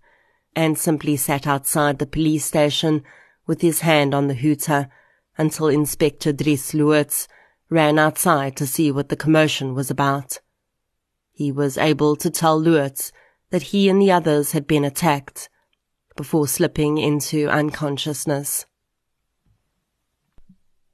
and 0.54 0.78
simply 0.78 1.16
sat 1.16 1.46
outside 1.46 1.98
the 1.98 2.06
police 2.06 2.44
station 2.44 3.02
with 3.46 3.62
his 3.62 3.80
hand 3.80 4.14
on 4.14 4.28
the 4.28 4.34
hooter 4.34 4.88
until 5.36 5.68
Inspector 5.68 6.32
Dries 6.32 6.72
Lewitz 6.72 7.26
ran 7.70 7.98
outside 7.98 8.56
to 8.56 8.66
see 8.66 8.92
what 8.92 9.08
the 9.08 9.16
commotion 9.16 9.74
was 9.74 9.90
about. 9.90 10.38
He 11.32 11.50
was 11.50 11.76
able 11.76 12.14
to 12.16 12.30
tell 12.30 12.60
Lewitz 12.60 13.10
that 13.54 13.70
he 13.70 13.88
and 13.88 14.02
the 14.02 14.10
others 14.10 14.50
had 14.50 14.66
been 14.66 14.84
attacked 14.84 15.48
before 16.16 16.48
slipping 16.48 16.98
into 16.98 17.48
unconsciousness. 17.48 18.66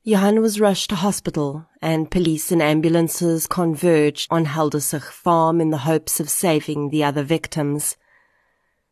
Johan 0.03 0.43
was 0.43 0.61
rushed 0.61 0.91
to 0.91 0.97
hospital 0.97 1.67
and 1.81 2.11
police 2.11 2.53
and 2.53 2.61
ambulances 2.61 3.47
converged 3.47 4.29
on 4.31 4.45
Heldersig 4.45 5.05
farm 5.05 5.59
in 5.59 5.71
the 5.71 5.89
hopes 5.89 6.21
of 6.21 6.29
saving 6.29 6.91
the 6.91 7.03
other 7.03 7.23
victims. 7.23 7.97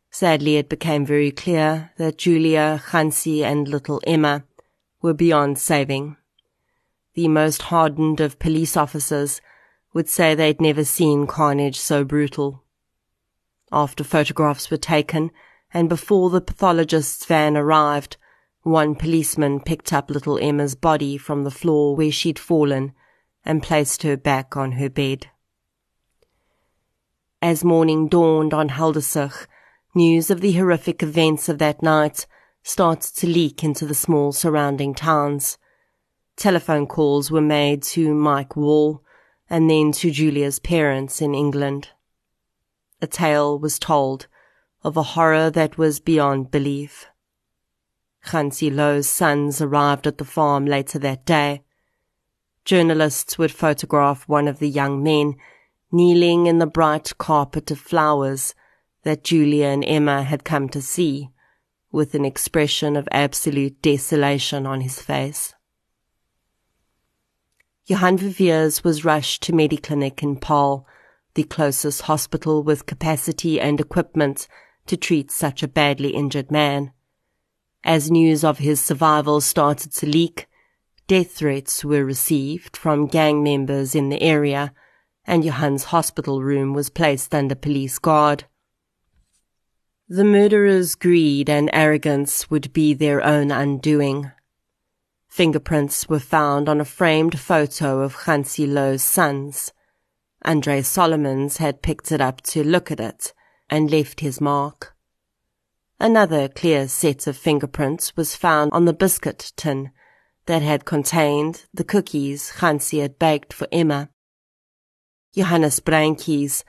Sadly, 0.09 0.57
it 0.57 0.67
became 0.67 1.05
very 1.05 1.29
clear 1.29 1.91
that 1.97 2.17
Julia, 2.17 2.81
Hansi, 2.87 3.45
and 3.45 3.67
little 3.67 4.01
Emma 4.07 4.45
were 4.99 5.13
beyond 5.13 5.59
saving. 5.59 6.17
The 7.13 7.27
most 7.27 7.61
hardened 7.61 8.19
of 8.19 8.39
police 8.39 8.75
officers 8.75 9.41
would 9.93 10.09
say 10.09 10.33
they'd 10.33 10.59
never 10.59 10.83
seen 10.83 11.27
carnage 11.27 11.79
so 11.79 12.03
brutal. 12.03 12.63
After 13.71 14.03
photographs 14.03 14.71
were 14.71 14.77
taken, 14.77 15.31
and 15.73 15.87
before 15.89 16.29
the 16.29 16.41
pathologist's 16.41 17.25
van 17.25 17.55
arrived, 17.55 18.17
one 18.63 18.95
policeman 18.95 19.59
picked 19.59 19.93
up 19.93 20.09
little 20.09 20.39
Emma's 20.39 20.75
body 20.75 21.17
from 21.17 21.43
the 21.43 21.51
floor 21.51 21.95
where 21.95 22.11
she'd 22.11 22.39
fallen 22.39 22.93
and 23.45 23.63
placed 23.63 24.03
her 24.03 24.17
back 24.17 24.57
on 24.57 24.73
her 24.73 24.89
bed. 24.89 25.27
As 27.41 27.63
morning 27.63 28.07
dawned 28.07 28.53
on 28.53 28.69
Heldersig, 28.69 29.47
News 29.95 30.29
of 30.29 30.41
the 30.41 30.53
horrific 30.53 31.01
events 31.01 31.49
of 31.49 31.57
that 31.57 31.81
night 31.81 32.27
started 32.61 33.15
to 33.15 33.25
leak 33.25 33.63
into 33.63 33.87
the 33.87 33.95
small 33.95 34.31
surrounding 34.31 34.93
towns. 34.93 35.57
Telephone 36.35 36.85
calls 36.85 37.31
were 37.31 37.41
made 37.41 37.81
to 37.81 38.13
Mike 38.13 38.55
Wall 38.55 39.03
and 39.49 39.67
then 39.67 39.91
to 39.93 40.11
Julia's 40.11 40.59
parents 40.59 41.23
in 41.23 41.33
England. 41.33 41.89
A 43.01 43.07
tale 43.07 43.57
was 43.57 43.79
told 43.79 44.27
of 44.83 44.97
a 44.97 45.03
horror 45.03 45.49
that 45.49 45.77
was 45.77 45.99
beyond 45.99 46.51
belief. 46.51 47.07
Hansi 48.21 48.69
Louw's 48.69 49.07
sons 49.07 49.61
arrived 49.61 50.05
at 50.05 50.17
the 50.17 50.25
farm 50.25 50.65
later 50.65 50.99
that 50.99 51.25
day. 51.25 51.63
Journalists 52.65 53.37
would 53.37 53.51
photograph 53.51 54.27
one 54.27 54.47
of 54.47 54.59
the 54.59 54.69
young 54.69 55.01
men 55.01 55.35
kneeling 55.91 56.45
in 56.45 56.59
the 56.59 56.67
bright 56.67 57.17
carpet 57.17 57.71
of 57.71 57.79
flowers 57.79 58.53
that 59.03 59.23
Julia 59.23 59.67
and 59.67 59.83
Emma 59.85 60.23
had 60.23 60.43
come 60.43 60.69
to 60.69 60.81
see, 60.81 61.29
with 61.91 62.13
an 62.13 62.25
expression 62.25 62.95
of 62.95 63.07
absolute 63.11 63.81
desolation 63.81 64.65
on 64.65 64.81
his 64.81 65.01
face. 65.01 65.55
Johan 67.85 68.17
Viviers 68.17 68.83
was 68.83 69.05
rushed 69.05 69.41
to 69.43 69.53
Mediclinic 69.53 70.21
in 70.21 70.35
Paarl, 70.35 70.85
the 71.39 71.45
closest 71.45 72.01
hospital 72.01 72.61
with 72.63 72.85
capacity 72.85 73.61
and 73.61 73.79
equipment 73.79 74.45
to 74.85 74.97
treat 74.97 75.31
such 75.31 75.63
a 75.63 75.69
badly 75.69 76.09
injured 76.09 76.51
man. 76.51 76.91
As 77.81 78.11
news 78.11 78.43
of 78.43 78.57
his 78.57 78.81
survival 78.81 79.39
started 79.39 79.93
to 79.93 80.05
leak, 80.05 80.49
death 81.07 81.31
threats 81.31 81.85
were 81.85 82.03
received 82.03 82.75
from 82.75 83.07
gang 83.07 83.41
members 83.41 83.95
in 83.95 84.09
the 84.09 84.21
area, 84.21 84.73
and 85.25 85.41
Johan's 85.41 85.85
hospital 85.95 86.43
room 86.43 86.73
was 86.73 86.89
placed 86.89 87.33
under 87.33 87.55
police 87.55 87.99
guard. 87.99 88.43
The 90.09 90.25
murderer's 90.25 90.93
greed 90.93 91.49
and 91.49 91.69
arrogance 91.71 92.49
would 92.49 92.73
be 92.73 92.93
their 92.93 93.25
own 93.25 93.49
undoing. 93.49 94.29
Fingerprints 95.29 96.09
were 96.09 96.19
found 96.19 96.67
on 96.67 96.81
a 96.81 96.91
framed 96.99 97.39
photo 97.39 98.01
of 98.01 98.23
Hansi 98.25 98.67
Louw's 98.67 99.03
sons. 99.03 99.71
Andre 100.43 100.81
Solomons 100.81 101.57
had 101.57 101.81
picked 101.81 102.11
it 102.11 102.21
up 102.21 102.41
to 102.41 102.63
look 102.63 102.91
at 102.91 102.99
it 102.99 103.33
and 103.69 103.91
left 103.91 104.21
his 104.21 104.39
mark. 104.39 104.95
Another 105.99 106.47
clear 106.47 106.87
set 106.87 107.27
of 107.27 107.35
fingerprints 107.35 108.15
was 108.15 108.35
found 108.35 108.71
on 108.71 108.85
the 108.85 108.93
biscuit 108.93 109.51
tin 109.57 109.91
that 110.45 110.61
had 110.61 110.85
contained 110.85 111.65
the 111.73 111.83
cookies 111.83 112.49
Hansi 112.61 112.99
had 112.99 113.19
baked 113.19 113.51
for 113.51 113.67
Emma. 113.71 114.09
Johannes 115.35 115.79
Brankies, 115.79 116.63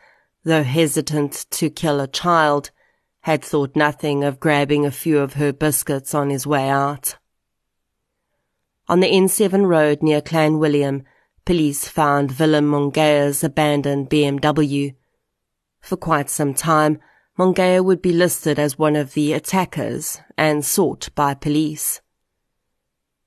though 0.45 0.65
hesitant 0.65 1.47
to 1.51 1.71
kill 1.71 2.01
a 2.01 2.09
child, 2.09 2.71
had 3.21 3.45
thought 3.45 3.77
nothing 3.77 4.25
of 4.25 4.41
grabbing 4.41 4.85
a 4.85 4.91
few 4.91 5.19
of 5.19 5.35
her 5.35 5.53
biscuits 5.53 6.15
on 6.15 6.31
his 6.31 6.47
way 6.47 6.69
out. 6.69 7.17
On 8.89 9.01
the 9.01 9.11
N7 9.11 9.67
road 9.67 10.03
near 10.03 10.21
Clanwilliam, 10.21 11.05
police 11.51 11.89
found 11.89 12.39
Willem 12.39 12.71
Mongea's 12.71 13.43
abandoned 13.43 14.09
BMW. 14.09 14.95
For 15.81 15.97
quite 15.97 16.31
some 16.31 16.55
time, 16.55 17.01
Mongea 17.37 17.85
would 17.85 18.01
be 18.01 18.13
listed 18.13 18.57
as 18.57 18.79
one 18.79 18.95
of 18.95 19.15
the 19.15 19.33
attackers 19.33 20.21
and 20.39 20.65
sought 20.65 21.09
by 21.17 21.35
police. 21.35 22.03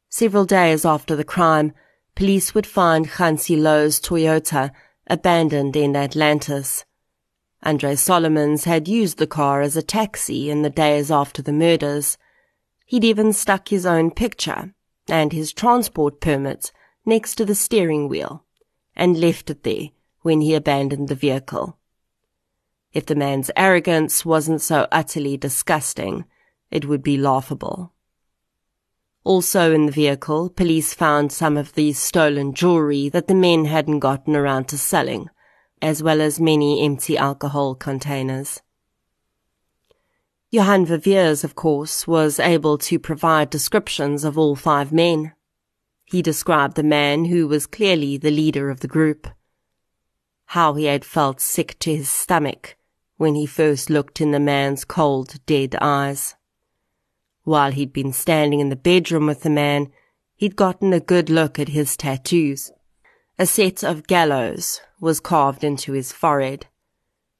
Several 0.07 0.45
days 0.45 0.85
after 0.85 1.17
the 1.17 1.25
crime, 1.25 1.73
police 2.15 2.55
would 2.55 2.65
find 2.65 3.07
Hansi 3.07 3.57
Louw's 3.57 3.99
Toyota 3.99 4.71
abandoned 5.07 5.75
in 5.75 5.93
Atlantis. 5.93 6.85
Andre 7.61 7.93
Solomons 7.93 8.63
had 8.63 8.87
used 8.87 9.17
the 9.17 9.27
car 9.27 9.59
as 9.59 9.75
a 9.75 9.81
taxi 9.81 10.49
in 10.49 10.61
the 10.61 10.69
days 10.69 11.11
after 11.11 11.41
the 11.41 11.51
murders. 11.51 12.17
He'd 12.85 13.03
even 13.03 13.33
stuck 13.33 13.67
his 13.67 13.85
own 13.85 14.11
picture 14.11 14.73
and 15.09 15.33
his 15.33 15.51
transport 15.51 16.21
permit 16.21 16.71
next 17.05 17.35
to 17.35 17.45
the 17.45 17.55
steering 17.55 18.07
wheel 18.07 18.43
and 18.95 19.19
left 19.19 19.49
it 19.49 19.63
there 19.63 19.89
when 20.21 20.41
he 20.41 20.53
abandoned 20.53 21.09
the 21.09 21.15
vehicle. 21.15 21.77
If 22.93 23.05
the 23.05 23.15
man's 23.15 23.49
arrogance 23.55 24.25
wasn't 24.25 24.61
so 24.61 24.87
utterly 24.91 25.35
disgusting, 25.35 26.25
it 26.69 26.85
would 26.85 27.03
be 27.03 27.17
laughable. 27.17 27.91
Also 29.23 29.73
in 29.73 29.85
the 29.85 29.91
vehicle, 29.91 30.49
police 30.49 30.93
found 30.93 31.31
some 31.31 31.55
of 31.55 31.73
the 31.73 31.93
stolen 31.93 32.53
jewelry 32.53 33.09
that 33.09 33.27
the 33.27 33.35
men 33.35 33.65
hadn't 33.65 33.99
gotten 33.99 34.35
around 34.35 34.67
to 34.67 34.77
selling, 34.77 35.29
as 35.81 36.03
well 36.03 36.21
as 36.21 36.39
many 36.39 36.85
empty 36.85 37.17
alcohol 37.17 37.73
containers. 37.73 38.61
Johan 40.51 40.85
Viviers, 40.85 41.43
of 41.43 41.55
course, 41.55 42.05
was 42.05 42.39
able 42.39 42.77
to 42.77 42.99
provide 42.99 43.49
descriptions 43.49 44.23
of 44.23 44.37
all 44.37 44.55
five 44.55 44.91
men. 44.91 45.33
He 46.05 46.21
described 46.21 46.75
the 46.75 46.83
man 46.83 47.25
who 47.25 47.47
was 47.47 47.65
clearly 47.65 48.17
the 48.17 48.31
leader 48.31 48.69
of 48.69 48.81
the 48.81 48.87
group. 48.87 49.27
How 50.47 50.73
he 50.73 50.85
had 50.85 51.05
felt 51.05 51.41
sick 51.41 51.77
to 51.79 51.95
his 51.95 52.09
stomach 52.09 52.75
when 53.17 53.35
he 53.35 53.45
first 53.45 53.89
looked 53.89 54.19
in 54.21 54.31
the 54.31 54.39
man's 54.39 54.85
cold, 54.85 55.39
dead 55.45 55.75
eyes. 55.79 56.35
While 57.43 57.71
he'd 57.71 57.93
been 57.93 58.13
standing 58.13 58.59
in 58.59 58.69
the 58.69 58.75
bedroom 58.75 59.27
with 59.27 59.41
the 59.41 59.49
man, 59.49 59.91
he'd 60.35 60.55
gotten 60.55 60.93
a 60.93 60.99
good 60.99 61.29
look 61.29 61.59
at 61.59 61.69
his 61.69 61.95
tattoos. 61.95 62.71
A 63.39 63.45
set 63.45 63.83
of 63.83 64.07
gallows 64.07 64.81
was 64.99 65.19
carved 65.19 65.63
into 65.63 65.93
his 65.93 66.11
forehead, 66.11 66.67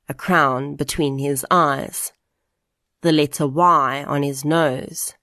a 0.10 0.14
crown 0.14 0.76
between 0.76 1.20
his 1.20 1.46
eyes, 1.52 2.12
the 3.02 3.12
letter 3.12 3.48
Y 3.48 4.04
on 4.08 4.24
his 4.24 4.44
nose, 4.44 5.14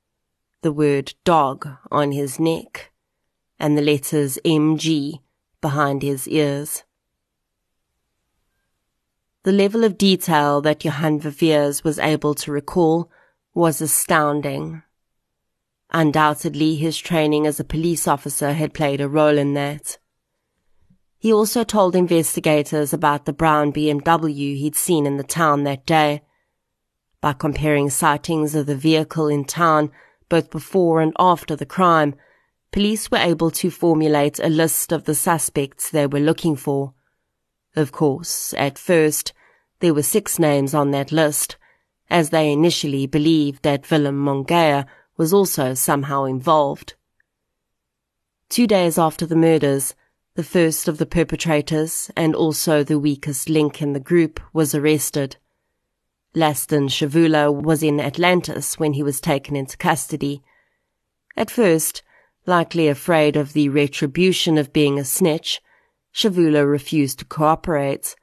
the 0.63 0.73
word 0.73 1.15
dog 1.25 1.69
on 1.91 2.13
his 2.13 2.39
neck, 2.39 2.90
and 3.61 3.77
the 3.77 3.83
letters 3.83 4.39
MG 4.45 5.21
behind 5.61 6.03
his 6.03 6.27
ears. 6.27 6.83
The 9.43 9.53
level 9.53 9.85
of 9.85 9.99
detail 9.99 10.61
that 10.63 10.85
Johan 10.85 11.21
Viviers 11.21 11.85
was 11.85 11.99
able 11.99 12.35
to 12.35 12.53
recall 12.53 13.11
was 13.55 13.81
astounding. 13.81 14.83
Undoubtedly, 15.91 16.77
his 16.77 16.99
training 16.99 17.47
as 17.47 17.61
a 17.61 17.65
police 17.65 18.09
officer 18.09 18.53
had 18.53 18.75
played 18.75 19.01
a 19.01 19.09
role 19.09 19.39
in 19.39 19.55
that. 19.55 19.99
He 21.19 21.33
also 21.33 21.65
told 21.65 21.95
investigators 21.95 22.93
about 22.93 23.27
the 23.27 23.33
brown 23.33 23.73
BMW 23.73 24.57
he'd 24.57 24.77
seen 24.77 25.07
in 25.07 25.19
the 25.19 25.23
town 25.23 25.65
that 25.65 25.85
day 25.85 26.23
by 27.21 27.35
comparing 27.35 27.91
sightings 27.91 28.55
of 28.55 28.67
the 28.67 28.77
vehicle 28.77 29.29
in 29.29 29.45
town 29.45 29.91
both 30.31 30.51
before 30.51 31.03
and 31.03 31.13
after 31.19 31.57
the 31.57 31.67
crime, 31.67 32.15
police 32.73 33.11
were 33.11 33.19
able 33.19 33.51
to 33.51 33.71
formulate 33.71 34.39
a 34.39 34.49
list 34.49 34.93
of 34.93 35.05
the 35.05 35.15
suspects 35.15 35.91
they 35.91 36.07
were 36.07 36.21
looking 36.21 36.57
for. 36.57 36.95
Of 37.77 37.93
course, 37.93 38.55
at 38.55 38.79
first, 38.79 39.33
there 39.81 39.95
were 39.95 40.03
six 40.03 40.39
names 40.39 40.75
on 40.75 40.91
that 40.91 41.13
list, 41.13 41.57
as 42.09 42.31
they 42.31 42.53
initially 42.53 43.07
believed 43.07 43.63
that 43.63 43.91
Willem 43.91 44.25
Mongea 44.25 44.87
was 45.17 45.33
also 45.33 45.75
somehow 45.75 46.25
involved. 46.25 46.95
Two 48.49 48.67
days 48.67 48.99
after 48.99 49.27
the 49.27 49.37
murders, 49.37 49.95
the 50.35 50.43
first 50.43 50.89
of 50.89 50.99
the 50.99 51.07
perpetrators 51.07 52.11
and 52.17 52.35
also 52.35 52.83
the 52.83 52.99
weakest 52.99 53.49
link 53.49 53.83
in 53.83 53.93
the 53.93 54.01
group 54.01 54.41
was 54.53 54.75
arrested. 54.75 55.37
Laston 56.35 56.89
Shavula 56.89 57.53
was 57.53 57.83
in 57.83 58.01
Atlantis 58.01 58.79
when 58.79 58.93
he 58.93 59.03
was 59.03 59.21
taken 59.21 59.57
into 59.57 59.77
custody. 59.77 60.43
At 61.37 61.51
first, 61.51 62.03
likely 62.47 62.89
afraid 62.89 63.37
of 63.37 63.53
the 63.53 63.69
retribution 63.69 64.59
of 64.59 64.73
being 64.73 64.99
a 64.99 65.05
snitch, 65.05 65.61
Shavula 66.13 66.69
refused 66.69 67.19
to 67.21 67.25
cooperate, 67.25 68.17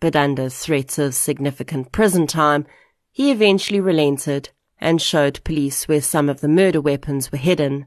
but 0.00 0.16
under 0.16 0.48
threats 0.48 0.98
of 0.98 1.14
significant 1.14 1.92
prison 1.92 2.26
time, 2.26 2.66
he 3.12 3.30
eventually 3.30 3.80
relented 3.80 4.50
and 4.80 5.00
showed 5.00 5.44
police 5.44 5.86
where 5.86 6.00
some 6.00 6.28
of 6.28 6.40
the 6.40 6.48
murder 6.48 6.80
weapons 6.80 7.30
were 7.30 7.38
hidden. 7.38 7.86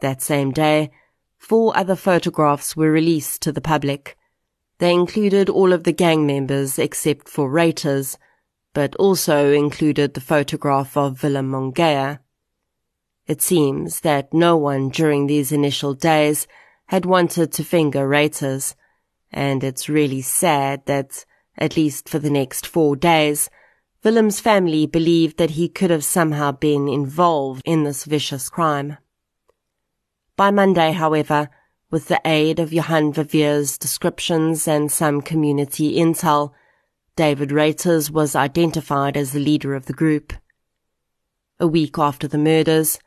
That 0.00 0.20
same 0.20 0.52
day, 0.52 0.90
four 1.38 1.76
other 1.76 1.96
photographs 1.96 2.76
were 2.76 2.92
released 2.92 3.40
to 3.42 3.52
the 3.52 3.62
public. 3.62 4.16
They 4.78 4.92
included 4.92 5.48
all 5.48 5.72
of 5.72 5.84
the 5.84 5.92
gang 5.92 6.26
members 6.26 6.78
except 6.78 7.28
for 7.28 7.50
Reuters, 7.50 8.18
but 8.74 8.94
also 8.96 9.52
included 9.52 10.12
the 10.12 10.20
photograph 10.20 10.96
of 10.98 11.22
Willem 11.22 11.50
Mongea. 11.50 12.18
It 13.26 13.42
seems 13.42 14.00
that 14.00 14.32
no 14.32 14.56
one 14.56 14.88
during 14.88 15.26
these 15.26 15.50
initial 15.50 15.94
days 15.94 16.46
had 16.86 17.04
wanted 17.04 17.50
to 17.52 17.64
finger 17.64 18.08
Reuters, 18.08 18.74
and 19.32 19.64
it's 19.64 19.88
really 19.88 20.22
sad 20.22 20.86
that, 20.86 21.24
at 21.58 21.76
least 21.76 22.08
for 22.08 22.20
the 22.20 22.30
next 22.30 22.66
four 22.66 22.94
days, 22.94 23.50
Willem's 24.04 24.38
family 24.38 24.86
believed 24.86 25.38
that 25.38 25.50
he 25.50 25.68
could 25.68 25.90
have 25.90 26.04
somehow 26.04 26.52
been 26.52 26.86
involved 26.86 27.62
in 27.64 27.82
this 27.82 28.04
vicious 28.04 28.48
crime. 28.48 28.98
By 30.36 30.52
Monday, 30.52 30.92
however, 30.92 31.50
with 31.90 32.06
the 32.06 32.20
aid 32.24 32.60
of 32.60 32.72
Johan 32.72 33.12
Viviers' 33.12 33.76
descriptions 33.78 34.68
and 34.68 34.92
some 34.92 35.20
community 35.20 35.96
intel, 35.96 36.52
David 37.16 37.48
Reuters 37.48 38.10
was 38.10 38.36
identified 38.36 39.16
as 39.16 39.32
the 39.32 39.40
leader 39.40 39.74
of 39.74 39.86
the 39.86 39.92
group. 39.92 40.32
A 41.58 41.66
week 41.66 41.98
after 41.98 42.28
the 42.28 42.38
murders, 42.38 43.00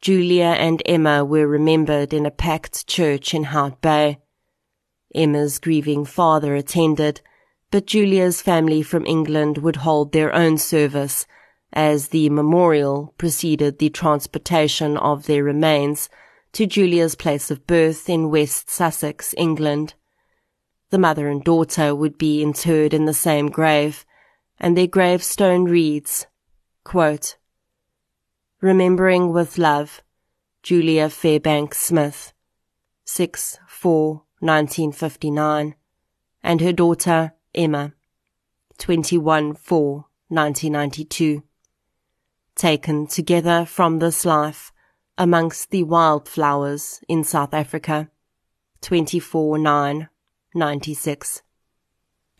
Julia 0.00 0.54
and 0.58 0.80
Emma 0.86 1.24
were 1.24 1.46
remembered 1.46 2.12
in 2.12 2.24
a 2.24 2.30
packed 2.30 2.86
church 2.86 3.34
in 3.34 3.44
Hout 3.44 3.80
Bay. 3.80 4.18
Emma's 5.14 5.58
grieving 5.58 6.04
father 6.04 6.54
attended, 6.54 7.20
but 7.70 7.86
Julia's 7.86 8.40
family 8.40 8.82
from 8.82 9.06
England 9.06 9.58
would 9.58 9.76
hold 9.76 10.12
their 10.12 10.32
own 10.34 10.56
service 10.56 11.26
as 11.72 12.08
the 12.08 12.30
memorial 12.30 13.14
preceded 13.18 13.78
the 13.78 13.90
transportation 13.90 14.96
of 14.96 15.26
their 15.26 15.42
remains 15.42 16.08
to 16.52 16.66
Julia's 16.66 17.14
place 17.14 17.50
of 17.50 17.66
birth 17.66 18.08
in 18.08 18.30
West 18.30 18.70
Sussex, 18.70 19.34
England. 19.36 19.94
The 20.90 20.98
mother 20.98 21.28
and 21.28 21.42
daughter 21.42 21.94
would 21.94 22.16
be 22.16 22.42
interred 22.42 22.94
in 22.94 23.04
the 23.04 23.12
same 23.12 23.48
grave, 23.48 24.06
and 24.58 24.76
their 24.76 24.86
gravestone 24.86 25.64
reads, 25.64 26.26
quote, 26.84 27.36
Remembering 28.60 29.32
with 29.32 29.56
Love, 29.56 30.02
Julia 30.64 31.08
Fairbanks 31.08 31.78
Smith, 31.78 32.32
6 33.04 33.56
4 33.68 34.14
1959, 34.40 35.76
and 36.42 36.60
her 36.60 36.72
daughter 36.72 37.34
Emma, 37.54 37.92
21 38.78 39.54
4 39.54 40.06
1992. 40.26 41.44
Taken 42.56 43.06
together 43.06 43.64
from 43.64 44.00
this 44.00 44.24
life 44.24 44.72
amongst 45.16 45.70
the 45.70 45.84
wildflowers 45.84 47.00
in 47.06 47.22
South 47.22 47.54
Africa, 47.54 48.10
24 48.80 49.56
9 49.58 50.08
96. 50.56 51.42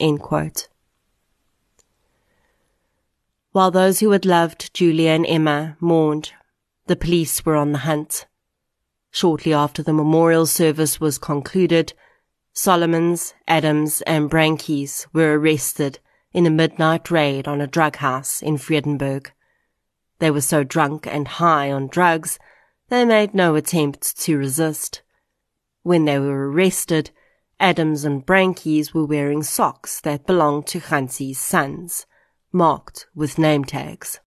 End 0.00 0.18
quote. 0.18 0.68
While 3.58 3.72
those 3.72 3.98
who 3.98 4.12
had 4.12 4.24
loved 4.24 4.72
Julia 4.72 5.10
and 5.10 5.26
Emma 5.26 5.76
mourned, 5.80 6.30
the 6.86 6.94
police 6.94 7.44
were 7.44 7.56
on 7.56 7.72
the 7.72 7.78
hunt. 7.78 8.28
Shortly 9.10 9.52
after 9.52 9.82
the 9.82 9.92
memorial 9.92 10.46
service 10.46 11.00
was 11.00 11.18
concluded, 11.18 11.92
Solomons, 12.52 13.34
Adams, 13.48 14.00
and 14.02 14.30
Brankies 14.30 15.08
were 15.12 15.36
arrested 15.36 15.98
in 16.32 16.46
a 16.46 16.50
midnight 16.50 17.10
raid 17.10 17.48
on 17.48 17.60
a 17.60 17.66
drug 17.66 17.96
house 17.96 18.42
in 18.42 18.58
Vredenburg. 18.58 19.32
They 20.20 20.30
were 20.30 20.40
so 20.40 20.62
drunk 20.62 21.08
and 21.08 21.26
high 21.26 21.72
on 21.72 21.88
drugs, 21.88 22.38
they 22.90 23.04
made 23.04 23.34
no 23.34 23.56
attempt 23.56 24.20
to 24.20 24.38
resist. 24.38 25.02
When 25.82 26.04
they 26.04 26.20
were 26.20 26.48
arrested, 26.48 27.10
Adams 27.58 28.04
and 28.04 28.24
Brankies 28.24 28.94
were 28.94 29.04
wearing 29.04 29.42
socks 29.42 30.00
that 30.02 30.28
belonged 30.28 30.68
to 30.68 30.78
Hansi's 30.78 31.40
sons, 31.40 32.06
marked 32.52 33.06
with 33.14 33.38
name 33.38 33.64
tags. 33.64 34.20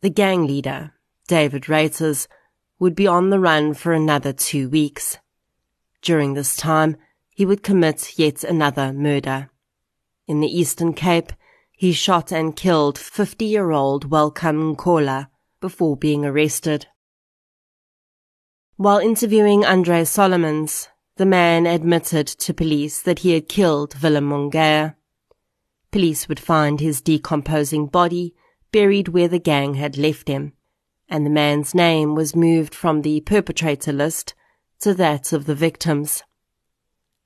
The 0.00 0.10
gang 0.10 0.46
leader, 0.46 0.92
David 1.26 1.64
Reuters, 1.64 2.28
would 2.78 2.94
be 2.94 3.06
on 3.06 3.30
the 3.30 3.40
run 3.40 3.74
for 3.74 3.92
another 3.92 4.32
two 4.32 4.68
weeks. 4.68 5.18
During 6.02 6.34
this 6.34 6.56
time, 6.56 6.96
he 7.30 7.44
would 7.44 7.62
commit 7.62 8.18
yet 8.18 8.44
another 8.44 8.92
murder. 8.92 9.50
In 10.26 10.40
the 10.40 10.46
Eastern 10.46 10.92
Cape, 10.92 11.32
he 11.72 11.92
shot 11.92 12.32
and 12.32 12.54
killed 12.54 12.96
50-year-old 12.96 14.10
Welcome 14.10 14.76
Nkola 14.76 15.28
before 15.60 15.96
being 15.96 16.24
arrested. 16.24 16.86
While 18.76 18.98
interviewing 18.98 19.64
Andre 19.64 20.04
Solomons, 20.04 20.88
the 21.16 21.26
man 21.26 21.66
admitted 21.66 22.26
to 22.28 22.54
police 22.54 23.02
that 23.02 23.20
he 23.20 23.32
had 23.32 23.48
killed 23.48 24.00
Willem. 24.02 24.52
Police 25.90 26.28
would 26.28 26.40
find 26.40 26.80
his 26.80 27.00
decomposing 27.00 27.86
body 27.86 28.34
buried 28.72 29.08
where 29.08 29.28
the 29.28 29.38
gang 29.38 29.74
had 29.74 29.96
left 29.96 30.28
him, 30.28 30.52
and 31.08 31.24
the 31.24 31.30
man's 31.30 31.74
name 31.74 32.14
was 32.14 32.36
moved 32.36 32.74
from 32.74 33.02
the 33.02 33.22
perpetrator 33.22 33.92
list 33.92 34.34
to 34.80 34.92
that 34.94 35.32
of 35.32 35.46
the 35.46 35.54
victims. 35.54 36.22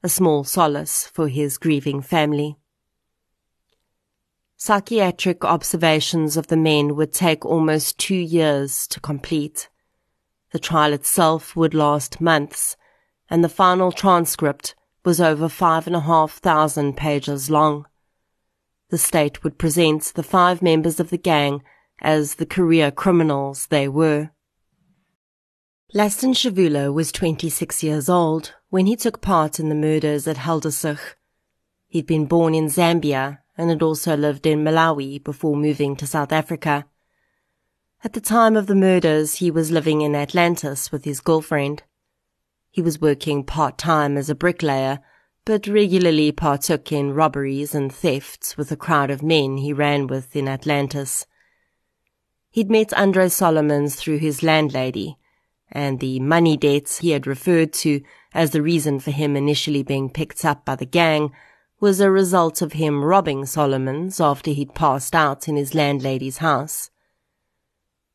A 0.04 0.08
small 0.08 0.44
solace 0.44 1.06
for 1.06 1.28
his 1.28 1.58
grieving 1.58 2.02
family. 2.02 2.56
Psychiatric 4.56 5.44
observations 5.44 6.36
of 6.36 6.46
the 6.46 6.56
men 6.56 6.94
would 6.94 7.12
take 7.12 7.44
almost 7.44 7.98
two 7.98 8.14
years 8.14 8.86
to 8.86 9.00
complete. 9.00 9.68
The 10.52 10.60
trial 10.60 10.92
itself 10.92 11.56
would 11.56 11.74
last 11.74 12.20
months, 12.20 12.76
and 13.28 13.42
the 13.42 13.48
final 13.48 13.90
transcript 13.90 14.76
was 15.04 15.20
over 15.20 15.48
five 15.48 15.88
and 15.88 15.96
a 15.96 16.00
half 16.00 16.34
thousand 16.34 16.96
pages 16.96 17.50
long. 17.50 17.86
The 18.92 18.98
state 18.98 19.42
would 19.42 19.56
present 19.56 20.12
the 20.14 20.22
five 20.22 20.60
members 20.60 21.00
of 21.00 21.08
the 21.08 21.16
gang 21.16 21.62
as 22.02 22.34
the 22.34 22.44
career 22.44 22.90
criminals 22.90 23.68
they 23.68 23.88
were. 23.88 24.32
Laston 25.94 26.34
Shavula 26.34 26.92
was 26.92 27.10
26 27.10 27.82
years 27.82 28.10
old 28.10 28.52
when 28.68 28.84
he 28.84 28.94
took 28.94 29.22
part 29.22 29.58
in 29.58 29.70
the 29.70 29.74
murders 29.74 30.28
at 30.28 30.36
Heldersig. 30.36 31.00
He'd 31.88 32.06
been 32.06 32.26
born 32.26 32.54
in 32.54 32.66
Zambia 32.66 33.38
and 33.56 33.70
had 33.70 33.82
also 33.82 34.14
lived 34.14 34.44
in 34.44 34.62
Malawi 34.62 35.24
before 35.24 35.56
moving 35.56 35.96
to 35.96 36.06
South 36.06 36.30
Africa. 36.30 36.84
At 38.04 38.12
the 38.12 38.20
time 38.20 38.58
of 38.58 38.66
the 38.66 38.74
murders, 38.74 39.36
he 39.36 39.50
was 39.50 39.70
living 39.70 40.02
in 40.02 40.14
Atlantis 40.14 40.92
with 40.92 41.06
his 41.06 41.20
girlfriend. 41.20 41.82
He 42.70 42.82
was 42.82 43.00
working 43.00 43.42
part-time 43.42 44.18
as 44.18 44.28
a 44.28 44.34
bricklayer, 44.34 44.98
but 45.44 45.66
regularly 45.66 46.30
partook 46.30 46.92
in 46.92 47.12
robberies 47.12 47.74
and 47.74 47.92
thefts 47.92 48.56
with 48.56 48.70
a 48.70 48.76
crowd 48.76 49.10
of 49.10 49.22
men 49.22 49.56
he 49.56 49.72
ran 49.72 50.06
with 50.06 50.36
in 50.36 50.46
Atlantis. 50.46 51.26
He'd 52.50 52.70
met 52.70 52.92
Andre 52.92 53.28
Solomons 53.28 53.96
through 53.96 54.18
his 54.18 54.42
landlady, 54.42 55.18
and 55.70 55.98
the 55.98 56.20
money 56.20 56.56
debts 56.56 56.98
he 56.98 57.10
had 57.10 57.26
referred 57.26 57.72
to 57.72 58.02
as 58.34 58.50
the 58.50 58.62
reason 58.62 59.00
for 59.00 59.10
him 59.10 59.36
initially 59.36 59.82
being 59.82 60.10
picked 60.10 60.44
up 60.44 60.64
by 60.64 60.76
the 60.76 60.86
gang 60.86 61.32
was 61.80 61.98
a 61.98 62.10
result 62.10 62.62
of 62.62 62.74
him 62.74 63.04
robbing 63.04 63.44
Solomons 63.44 64.20
after 64.20 64.52
he'd 64.52 64.74
passed 64.74 65.16
out 65.16 65.48
in 65.48 65.56
his 65.56 65.74
landlady's 65.74 66.38
house. 66.38 66.90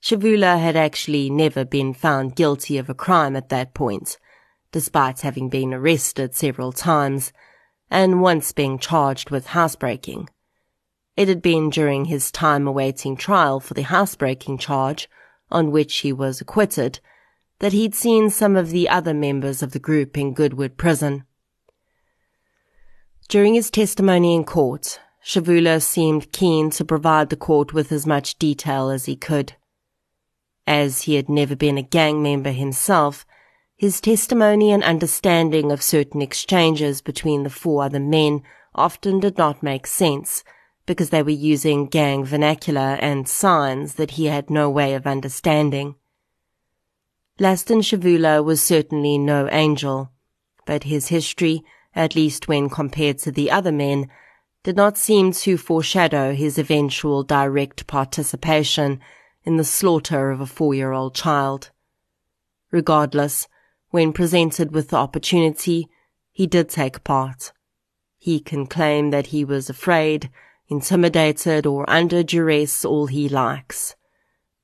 Shavula 0.01 0.59
had 0.59 0.77
actually 0.77 1.29
never 1.29 1.65
been 1.65 1.93
found 1.93 2.35
guilty 2.35 2.77
of 2.77 2.89
a 2.89 2.93
crime 2.93 3.35
at 3.35 3.49
that 3.49 3.73
point, 3.73 4.17
despite 4.77 5.21
having 5.21 5.49
been 5.49 5.73
arrested 5.73 6.35
several 6.35 6.71
times, 6.71 7.33
and 7.89 8.21
once 8.21 8.51
being 8.51 8.77
charged 8.77 9.31
with 9.31 9.47
housebreaking. 9.47 10.29
It 11.15 11.27
had 11.27 11.41
been 11.41 11.71
during 11.71 12.05
his 12.05 12.29
time 12.29 12.67
awaiting 12.67 13.17
trial 13.17 13.59
for 13.59 13.73
the 13.73 13.81
housebreaking 13.81 14.59
charge, 14.59 15.09
on 15.49 15.71
which 15.71 15.97
he 16.01 16.13
was 16.13 16.41
acquitted, 16.41 16.99
that 17.57 17.73
he'd 17.73 17.95
seen 17.95 18.29
some 18.29 18.55
of 18.55 18.69
the 18.69 18.87
other 18.87 19.15
members 19.15 19.63
of 19.63 19.71
the 19.71 19.79
group 19.79 20.15
in 20.15 20.35
Goodwood 20.35 20.77
prison. 20.77 21.23
During 23.27 23.55
his 23.55 23.71
testimony 23.71 24.35
in 24.35 24.43
court, 24.43 24.99
Shavula 25.25 25.81
seemed 25.81 26.31
keen 26.31 26.69
to 26.69 26.85
provide 26.85 27.31
the 27.31 27.35
court 27.35 27.73
with 27.73 27.91
as 27.91 28.05
much 28.05 28.37
detail 28.37 28.91
as 28.91 29.05
he 29.05 29.15
could. 29.15 29.53
As 30.67 31.01
he 31.01 31.15
had 31.15 31.29
never 31.29 31.55
been 31.55 31.79
a 31.79 31.81
gang 31.97 32.21
member 32.21 32.51
himself, 32.51 33.25
his 33.77 34.01
testimony 34.01 34.71
and 34.71 34.83
understanding 34.83 35.71
of 35.71 35.83
certain 35.83 36.19
exchanges 36.19 36.99
between 36.99 37.43
the 37.43 37.49
four 37.49 37.83
other 37.83 37.99
men 37.99 38.41
often 38.73 39.19
did 39.19 39.37
not 39.37 39.61
make 39.61 39.85
sense 39.85 40.43
because 40.87 41.11
they 41.11 41.21
were 41.21 41.29
using 41.29 41.85
gang 41.85 42.25
vernacular 42.25 42.97
and 43.01 43.27
signs 43.27 43.95
that 43.95 44.11
he 44.11 44.25
had 44.25 44.49
no 44.49 44.67
way 44.67 44.95
of 44.95 45.05
understanding. 45.05 45.93
Laston 47.39 47.81
Shavula 47.83 48.43
was 48.43 48.61
certainly 48.63 49.19
no 49.19 49.47
angel, 49.51 50.11
but 50.65 50.85
his 50.85 51.09
history, 51.09 51.63
at 51.95 52.15
least 52.15 52.47
when 52.47 52.69
compared 52.69 53.19
to 53.19 53.31
the 53.31 53.51
other 53.51 53.71
men, 53.71 54.09
did 54.63 54.75
not 54.75 54.97
seem 54.97 55.31
to 55.31 55.55
foreshadow 55.55 56.33
his 56.33 56.57
eventual 56.57 57.21
direct 57.21 57.85
participation 57.85 58.99
in 59.43 59.57
the 59.57 59.63
slaughter 59.63 60.31
of 60.31 60.41
a 60.41 60.47
four-year-old 60.47 61.13
child. 61.13 61.69
Regardless, 62.71 63.47
when 63.97 64.13
presented 64.13 64.75
with 64.75 64.89
the 64.89 64.95
opportunity, 64.95 65.89
he 66.31 66.45
did 66.45 66.69
take 66.69 67.03
part. 67.03 67.51
He 68.19 68.39
can 68.39 68.67
claim 68.67 69.09
that 69.09 69.33
he 69.33 69.43
was 69.43 69.71
afraid, 69.71 70.29
intimidated, 70.67 71.65
or 71.65 71.89
under 71.89 72.21
duress 72.21 72.85
all 72.85 73.07
he 73.07 73.27
likes. 73.27 73.95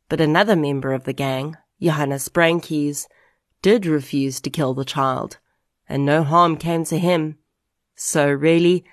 But 0.07 0.21
another 0.21 0.55
member 0.55 0.93
of 0.93 1.05
the 1.05 1.13
gang, 1.13 1.57
Johannes 1.81 2.29
Brankies, 2.29 3.07
did 3.63 3.87
refuse 3.87 4.39
to 4.41 4.51
kill 4.51 4.75
the 4.75 4.85
child, 4.85 5.39
and 5.89 6.05
no 6.05 6.21
harm 6.21 6.55
came 6.55 6.83
to 6.85 6.99
him. 6.99 7.39
So 7.95 8.29
really, 8.29 8.85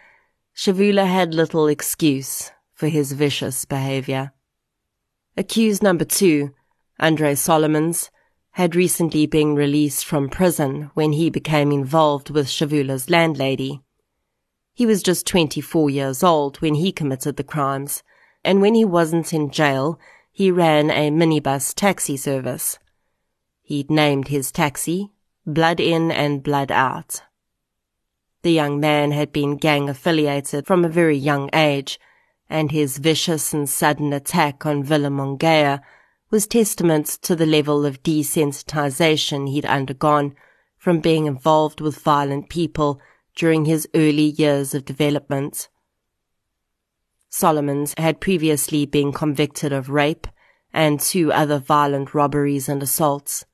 Shavula 0.57 1.07
had 1.07 1.35
little 1.35 1.67
excuse 1.69 2.51
for 2.73 2.89
his 2.89 3.13
vicious 3.13 3.67
behavior. 3.67 4.33
Accused 5.37 5.83
number 5.83 6.07
two, 6.07 6.55
Andre 6.99 7.35
Solomons, 7.35 8.11
had 8.53 8.75
recently 8.75 9.27
been 9.27 9.55
released 9.55 10.05
from 10.05 10.29
prison 10.29 10.91
when 10.95 11.13
he 11.13 11.31
became 11.31 11.71
involved 11.71 12.31
with 12.31 12.49
Shavula's 12.49 13.09
landlady. 13.09 13.81
He 14.73 14.87
was 14.87 15.03
just 15.03 15.27
24 15.27 15.91
years 15.91 16.23
old 16.23 16.57
when 16.61 16.75
he 16.75 16.93
committed 16.93 17.37
the 17.37 17.45
crimes, 17.45 18.03
and 18.45 18.61
when 18.61 18.75
he 18.75 18.85
wasn't 18.85 19.33
in 19.33 19.51
jail, 19.51 19.99
he 20.33 20.51
ran 20.51 20.91
a 20.91 21.11
minibus 21.11 21.75
taxi 21.75 22.17
service. 22.17 22.79
He'd 23.63 23.91
named 23.91 24.29
his 24.29 24.51
taxi 24.51 25.11
Blood 25.47 25.81
In 25.81 26.11
and 26.11 26.43
Blood 26.43 26.73
Out. 26.73 27.23
The 28.43 28.53
young 28.53 28.81
man 28.81 29.13
had 29.13 29.33
been 29.33 29.57
gang 29.57 29.89
affiliated 29.89 30.67
from 30.67 30.85
a 30.85 30.89
very 30.89 31.17
young 31.17 31.51
age, 31.53 32.01
and 32.49 32.73
his 32.73 32.99
vicious 32.99 33.53
and 33.53 33.69
sudden 33.69 34.13
attack 34.13 34.65
on 34.67 34.83
Willem 34.83 35.19
Mongea 35.19 35.81
was 36.31 36.47
testament 36.47 37.07
to 37.23 37.35
the 37.35 37.47
level 37.47 37.85
of 37.85 38.03
desensitization 38.03 39.49
he'd 39.49 39.67
undergone 39.67 40.35
from 40.79 41.01
being 41.01 41.27
involved 41.27 41.81
with 41.81 41.99
violent 41.99 42.49
people 42.49 43.01
during 43.35 43.65
his 43.65 43.89
early 43.95 44.31
years 44.31 44.75
of 44.75 44.85
development. 44.85 45.69
Solomons 47.29 47.95
had 47.97 48.21
previously 48.21 48.87
been 48.87 49.13
convicted 49.13 49.73
of 49.73 49.91
rape 49.91 50.27
and 50.73 51.01
two 51.01 51.33
other 51.33 51.59
violent 51.59 52.15
robberies 52.15 52.69
and 52.69 52.83
assaults. 52.83 53.45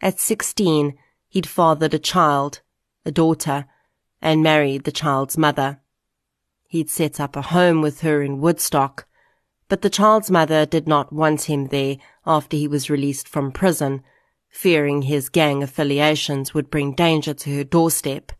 At 0.00 0.20
16, 0.20 0.96
he'd 1.28 1.48
fathered 1.48 1.94
a 1.94 1.98
child, 1.98 2.60
a 3.04 3.10
daughter, 3.10 3.66
and 4.20 4.42
married 4.42 4.84
the 4.84 4.92
child's 4.92 5.38
mother. 5.38 5.80
He'd 6.68 6.90
set 6.90 7.20
up 7.20 7.36
a 7.36 7.42
home 7.42 7.80
with 7.80 8.00
her 8.00 8.22
in 8.22 8.40
Woodstock, 8.40 9.06
but 9.68 9.82
the 9.82 9.90
child's 9.90 10.30
mother 10.30 10.64
did 10.64 10.86
not 10.86 11.12
want 11.12 11.42
him 11.42 11.66
there 11.66 11.96
after 12.24 12.56
he 12.56 12.68
was 12.68 12.90
released 12.90 13.28
from 13.28 13.50
prison, 13.50 14.02
fearing 14.48 15.02
his 15.02 15.28
gang 15.28 15.62
affiliations 15.62 16.54
would 16.54 16.70
bring 16.70 16.94
danger 16.94 17.34
to 17.34 17.56
her 17.56 17.64
doorstep. 17.64 18.32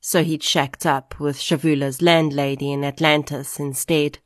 So 0.00 0.22
he'd 0.22 0.42
shacked 0.42 0.84
up 0.84 1.18
with 1.18 1.38
Shavula's 1.38 2.02
landlady 2.02 2.72
in 2.72 2.84
Atlantis 2.84 3.58
instead. 3.58 4.18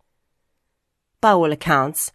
By 1.20 1.32
all 1.32 1.52
accounts, 1.52 2.12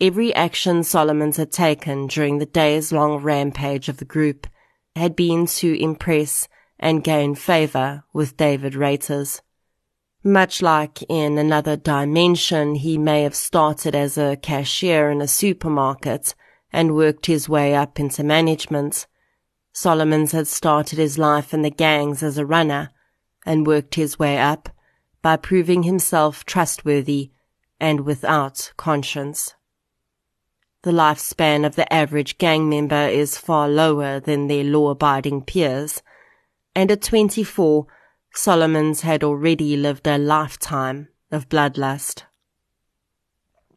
every 0.00 0.34
action 0.34 0.82
Solomons 0.82 1.36
had 1.36 1.52
taken 1.52 2.06
during 2.06 2.38
the 2.38 2.46
days 2.46 2.92
long 2.92 3.22
rampage 3.22 3.88
of 3.88 3.98
the 3.98 4.04
group 4.04 4.46
had 4.96 5.16
been 5.16 5.46
to 5.46 5.80
impress 5.80 6.48
and 6.78 7.04
gain 7.04 7.34
favor 7.34 8.04
with 8.12 8.36
David 8.36 8.74
Reuters. 8.74 9.40
Much 10.28 10.60
like 10.60 11.02
in 11.08 11.38
another 11.38 11.74
dimension, 11.74 12.74
he 12.74 12.98
may 12.98 13.22
have 13.22 13.34
started 13.34 13.94
as 13.94 14.18
a 14.18 14.36
cashier 14.36 15.08
in 15.08 15.22
a 15.22 15.26
supermarket 15.26 16.34
and 16.70 16.94
worked 16.94 17.24
his 17.24 17.48
way 17.48 17.74
up 17.74 17.98
into 17.98 18.22
management. 18.22 19.06
Solomons 19.72 20.32
had 20.32 20.46
started 20.46 20.98
his 20.98 21.16
life 21.16 21.54
in 21.54 21.62
the 21.62 21.70
gangs 21.70 22.22
as 22.22 22.36
a 22.36 22.44
runner 22.44 22.90
and 23.46 23.66
worked 23.66 23.94
his 23.94 24.18
way 24.18 24.36
up 24.36 24.68
by 25.22 25.34
proving 25.34 25.84
himself 25.84 26.44
trustworthy 26.44 27.30
and 27.80 28.00
without 28.00 28.74
conscience. 28.76 29.54
The 30.82 30.92
lifespan 30.92 31.64
of 31.64 31.74
the 31.74 31.90
average 31.90 32.36
gang 32.36 32.68
member 32.68 33.08
is 33.08 33.38
far 33.38 33.66
lower 33.66 34.20
than 34.20 34.46
their 34.46 34.64
law-abiding 34.64 35.44
peers, 35.44 36.02
and 36.74 36.90
at 36.90 37.00
24, 37.00 37.86
Solomons 38.40 39.00
had 39.00 39.24
already 39.24 39.76
lived 39.76 40.06
a 40.06 40.16
lifetime 40.16 41.08
of 41.32 41.48
bloodlust. 41.48 42.22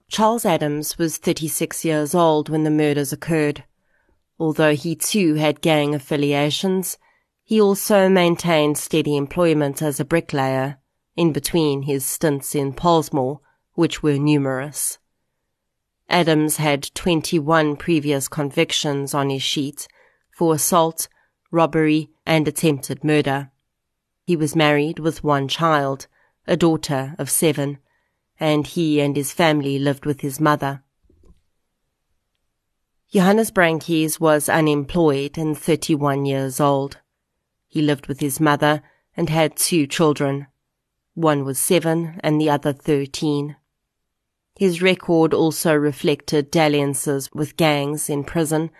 Charles 0.07 0.45
Adams 0.45 0.99
was 0.99 1.17
36 1.17 1.83
years 1.83 2.13
old 2.13 2.47
when 2.47 2.63
the 2.63 2.69
murders 2.69 3.11
occurred. 3.11 3.63
Although 4.39 4.75
he 4.75 4.95
too 4.95 5.33
had 5.33 5.61
gang 5.61 5.95
affiliations, 5.95 6.99
he 7.43 7.59
also 7.59 8.07
maintained 8.07 8.77
steady 8.77 9.17
employment 9.17 9.81
as 9.81 9.99
a 9.99 10.05
bricklayer 10.05 10.77
in 11.15 11.33
between 11.33 11.81
his 11.81 12.05
stints 12.05 12.53
in 12.53 12.71
Pollsmoor, 12.71 13.39
which 13.73 14.03
were 14.03 14.19
numerous. 14.19 14.99
Adams 16.07 16.57
had 16.57 16.93
21 16.93 17.77
previous 17.77 18.27
convictions 18.27 19.15
on 19.15 19.31
his 19.31 19.41
sheet 19.41 19.87
for 20.29 20.53
assault, 20.53 21.07
robbery, 21.49 22.11
and 22.27 22.47
attempted 22.47 23.03
murder. 23.03 23.50
He 24.31 24.37
was 24.37 24.55
married 24.55 24.97
with 24.97 25.25
one 25.25 25.49
child, 25.49 26.07
a 26.47 26.55
daughter 26.55 27.15
of 27.19 27.29
seven, 27.29 27.79
and 28.39 28.65
he 28.65 29.01
and 29.01 29.13
his 29.13 29.33
family 29.33 29.77
lived 29.77 30.05
with 30.05 30.21
his 30.21 30.39
mother. 30.39 30.83
Johannes 33.11 33.51
Brankies 33.51 34.21
was 34.21 34.47
unemployed 34.47 35.37
and 35.37 35.57
31 35.57 36.25
years 36.25 36.61
old. 36.61 36.99
He 37.67 37.81
lived 37.81 38.07
with 38.07 38.21
his 38.21 38.39
mother 38.39 38.81
and 39.17 39.29
had 39.29 39.57
two 39.57 39.85
children. 39.85 40.47
One 41.13 41.43
was 41.43 41.59
seven 41.59 42.17
and 42.23 42.39
the 42.39 42.49
other 42.49 42.71
13. 42.71 43.57
His 44.55 44.81
record 44.81 45.33
also 45.33 45.75
reflected 45.75 46.51
dalliances 46.51 47.29
with 47.33 47.57
gangs 47.57 48.09
in 48.09 48.23
prison, 48.23 48.71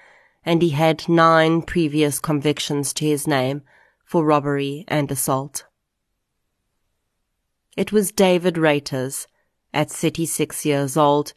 and 0.45 0.61
he 0.61 0.69
had 0.69 1.09
nine 1.09 1.61
previous 1.61 2.19
convictions 2.21 2.93
to 2.93 3.05
his 3.05 3.27
name 3.27 3.63
for 4.11 4.25
robbery 4.25 4.83
and 4.89 5.09
assault. 5.09 5.63
It 7.77 7.93
was 7.93 8.11
David 8.11 8.55
Reuters, 8.55 9.25
at 9.73 9.89
36 9.89 10.65
years 10.65 10.97
old, 10.97 11.31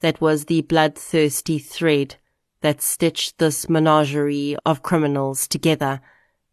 that 0.00 0.20
was 0.20 0.44
the 0.44 0.60
bloodthirsty 0.60 1.58
thread 1.58 2.16
that 2.60 2.82
stitched 2.82 3.38
this 3.38 3.70
menagerie 3.70 4.54
of 4.66 4.82
criminals 4.82 5.48
together 5.48 6.02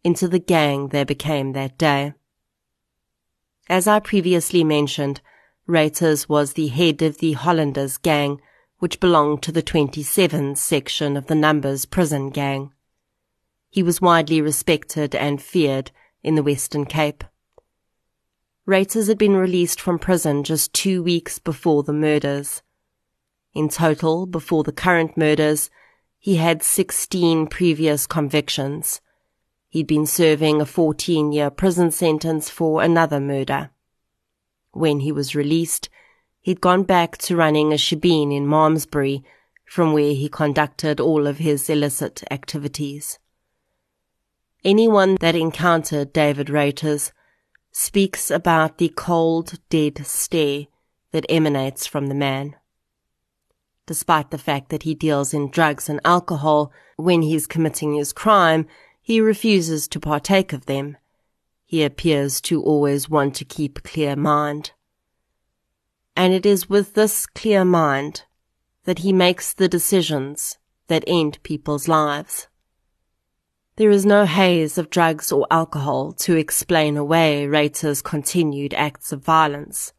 into 0.02 0.26
the 0.26 0.38
gang 0.38 0.88
they 0.88 1.04
became 1.04 1.52
that 1.52 1.76
day. 1.76 2.14
As 3.68 3.86
I 3.86 4.00
previously 4.00 4.64
mentioned, 4.64 5.20
Reuters 5.68 6.30
was 6.30 6.54
the 6.54 6.68
head 6.68 7.02
of 7.02 7.18
the 7.18 7.34
Hollanders 7.34 7.98
gang, 7.98 8.40
which 8.78 9.00
belonged 9.00 9.42
to 9.42 9.52
the 9.52 9.60
27 9.60 10.56
section 10.56 11.14
of 11.14 11.26
the 11.26 11.34
Numbers 11.34 11.84
prison 11.84 12.30
gang. 12.30 12.72
He 13.70 13.82
was 13.82 14.00
widely 14.00 14.40
respected 14.40 15.14
and 15.14 15.42
feared 15.42 15.90
in 16.22 16.34
the 16.34 16.42
Western 16.42 16.84
Cape. 16.84 17.24
Reuters 18.66 19.08
had 19.08 19.18
been 19.18 19.36
released 19.36 19.80
from 19.80 19.98
prison 19.98 20.44
just 20.44 20.72
two 20.72 21.02
weeks 21.02 21.38
before 21.38 21.82
the 21.82 21.92
murders. 21.92 22.62
In 23.54 23.68
total, 23.68 24.26
before 24.26 24.62
the 24.62 24.72
current 24.72 25.16
murders, 25.16 25.70
he 26.18 26.36
had 26.36 26.62
16 26.62 27.46
previous 27.46 28.06
convictions. 28.06 29.00
He'd 29.68 29.86
been 29.86 30.06
serving 30.06 30.60
a 30.60 30.66
14 30.66 31.32
year 31.32 31.50
prison 31.50 31.90
sentence 31.90 32.50
for 32.50 32.82
another 32.82 33.20
murder. 33.20 33.70
When 34.72 35.00
he 35.00 35.12
was 35.12 35.34
released, 35.34 35.88
he'd 36.40 36.60
gone 36.60 36.82
back 36.82 37.18
to 37.18 37.36
running 37.36 37.72
a 37.72 37.76
shebeen 37.76 38.34
in 38.34 38.46
Malmesbury, 38.46 39.24
from 39.64 39.92
where 39.92 40.14
he 40.14 40.28
conducted 40.28 41.00
all 41.00 41.26
of 41.26 41.38
his 41.38 41.68
illicit 41.68 42.22
activities. 42.30 43.18
Anyone 44.64 45.16
that 45.20 45.36
encountered 45.36 46.12
David 46.12 46.48
Reuters 46.48 47.12
speaks 47.70 48.28
about 48.28 48.78
the 48.78 48.88
cold, 48.88 49.60
dead 49.70 50.04
stare 50.04 50.66
that 51.12 51.26
emanates 51.28 51.86
from 51.86 52.08
the 52.08 52.14
man. 52.14 52.56
Despite 53.86 54.30
the 54.30 54.38
fact 54.38 54.70
that 54.70 54.82
he 54.82 54.94
deals 54.94 55.32
in 55.32 55.50
drugs 55.50 55.88
and 55.88 56.00
alcohol 56.04 56.72
when 56.96 57.22
he's 57.22 57.46
committing 57.46 57.94
his 57.94 58.12
crime, 58.12 58.66
he 59.00 59.20
refuses 59.20 59.86
to 59.88 60.00
partake 60.00 60.52
of 60.52 60.66
them. 60.66 60.96
He 61.64 61.84
appears 61.84 62.40
to 62.42 62.62
always 62.62 63.08
want 63.08 63.36
to 63.36 63.44
keep 63.44 63.78
a 63.78 63.82
clear 63.82 64.16
mind. 64.16 64.72
And 66.16 66.34
it 66.34 66.44
is 66.44 66.68
with 66.68 66.94
this 66.94 67.26
clear 67.26 67.64
mind 67.64 68.24
that 68.84 68.98
he 68.98 69.12
makes 69.12 69.52
the 69.52 69.68
decisions 69.68 70.58
that 70.88 71.04
end 71.06 71.38
people's 71.44 71.86
lives. 71.86 72.48
There 73.78 73.90
is 73.90 74.04
no 74.04 74.26
haze 74.26 74.76
of 74.76 74.90
drugs 74.90 75.30
or 75.30 75.46
alcohol 75.52 76.10
to 76.14 76.34
explain 76.34 76.96
away 76.96 77.46
Reuters' 77.46 78.02
continued 78.02 78.74
acts 78.74 79.12
of 79.12 79.22
violence. 79.22 79.92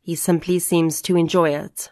He 0.00 0.14
simply 0.14 0.60
seems 0.60 1.02
to 1.02 1.16
enjoy 1.16 1.50
it. 1.50 1.90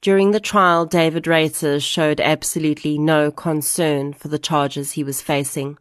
During 0.00 0.30
the 0.30 0.40
trial, 0.40 0.86
David 0.86 1.24
Reuters 1.24 1.82
showed 1.82 2.18
absolutely 2.18 2.96
no 2.96 3.30
concern 3.30 4.14
for 4.14 4.28
the 4.28 4.38
charges 4.38 4.92
he 4.92 5.04
was 5.04 5.20
facing. 5.20 5.76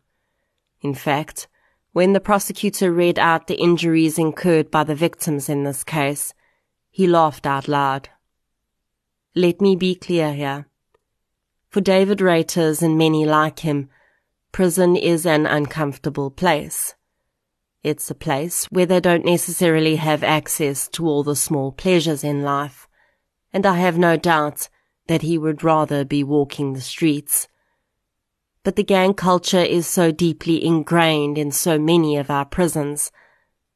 In 0.81 0.93
fact, 0.93 1.47
when 1.93 2.11
the 2.11 2.19
prosecutor 2.19 2.91
read 2.91 3.17
out 3.17 3.47
the 3.47 3.55
injuries 3.55 4.19
incurred 4.19 4.69
by 4.69 4.83
the 4.83 4.95
victims 4.95 5.47
in 5.47 5.63
this 5.63 5.85
case, 5.85 6.33
he 6.91 7.07
laughed 7.07 7.45
out 7.45 7.69
loud. 7.69 8.09
Let 9.33 9.61
me 9.61 9.77
be 9.77 9.95
clear 9.95 10.33
here. 10.33 10.67
For 11.69 11.79
David 11.79 12.17
Reuters 12.17 12.81
and 12.81 12.97
many 12.97 13.25
like 13.25 13.59
him, 13.59 13.87
prison 14.51 14.95
is 14.95 15.25
an 15.25 15.45
uncomfortable 15.45 16.31
place. 16.31 16.95
It's 17.83 18.11
a 18.11 18.15
place 18.15 18.65
where 18.65 18.85
they 18.85 18.99
don't 18.99 19.25
necessarily 19.25 19.95
have 19.95 20.23
access 20.23 20.87
to 20.89 21.07
all 21.07 21.23
the 21.23 21.35
small 21.35 21.71
pleasures 21.71 22.23
in 22.23 22.43
life, 22.43 22.87
and 23.53 23.65
I 23.65 23.77
have 23.77 23.97
no 23.97 24.17
doubt 24.17 24.69
that 25.07 25.21
he 25.21 25.37
would 25.37 25.63
rather 25.63 26.03
be 26.03 26.23
walking 26.23 26.73
the 26.73 26.81
streets. 26.81 27.47
But 28.63 28.75
the 28.75 28.83
gang 28.83 29.13
culture 29.13 29.57
is 29.57 29.87
so 29.87 30.11
deeply 30.11 30.63
ingrained 30.63 31.37
in 31.37 31.51
so 31.51 31.79
many 31.79 32.17
of 32.17 32.29
our 32.29 32.45
prisons 32.45 33.11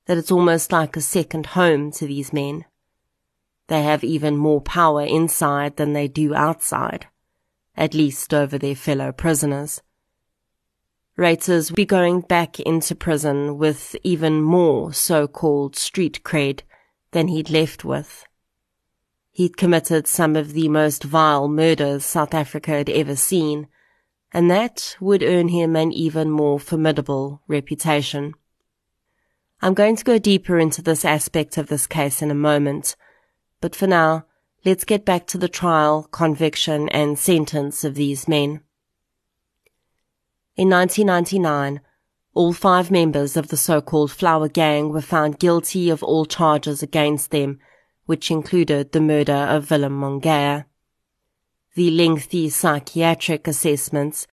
that 0.06 0.18
it's 0.18 0.32
almost 0.32 0.72
like 0.72 0.98
a 0.98 1.02
second 1.02 1.48
home 1.48 1.92
to 1.92 2.06
these 2.06 2.34
men. 2.34 2.66
They 3.68 3.84
have 3.84 4.04
even 4.04 4.36
more 4.36 4.62
power 4.62 5.04
inside 5.04 5.78
than 5.78 5.94
they 5.94 6.10
do 6.10 6.36
outside, 6.36 7.08
at 7.78 7.94
least 7.94 8.34
over 8.34 8.58
their 8.58 8.76
fellow 8.76 9.14
prisoners. 9.14 9.82
Reuters 11.18 11.74
be 11.74 11.86
going 11.86 12.22
back 12.22 12.60
into 12.60 12.96
prison 12.96 13.60
with 13.60 13.96
even 14.04 14.42
more 14.42 14.92
so-called 14.94 15.76
street 15.76 16.22
cred 16.24 16.62
than 17.12 17.28
he'd 17.28 17.52
left 17.52 17.86
with. 17.86 18.26
He'd 19.32 19.56
committed 19.56 20.08
some 20.08 20.36
of 20.36 20.54
the 20.54 20.70
most 20.70 21.04
vile 21.04 21.48
murders 21.48 22.04
South 22.04 22.34
Africa 22.34 22.72
had 22.72 22.90
ever 22.90 23.16
seen, 23.16 23.68
and 24.32 24.50
that 24.50 24.96
would 25.00 25.22
earn 25.22 25.50
him 25.50 25.76
an 25.76 25.92
even 25.92 26.32
more 26.32 26.60
formidable 26.60 27.44
reputation. 27.48 28.34
I'm 29.62 29.76
going 29.76 29.96
to 29.96 30.04
go 30.04 30.18
deeper 30.18 30.58
into 30.58 30.82
this 30.82 31.06
aspect 31.06 31.60
of 31.60 31.68
this 31.68 31.86
case 31.86 32.24
in 32.24 32.32
a 32.32 32.36
moment, 32.36 32.96
but 33.62 33.76
for 33.76 33.86
now, 33.86 34.26
let's 34.66 34.84
get 34.84 35.06
back 35.06 35.28
to 35.28 35.38
the 35.38 35.48
trial, 35.48 36.04
conviction, 36.12 36.90
and 36.90 37.20
sentence 37.20 37.84
of 37.84 37.94
these 37.94 38.28
men. 38.28 38.62
In 40.56 40.70
1999, 40.70 41.82
all 42.36 42.54
five 42.54 42.92
members 42.92 43.36
of 43.36 43.48
the 43.48 43.58
so-called 43.58 44.12
Flower 44.12 44.48
Gang 44.48 44.90
were 44.90 45.02
found 45.02 45.40
guilty 45.40 45.90
of 45.90 46.04
all 46.04 46.26
charges 46.26 46.84
against 46.84 47.32
them, 47.32 47.60
which 48.06 48.30
included 48.30 48.92
the 48.92 49.02
murder 49.02 49.34
of 49.34 49.72
Willem 49.72 50.00
Mongea. 50.00 50.66
The 51.76 51.90
lengthy 51.90 52.50
psychiatric 52.50 53.48
assessments 53.48 54.28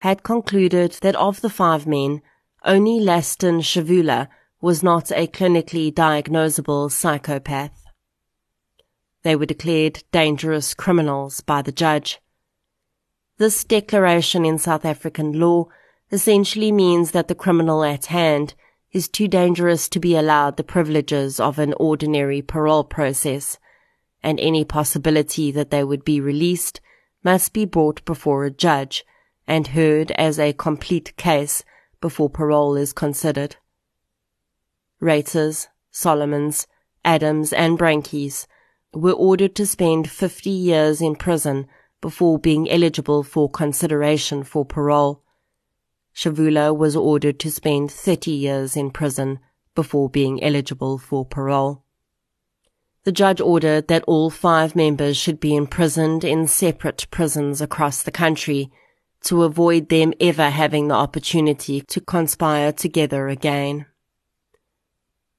had 0.00 0.22
concluded 0.22 0.92
that 1.02 1.16
of 1.16 1.42
the 1.42 1.50
five 1.50 1.86
men, 1.86 2.22
only 2.64 2.98
Laston 2.98 3.60
Shavula 3.60 4.28
was 4.62 4.82
not 4.82 5.10
a 5.12 5.26
clinically 5.26 5.92
diagnosable 5.92 6.90
psychopath. 6.90 7.84
They 9.22 9.36
were 9.36 9.44
declared 9.44 10.04
dangerous 10.10 10.72
criminals 10.72 11.42
by 11.42 11.60
the 11.60 11.72
judge. 11.72 12.20
This 13.38 13.64
declaration 13.64 14.46
in 14.46 14.58
South 14.58 14.86
African 14.86 15.38
law 15.38 15.66
essentially 16.10 16.72
means 16.72 17.10
that 17.10 17.28
the 17.28 17.34
criminal 17.34 17.84
at 17.84 18.06
hand 18.06 18.54
is 18.92 19.08
too 19.08 19.28
dangerous 19.28 19.90
to 19.90 20.00
be 20.00 20.16
allowed 20.16 20.56
the 20.56 20.64
privileges 20.64 21.38
of 21.38 21.58
an 21.58 21.74
ordinary 21.74 22.40
parole 22.40 22.84
process, 22.84 23.58
and 24.22 24.40
any 24.40 24.64
possibility 24.64 25.50
that 25.50 25.70
they 25.70 25.84
would 25.84 26.02
be 26.02 26.18
released 26.18 26.80
must 27.22 27.52
be 27.52 27.66
brought 27.66 28.02
before 28.06 28.46
a 28.46 28.50
judge 28.50 29.04
and 29.46 29.68
heard 29.68 30.12
as 30.12 30.38
a 30.38 30.54
complete 30.54 31.14
case 31.18 31.62
before 32.00 32.30
parole 32.30 32.74
is 32.74 32.94
considered. 32.94 33.56
Reuters, 35.02 35.66
Solomons, 35.90 36.66
Adams, 37.04 37.52
and 37.52 37.78
Brankies 37.78 38.46
were 38.94 39.12
ordered 39.12 39.54
to 39.56 39.66
spend 39.66 40.10
50 40.10 40.48
years 40.48 41.02
in 41.02 41.16
prison 41.16 41.66
before 42.06 42.38
being 42.38 42.70
eligible 42.70 43.24
for 43.24 43.50
consideration 43.50 44.44
for 44.44 44.64
parole. 44.64 45.24
Shavula 46.14 46.72
was 46.72 46.94
ordered 46.94 47.40
to 47.40 47.50
spend 47.50 47.90
30 47.90 48.30
years 48.30 48.76
in 48.76 48.92
prison 48.92 49.40
before 49.74 50.08
being 50.08 50.40
eligible 50.40 50.98
for 50.98 51.24
parole. 51.24 51.82
The 53.02 53.10
judge 53.10 53.40
ordered 53.40 53.88
that 53.88 54.04
all 54.04 54.30
five 54.30 54.76
members 54.76 55.16
should 55.16 55.40
be 55.40 55.56
imprisoned 55.56 56.22
in 56.22 56.46
separate 56.46 57.08
prisons 57.10 57.60
across 57.60 58.04
the 58.04 58.12
country 58.12 58.70
to 59.24 59.42
avoid 59.42 59.88
them 59.88 60.14
ever 60.20 60.50
having 60.50 60.86
the 60.86 60.94
opportunity 60.94 61.80
to 61.80 62.00
conspire 62.00 62.70
together 62.70 63.26
again. 63.26 63.86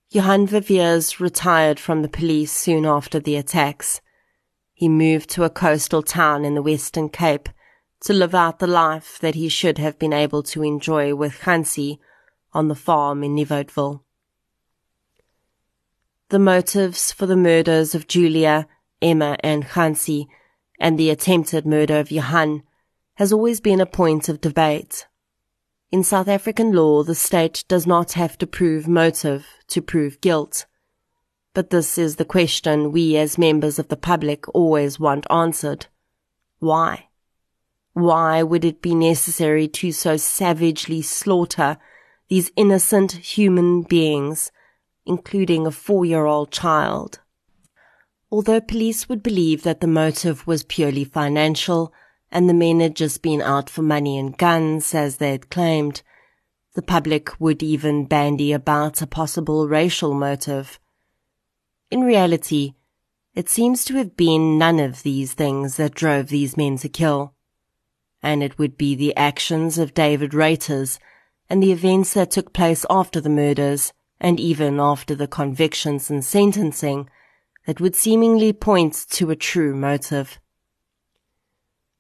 Johan 0.10 0.46
Viviers 0.46 1.22
retired 1.22 1.80
from 1.80 2.02
the 2.02 2.10
police 2.10 2.52
soon 2.52 2.86
after 2.86 3.22
the 3.22 3.38
attacks. 3.38 4.02
He 4.78 4.90
moved 4.90 5.32
to 5.32 5.44
a 5.44 5.50
coastal 5.50 6.04
town 6.04 6.46
in 6.46 6.54
the 6.54 6.62
Western 6.62 7.10
Cape 7.10 7.50
to 8.02 8.14
live 8.14 8.36
out 8.36 8.60
the 8.60 8.68
life 8.68 9.18
that 9.22 9.34
he 9.34 9.50
should 9.50 9.80
have 9.80 9.98
been 9.98 10.14
able 10.14 10.44
to 10.44 10.62
enjoy 10.62 11.16
with 11.16 11.40
Hansi 11.40 12.00
on 12.54 12.68
the 12.68 12.76
farm 12.76 13.24
in 13.24 13.36
Nieuwoudtville. 13.36 14.02
The 16.30 16.38
motives 16.38 17.12
for 17.12 17.26
the 17.26 17.36
murders 17.36 17.96
of 17.96 18.08
Julia, 18.08 18.68
Emma, 19.02 19.36
and 19.40 19.64
Hansi, 19.64 20.28
and 20.80 21.00
the 21.00 21.10
attempted 21.10 21.66
murder 21.66 21.98
of 21.98 22.12
Johan, 22.12 22.62
has 23.16 23.34
always 23.34 23.60
been 23.60 23.82
a 23.82 23.88
point 23.88 24.30
of 24.30 24.42
debate. 24.42 25.08
In 25.92 26.04
South 26.04 26.28
African 26.28 26.72
law, 26.72 27.02
the 27.02 27.16
state 27.16 27.64
does 27.68 27.88
not 27.88 28.12
have 28.12 28.38
to 28.38 28.46
prove 28.46 28.88
motive 28.88 29.48
to 29.70 29.82
prove 29.82 30.22
guilt. 30.22 30.68
But 31.58 31.72
this 31.72 31.98
is 31.98 32.18
the 32.18 32.24
question 32.24 32.92
we 32.92 33.18
as 33.18 33.40
members 33.40 33.80
of 33.80 33.88
the 33.88 33.98
public 33.98 34.48
always 34.54 35.00
want 35.00 35.26
answered. 35.32 35.88
Why? 36.60 37.08
Why 37.94 38.44
would 38.44 38.64
it 38.64 38.80
be 38.80 38.94
necessary 38.94 39.68
to 39.70 39.92
so 39.92 40.18
savagely 40.18 41.02
slaughter 41.02 41.80
these 42.30 42.52
innocent 42.56 43.14
human 43.14 43.82
beings, 43.82 44.52
including 45.04 45.66
a 45.66 45.72
four-year-old 45.72 46.52
child? 46.52 47.22
Although 48.32 48.62
police 48.62 49.10
would 49.10 49.24
believe 49.24 49.64
that 49.64 49.82
the 49.82 49.88
motive 49.88 50.46
was 50.46 50.64
purely 50.64 51.06
financial 51.06 51.92
and 52.32 52.48
the 52.48 52.54
men 52.54 52.82
had 52.82 52.96
just 52.96 53.24
been 53.24 53.42
out 53.42 53.68
for 53.68 53.82
money 53.82 54.20
and 54.20 54.38
guns, 54.38 54.94
as 54.94 55.18
they 55.18 55.32
had 55.32 55.50
claimed, 55.50 56.04
the 56.76 56.84
public 56.84 57.32
would 57.40 57.64
even 57.64 58.06
bandy 58.06 58.54
about 58.54 59.02
a 59.02 59.08
possible 59.08 59.68
racial 59.68 60.14
motive. 60.14 60.80
In 61.90 62.02
reality, 62.02 62.74
it 63.34 63.50
seems 63.50 63.86
to 63.86 63.96
have 63.96 64.18
been 64.18 64.58
none 64.58 64.80
of 64.80 65.04
these 65.04 65.34
things 65.34 65.78
that 65.78 65.96
drove 65.96 66.28
these 66.28 66.58
men 66.58 66.78
to 66.78 66.90
kill 66.90 67.34
and 68.22 68.44
it 68.44 68.58
would 68.58 68.78
be 68.78 68.96
the 68.96 69.16
actions 69.16 69.78
of 69.78 69.94
David 69.94 70.32
Reuters 70.32 71.00
and 71.50 71.62
the 71.62 71.72
events 71.72 72.14
that 72.14 72.32
took 72.32 72.54
place 72.54 72.86
after 72.90 73.22
the 73.22 73.30
murders 73.30 73.94
and 74.20 74.40
even 74.40 74.80
after 74.80 75.16
the 75.16 75.28
convictions 75.28 76.10
and 76.10 76.26
sentencing 76.26 77.10
that 77.66 77.80
would 77.80 77.96
seemingly 77.96 78.52
point 78.54 79.06
to 79.12 79.30
a 79.30 79.36
true 79.36 79.76
motive. 79.76 80.40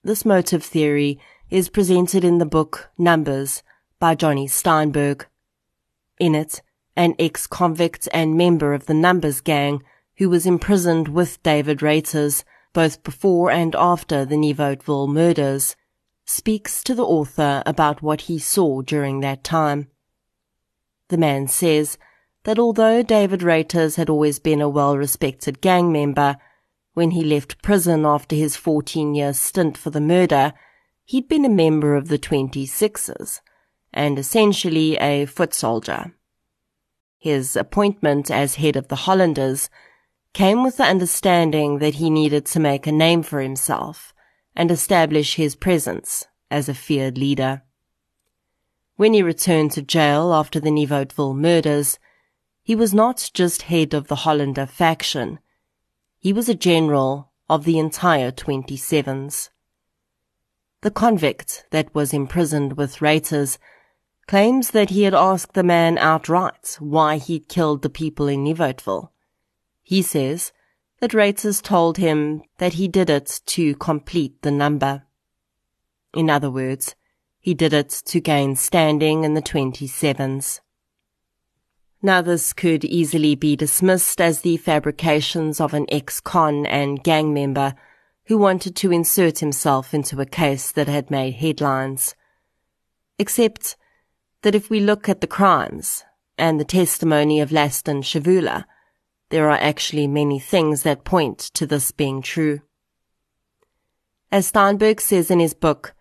This 0.03 0.25
motive 0.25 0.63
theory 0.63 1.19
is 1.49 1.69
presented 1.69 2.23
in 2.23 2.39
the 2.39 2.45
book 2.45 2.89
Numbers 2.97 3.63
by 3.99 4.15
Jonny 4.15 4.47
Steinberg. 4.47 5.27
In 6.19 6.35
it, 6.35 6.61
an 6.97 7.15
ex-convict 7.19 8.09
and 8.11 8.35
member 8.35 8.73
of 8.73 8.87
the 8.87 8.93
Numbers 8.93 9.39
gang 9.39 9.83
who 10.17 10.29
was 10.29 10.45
imprisoned 10.45 11.07
with 11.07 11.41
David 11.43 11.79
Reuters 11.79 12.43
both 12.73 13.03
before 13.03 13.49
and 13.49 13.75
after 13.75 14.25
the 14.25 14.35
Nieuwoudtville 14.35 15.07
murders 15.07 15.75
speaks 16.25 16.83
to 16.83 16.93
the 16.93 17.05
author 17.05 17.63
about 17.65 18.01
what 18.01 18.21
he 18.21 18.37
saw 18.37 18.81
during 18.81 19.21
that 19.21 19.43
time. 19.43 19.87
The 21.07 21.17
man 21.17 21.47
says 21.47 21.97
that 22.43 22.59
although 22.59 23.01
David 23.01 23.41
Reuters 23.41 23.95
had 23.95 24.09
always 24.09 24.39
been 24.39 24.61
a 24.61 24.69
well-respected 24.69 25.61
gang 25.61 25.91
member, 25.91 26.37
when 26.93 27.11
he 27.11 27.23
left 27.23 27.61
prison 27.61 28.05
after 28.05 28.35
his 28.35 28.57
14-year 28.57 29.33
stint 29.33 29.77
for 29.77 29.91
the 29.91 30.01
murder, 30.01 30.53
he'd 31.05 31.29
been 31.29 31.45
a 31.45 31.49
member 31.49 31.95
of 31.95 32.07
the 32.07 32.17
26ers 32.17 33.39
and 33.93 34.19
essentially 34.19 34.97
a 34.97 35.25
foot 35.25 35.53
soldier. 35.53 36.13
His 37.27 37.57
appointment 37.57 38.31
as 38.31 38.55
head 38.55 38.77
of 38.77 38.87
the 38.87 39.03
Hollanders 39.03 39.69
came 40.31 40.63
with 40.63 40.77
the 40.77 40.85
understanding 40.85 41.79
that 41.79 41.95
he 41.95 42.09
needed 42.09 42.45
to 42.45 42.59
make 42.61 42.87
a 42.87 42.91
name 42.93 43.21
for 43.21 43.41
himself 43.41 44.13
and 44.55 44.71
establish 44.71 45.35
his 45.35 45.53
presence 45.53 46.25
as 46.49 46.69
a 46.69 46.73
feared 46.73 47.17
leader. 47.17 47.63
When 48.95 49.13
he 49.13 49.21
returned 49.21 49.73
to 49.73 49.81
jail 49.81 50.33
after 50.33 50.61
the 50.61 50.69
Nieuwoudtville 50.69 51.35
murders, 51.35 51.99
he 52.63 52.75
was 52.77 52.93
not 52.93 53.29
just 53.33 53.63
head 53.63 53.93
of 53.93 54.07
the 54.07 54.23
Hollander 54.23 54.65
faction. 54.65 55.39
He 56.17 56.31
was 56.31 56.47
a 56.47 56.55
general 56.55 57.33
of 57.49 57.65
the 57.65 57.77
entire 57.77 58.31
27s. 58.31 59.49
The 60.79 60.91
convict 60.91 61.65
that 61.71 61.93
was 61.93 62.13
imprisoned 62.13 62.77
with 62.77 62.99
Reuters 62.99 63.57
claims 64.27 64.71
that 64.71 64.89
he 64.89 65.03
had 65.03 65.13
asked 65.13 65.53
the 65.53 65.63
man 65.63 65.97
outright 65.97 66.77
why 66.79 67.17
he'd 67.17 67.47
killed 67.47 67.81
the 67.81 67.89
people 67.89 68.27
in 68.27 68.43
Nieuwoudtville. 68.43 69.09
He 69.83 70.01
says 70.01 70.51
that 70.99 71.11
Reuters 71.11 71.61
told 71.61 71.97
him 71.97 72.43
that 72.57 72.73
he 72.73 72.87
did 72.87 73.09
it 73.09 73.41
to 73.45 73.75
complete 73.75 74.41
the 74.41 74.51
number. 74.51 75.03
In 76.13 76.29
other 76.29 76.51
words, 76.51 76.95
he 77.39 77.53
did 77.53 77.71
it 77.71 77.89
to 78.07 78.19
gain 78.19 78.55
standing 78.55 79.23
in 79.23 79.33
the 79.33 79.41
27s. 79.41 80.59
Now 82.01 82.21
this 82.21 82.51
could 82.51 82.83
easily 82.83 83.35
be 83.35 83.55
dismissed 83.55 84.19
as 84.19 84.41
the 84.41 84.57
fabrications 84.57 85.61
of 85.61 85.73
an 85.73 85.85
ex-con 85.89 86.65
and 86.65 87.03
gang 87.03 87.33
member 87.33 87.75
who 88.25 88.37
wanted 88.37 88.75
to 88.75 88.91
insert 88.91 89.39
himself 89.39 89.93
into 89.93 90.19
a 90.19 90.25
case 90.25 90.71
that 90.73 90.89
had 90.89 91.09
made 91.09 91.35
headlines. 91.35 92.13
Except 93.17 93.77
that 94.41 94.55
if 94.55 94.69
we 94.69 94.79
look 94.79 95.09
at 95.09 95.21
the 95.21 95.27
crimes 95.27 96.03
and 96.37 96.59
the 96.59 96.65
testimony 96.65 97.39
of 97.39 97.49
Laston 97.49 98.01
Shavula, 98.01 98.65
there 99.29 99.49
are 99.49 99.57
actually 99.57 100.07
many 100.07 100.39
things 100.39 100.83
that 100.83 101.03
point 101.03 101.39
to 101.39 101.65
this 101.65 101.91
being 101.91 102.21
true. 102.21 102.61
As 104.31 104.47
Steinberg 104.47 105.01
says 105.01 105.31
in 105.31 105.39
his 105.39 105.53
book, 105.53 105.93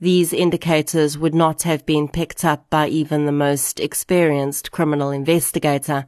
these 0.00 0.32
indicators 0.32 1.16
would 1.16 1.34
not 1.34 1.62
have 1.62 1.86
been 1.86 2.08
picked 2.08 2.44
up 2.44 2.68
by 2.68 2.88
even 2.88 3.24
the 3.24 3.32
most 3.32 3.78
experienced 3.78 4.72
criminal 4.72 5.10
investigator 5.10 6.06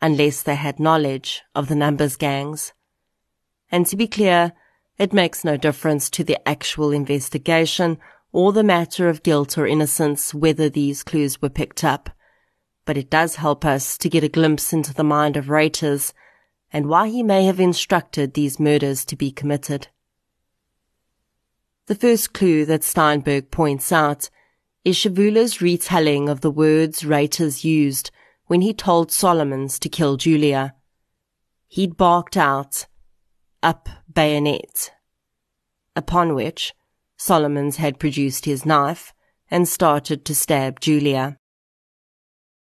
unless 0.00 0.42
they 0.42 0.54
had 0.54 0.78
knowledge 0.80 1.42
of 1.54 1.68
the 1.68 1.74
numbers 1.74 2.16
gangs. 2.16 2.72
And 3.70 3.86
to 3.86 3.96
be 3.96 4.06
clear, 4.06 4.52
it 4.98 5.12
makes 5.12 5.44
no 5.44 5.56
difference 5.56 6.08
to 6.10 6.24
the 6.24 6.38
actual 6.48 6.92
investigation 6.92 7.98
or 8.32 8.52
the 8.52 8.62
matter 8.62 9.08
of 9.08 9.22
guilt 9.22 9.58
or 9.58 9.66
innocence 9.66 10.32
whether 10.32 10.68
these 10.68 11.02
clues 11.02 11.40
were 11.42 11.48
picked 11.48 11.84
up 11.84 12.10
but 12.90 12.96
it 12.96 13.08
does 13.08 13.36
help 13.36 13.64
us 13.64 13.96
to 13.98 14.08
get 14.08 14.24
a 14.24 14.28
glimpse 14.28 14.72
into 14.72 14.92
the 14.92 15.04
mind 15.04 15.36
of 15.36 15.46
Reuters 15.46 16.12
and 16.72 16.88
why 16.88 17.08
he 17.08 17.22
may 17.22 17.44
have 17.44 17.60
instructed 17.60 18.34
these 18.34 18.58
murders 18.60 19.04
to 19.04 19.16
be 19.16 19.30
committed. 19.30 19.86
The 21.86 21.94
first 21.94 22.32
clue 22.32 22.64
that 22.66 22.84
Steinberg 22.84 23.50
points 23.50 23.92
out 23.92 24.30
is 24.84 24.96
Shavula's 24.96 25.60
retelling 25.60 26.28
of 26.28 26.40
the 26.40 26.50
words 26.50 27.02
Reuters 27.02 27.64
used 27.64 28.10
when 28.46 28.60
he 28.60 28.72
told 28.72 29.12
Solomons 29.12 29.78
to 29.78 29.88
kill 29.88 30.16
Julia. 30.16 30.74
He'd 31.68 31.96
barked 31.96 32.36
out, 32.36 32.86
up 33.62 33.88
bayonet. 34.12 34.90
Upon 35.94 36.34
which, 36.34 36.72
Solomons 37.22 37.76
had 37.76 37.98
produced 37.98 38.46
his 38.46 38.64
knife 38.64 39.12
and 39.50 39.68
started 39.68 40.24
to 40.24 40.34
stab 40.34 40.80
Julia. 40.80 41.36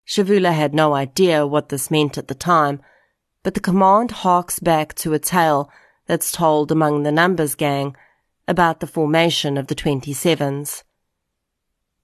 Shavula 0.08 0.54
had 0.54 0.72
no 0.72 0.94
idea 0.94 1.46
what 1.46 1.68
this 1.68 1.90
meant 1.90 2.16
at 2.16 2.28
the 2.28 2.34
time, 2.34 2.80
but 3.42 3.52
the 3.52 3.60
command 3.60 4.12
harks 4.12 4.58
back 4.58 4.94
to 4.94 5.12
a 5.12 5.18
tale 5.18 5.70
that's 6.06 6.32
told 6.32 6.72
among 6.72 7.02
the 7.02 7.12
Numbers 7.12 7.54
gang 7.54 7.94
about 8.48 8.80
the 8.80 8.86
formation 8.86 9.58
of 9.58 9.66
the 9.66 9.74
27s. 9.74 10.84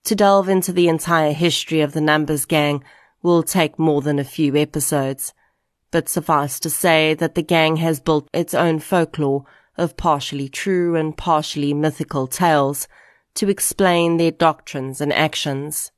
To 0.05 0.15
delve 0.15 0.51
into 0.51 0.75
the 0.75 0.89
entire 0.89 1.33
history 1.33 1.81
of 1.81 1.95
the 1.95 2.03
Numbers 2.03 2.45
gang 2.45 2.85
will 3.23 3.43
take 3.43 3.79
more 3.79 4.03
than 4.03 4.19
a 4.19 4.25
few 4.25 4.57
episodes, 4.57 5.33
but 5.91 6.07
suffice 6.07 6.61
to 6.61 6.69
say 6.69 7.15
that 7.15 7.35
the 7.35 7.43
gang 7.43 7.77
has 7.77 7.99
built 7.99 8.29
its 8.35 8.53
own 8.53 8.79
folklore 8.79 9.47
of 9.77 9.97
partially 9.97 10.49
true 10.49 10.97
and 10.97 11.17
partially 11.17 11.73
mythical 11.73 12.27
tales 12.27 12.87
to 13.35 13.49
explain 13.49 14.17
their 14.17 14.31
doctrines 14.31 15.01
and 15.01 15.13
actions. 15.13 15.91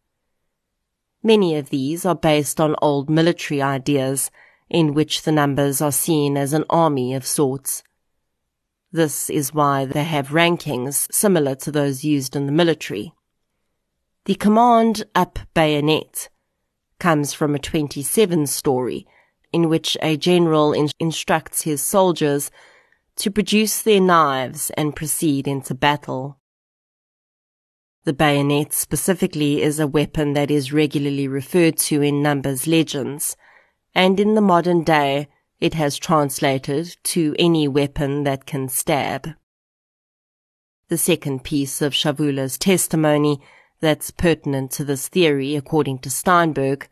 Many 1.23 1.57
of 1.57 1.71
these 1.71 2.05
are 2.05 2.15
based 2.15 2.61
on 2.61 2.77
old 2.81 3.11
military 3.11 3.61
ideas 3.61 4.31
in 4.69 4.95
which 4.95 5.23
the 5.23 5.33
numbers 5.33 5.81
are 5.81 5.93
seen 5.93 6.37
as 6.37 6.53
an 6.53 6.65
army 6.71 7.15
of 7.15 7.27
sorts. 7.27 7.83
This 8.93 9.29
is 9.29 9.53
why 9.53 9.87
they 9.87 10.05
have 10.05 10.29
rankings 10.29 11.13
similar 11.13 11.55
to 11.57 11.73
those 11.73 12.05
used 12.05 12.37
in 12.37 12.47
the 12.47 12.53
military. 12.53 13.13
The 14.27 14.37
command 14.37 15.05
up 15.15 15.39
bayonet 15.53 16.29
comes 16.99 17.35
from 17.35 17.55
a 17.55 17.59
27 17.59 18.47
story 18.47 19.07
in 19.53 19.69
which 19.69 19.97
a 20.01 20.17
general 20.17 20.73
in- 20.73 20.91
instructs 20.99 21.63
his 21.63 21.83
soldiers 21.83 22.51
to 23.17 23.31
produce 23.31 23.83
their 23.83 24.01
knives 24.01 24.71
and 24.71 24.97
proceed 24.97 25.47
into 25.47 25.75
battle. 25.75 26.39
The 28.05 28.13
bayonet 28.13 28.73
specifically 28.73 29.63
is 29.63 29.81
a 29.81 29.87
weapon 29.87 30.35
that 30.35 30.51
is 30.51 30.73
regularly 30.73 31.27
referred 31.27 31.79
to 31.79 32.03
in 32.03 32.23
Numbers 32.23 32.67
legends, 32.67 33.37
and 33.95 34.21
in 34.21 34.35
the 34.35 34.41
modern 34.41 34.85
day 34.85 35.29
it 35.61 35.75
has 35.75 35.97
translated 35.97 36.97
to 37.05 37.35
any 37.39 37.67
weapon 37.67 38.25
that 38.25 38.45
can 38.45 38.69
stab. 38.69 39.31
The 40.89 40.99
second 40.99 41.45
piece 41.45 41.81
of 41.81 41.95
Shavula's 41.95 42.59
testimony 42.59 43.41
that's 43.81 44.11
pertinent 44.11 44.71
to 44.73 44.85
this 44.85 45.09
theory, 45.09 45.57
according 45.57 46.01
to 46.01 46.11
Steinberg, 46.11 46.89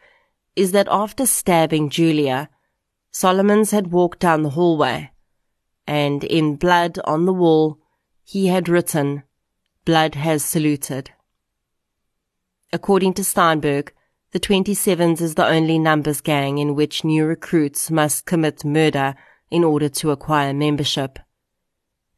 is 0.57 0.73
that 0.73 0.89
after 0.91 1.27
stabbing 1.27 1.91
Julia, 1.91 2.49
Solomons 3.11 3.71
had 3.71 3.93
walked 3.93 4.21
down 4.21 4.43
the 4.43 4.51
hallway, 4.51 5.11
and 5.87 6.25
in 6.25 6.57
blood 6.57 6.99
on 7.05 7.27
the 7.27 7.33
wall, 7.33 7.79
he 8.25 8.47
had 8.49 8.69
written, 8.69 9.25
Blood 9.85 10.15
has 10.15 10.45
saluted. 10.45 11.11
According 12.73 13.15
to 13.15 13.25
Steinberg, 13.25 13.93
the 14.31 14.41
27s 14.41 15.21
is 15.21 15.35
the 15.35 15.47
only 15.47 15.79
numbers 15.79 16.21
gang 16.21 16.59
in 16.59 16.75
which 16.75 17.05
new 17.05 17.27
recruits 17.27 17.91
must 17.91 18.25
commit 18.25 18.65
murder 18.65 19.15
in 19.51 19.63
order 19.65 19.89
to 19.91 20.11
acquire 20.11 20.55
membership. 20.55 21.19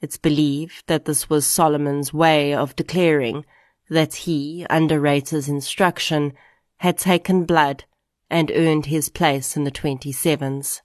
It's 0.01 0.19
believed 0.19 0.85
that 0.87 1.07
this 1.07 1.29
was 1.29 1.47
Solomon's 1.47 2.13
way 2.13 2.55
of 2.55 2.77
declaring 2.77 3.45
that 3.91 4.15
he, 4.15 4.65
under 4.71 5.01
Reuters' 5.01 5.49
instruction, 5.49 6.35
had 6.77 6.99
taken 6.99 7.45
blood 7.45 7.85
and 8.31 8.53
earned 8.55 8.87
his 8.87 9.09
place 9.09 9.57
in 9.57 9.65
the 9.65 9.71
27s. 9.71 10.83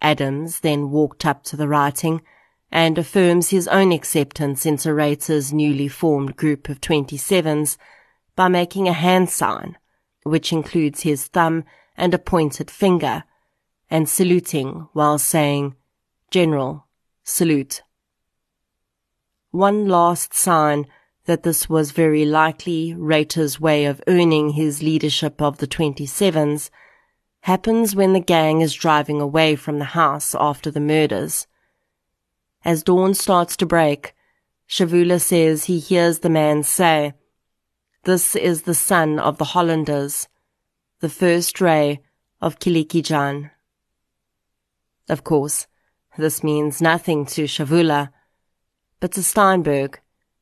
Adams 0.00 0.60
then 0.60 0.90
walked 0.90 1.26
up 1.26 1.42
to 1.44 1.56
the 1.56 1.68
writing 1.68 2.22
and 2.70 2.98
affirms 2.98 3.50
his 3.50 3.66
own 3.68 3.92
acceptance 3.92 4.66
into 4.66 4.90
Reuters' 4.90 5.52
newly 5.52 5.88
formed 5.88 6.36
group 6.36 6.68
of 6.68 6.80
27s 6.80 7.76
by 8.36 8.48
making 8.48 8.86
a 8.86 8.92
hand 8.92 9.30
sign, 9.30 9.76
which 10.22 10.52
includes 10.52 11.00
his 11.00 11.26
thumb 11.26 11.64
and 11.96 12.14
a 12.14 12.18
pointed 12.18 12.70
finger, 12.70 13.24
and 13.90 14.08
saluting 14.08 14.88
while 14.92 15.18
saying, 15.18 15.74
General, 16.30 16.86
salute. 17.24 17.82
One 19.50 19.88
last 19.88 20.34
sign 20.34 20.86
that 21.24 21.42
this 21.42 21.68
was 21.68 21.90
very 21.90 22.24
likely 22.24 22.94
Reuters' 22.94 23.58
way 23.58 23.86
of 23.86 24.02
earning 24.06 24.50
his 24.50 24.82
leadership 24.82 25.40
of 25.40 25.58
the 25.58 25.66
27s, 25.66 26.70
happens 27.42 27.94
when 27.94 28.12
the 28.12 28.20
gang 28.20 28.60
is 28.60 28.74
driving 28.74 29.20
away 29.20 29.56
from 29.56 29.78
the 29.78 29.92
house 29.96 30.34
after 30.38 30.70
the 30.70 30.80
murders. 30.80 31.46
As 32.64 32.82
dawn 32.82 33.14
starts 33.14 33.56
to 33.56 33.66
break, 33.66 34.14
Shavula 34.68 35.20
says 35.20 35.64
he 35.64 35.78
hears 35.78 36.18
the 36.18 36.28
man 36.28 36.62
say, 36.62 37.14
This 38.04 38.36
is 38.36 38.62
the 38.62 38.74
son 38.74 39.18
of 39.18 39.38
the 39.38 39.46
Hollanders, 39.46 40.28
the 41.00 41.08
first 41.08 41.60
ray 41.60 42.02
of 42.40 42.58
Kilikijan. 42.58 43.50
Of 45.08 45.24
course, 45.24 45.66
this 46.18 46.42
means 46.42 46.82
nothing 46.82 47.24
to 47.26 47.44
Shavula, 47.44 48.10
but 49.00 49.12
to 49.12 49.22
Steinberg, 49.22 50.00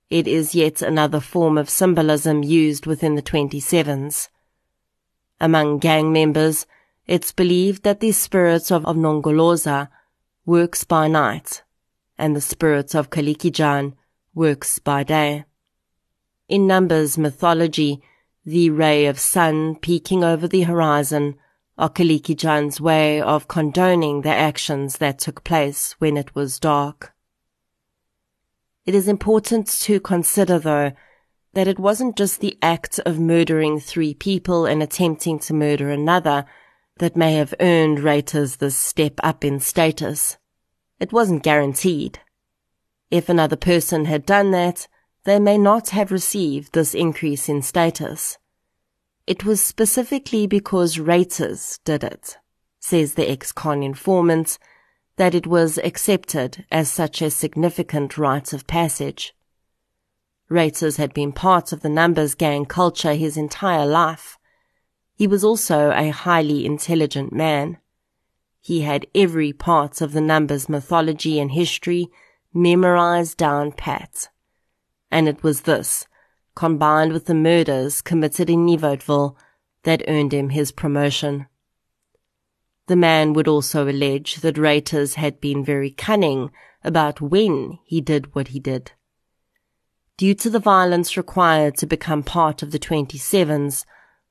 it 0.08 0.26
is 0.26 0.54
yet 0.54 0.82
another 0.82 1.20
form 1.20 1.58
of 1.58 1.68
symbolism 1.68 2.42
used 2.42 2.86
within 2.86 3.14
the 3.14 3.22
27s. 3.22 4.28
Among 5.40 5.78
gang 5.78 6.12
members, 6.12 6.66
it's 7.06 7.32
believed 7.32 7.82
that 7.84 8.00
the 8.00 8.12
spirit 8.12 8.70
of, 8.70 8.84
of 8.86 8.96
Nongoloza 8.96 9.88
works 10.44 10.84
by 10.84 11.08
night, 11.08 11.62
and 12.18 12.34
the 12.34 12.40
spirit 12.40 12.94
of 12.94 13.10
Kilikijan 13.10 13.94
works 14.34 14.78
by 14.78 15.02
day. 15.02 15.44
In 16.48 16.66
Numbers 16.66 17.16
mythology, 17.18 18.02
the 18.44 18.70
ray 18.70 19.06
of 19.06 19.18
sun 19.18 19.76
peeking 19.76 20.22
over 20.22 20.46
the 20.46 20.62
horizon 20.62 21.36
are 21.78 21.90
Kilikijan's 21.90 22.80
way 22.80 23.20
of 23.20 23.48
condoning 23.48 24.22
the 24.22 24.30
actions 24.30 24.98
that 24.98 25.18
took 25.18 25.44
place 25.44 25.92
when 25.98 26.16
it 26.16 26.34
was 26.34 26.58
dark. 26.58 27.12
It 28.84 28.94
is 28.94 29.08
important 29.08 29.66
to 29.82 30.00
consider, 30.00 30.58
though, 30.58 30.92
that 31.54 31.68
it 31.68 31.78
wasn't 31.78 32.16
just 32.16 32.40
the 32.40 32.56
act 32.62 33.00
of 33.00 33.18
murdering 33.18 33.80
three 33.80 34.14
people 34.14 34.64
and 34.64 34.82
attempting 34.82 35.38
to 35.40 35.54
murder 35.54 35.90
another 35.90 36.46
that 36.98 37.16
may 37.16 37.34
have 37.34 37.54
earned 37.60 37.98
Reuters 37.98 38.58
this 38.58 38.76
step 38.76 39.14
up 39.22 39.44
in 39.44 39.60
status. 39.60 40.38
It 40.98 41.12
wasn't 41.12 41.42
guaranteed. 41.42 42.20
If 43.10 43.28
another 43.28 43.56
person 43.56 44.06
had 44.06 44.24
done 44.24 44.50
that, 44.52 44.88
they 45.24 45.38
may 45.38 45.58
not 45.58 45.90
have 45.90 46.10
received 46.10 46.72
this 46.72 46.94
increase 46.94 47.48
in 47.48 47.62
status. 47.62 48.38
It 49.26 49.44
was 49.44 49.62
specifically 49.62 50.46
because 50.46 50.96
Reuters 50.96 51.80
did 51.84 52.04
it, 52.04 52.38
says 52.78 53.14
the 53.14 53.28
ex-con 53.28 53.82
informant, 53.82 54.58
that 55.16 55.34
it 55.34 55.46
was 55.46 55.78
accepted 55.78 56.64
as 56.70 56.90
such 56.90 57.20
a 57.20 57.30
significant 57.30 58.16
rite 58.16 58.52
of 58.52 58.66
passage. 58.66 59.34
Reuters 60.50 60.96
had 60.96 61.12
been 61.12 61.32
part 61.32 61.72
of 61.72 61.80
the 61.80 61.88
numbers 61.88 62.34
gang 62.34 62.66
culture 62.66 63.14
his 63.14 63.36
entire 63.36 63.84
life. 63.86 64.38
He 65.16 65.26
was 65.26 65.42
also 65.42 65.92
a 65.92 66.10
highly 66.10 66.66
intelligent 66.66 67.32
man. 67.32 67.78
He 68.60 68.82
had 68.82 69.06
every 69.14 69.52
part 69.52 70.02
of 70.02 70.12
the 70.12 70.20
numbers 70.20 70.68
mythology 70.68 71.40
and 71.40 71.52
history 71.52 72.10
memorized 72.52 73.38
down 73.38 73.72
pat. 73.72 74.28
And 75.10 75.26
it 75.26 75.42
was 75.42 75.62
this, 75.62 76.06
combined 76.54 77.14
with 77.14 77.24
the 77.24 77.34
murders 77.34 78.02
committed 78.02 78.50
in 78.50 78.66
Nieuwoudtville, 78.66 79.36
that 79.84 80.02
earned 80.06 80.34
him 80.34 80.50
his 80.50 80.70
promotion. 80.70 81.46
The 82.86 82.96
man 82.96 83.32
would 83.32 83.48
also 83.48 83.88
allege 83.88 84.36
that 84.36 84.56
Reuters 84.56 85.14
had 85.14 85.40
been 85.40 85.64
very 85.64 85.90
cunning 85.90 86.50
about 86.84 87.22
when 87.22 87.78
he 87.84 88.02
did 88.02 88.34
what 88.34 88.48
he 88.48 88.60
did. 88.60 88.92
Due 90.18 90.34
to 90.34 90.50
the 90.50 90.58
violence 90.58 91.16
required 91.16 91.76
to 91.78 91.86
become 91.86 92.22
part 92.22 92.62
of 92.62 92.70
the 92.70 92.78
27s, 92.78 93.84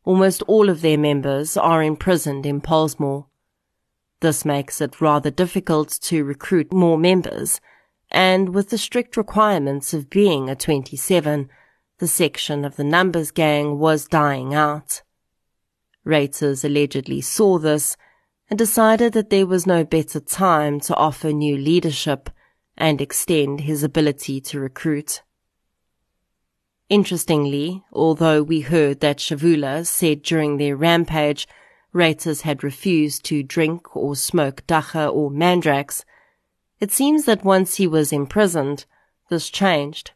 almost 0.06 0.41
all 0.43 0.70
of 0.70 0.82
their 0.82 0.97
members 0.97 1.58
are 1.58 1.84
imprisoned 1.84 2.45
in 2.45 2.62
Pollsmoor. 2.62 3.26
This 4.22 4.45
makes 4.45 4.80
it 4.80 5.01
rather 5.01 5.30
difficult 5.30 5.89
to 6.03 6.24
recruit 6.24 6.72
more 6.72 6.97
members, 6.97 7.60
and 8.12 8.56
with 8.56 8.70
the 8.70 8.78
strict 8.78 9.18
requirements 9.18 9.93
of 9.93 10.10
being 10.10 10.49
a 10.49 10.56
27, 10.56 11.49
the 11.99 12.08
section 12.08 12.64
of 12.64 12.76
the 12.76 12.84
numbers 12.84 13.32
gang 13.32 13.80
was 13.80 14.08
dying 14.08 14.53
out. 14.53 15.01
Reuters 16.06 16.64
allegedly 16.64 17.22
saw 17.22 17.58
this 17.58 17.97
and 18.49 18.60
decided 18.60 19.14
that 19.14 19.32
there 19.32 19.47
was 19.47 19.66
no 19.66 19.84
better 19.84 20.20
time 20.20 20.80
to 20.80 20.95
offer 20.95 21.32
new 21.32 21.58
leadership 21.58 22.30
and 22.78 23.01
extend 23.01 23.62
his 23.62 23.84
ability 23.84 24.39
to 24.39 24.60
recruit. 24.60 25.24
Interestingly, 26.89 27.83
although 27.91 28.43
we 28.43 28.61
heard 28.61 28.99
that 28.99 29.17
Shavula 29.17 29.86
said 29.86 30.21
during 30.21 30.57
their 30.57 30.75
rampage 30.75 31.47
Reuters 31.93 32.41
had 32.41 32.63
refused 32.63 33.23
to 33.25 33.41
drink 33.41 33.95
or 33.95 34.15
smoke 34.15 34.65
dagga 34.67 35.11
or 35.11 35.31
mandrax, 35.31 36.03
it 36.79 36.91
seems 36.91 37.25
that 37.25 37.43
once 37.43 37.75
he 37.75 37.88
was 37.88 38.11
imprisoned, 38.11 38.86
this 39.29 39.49
changed. 39.49 40.11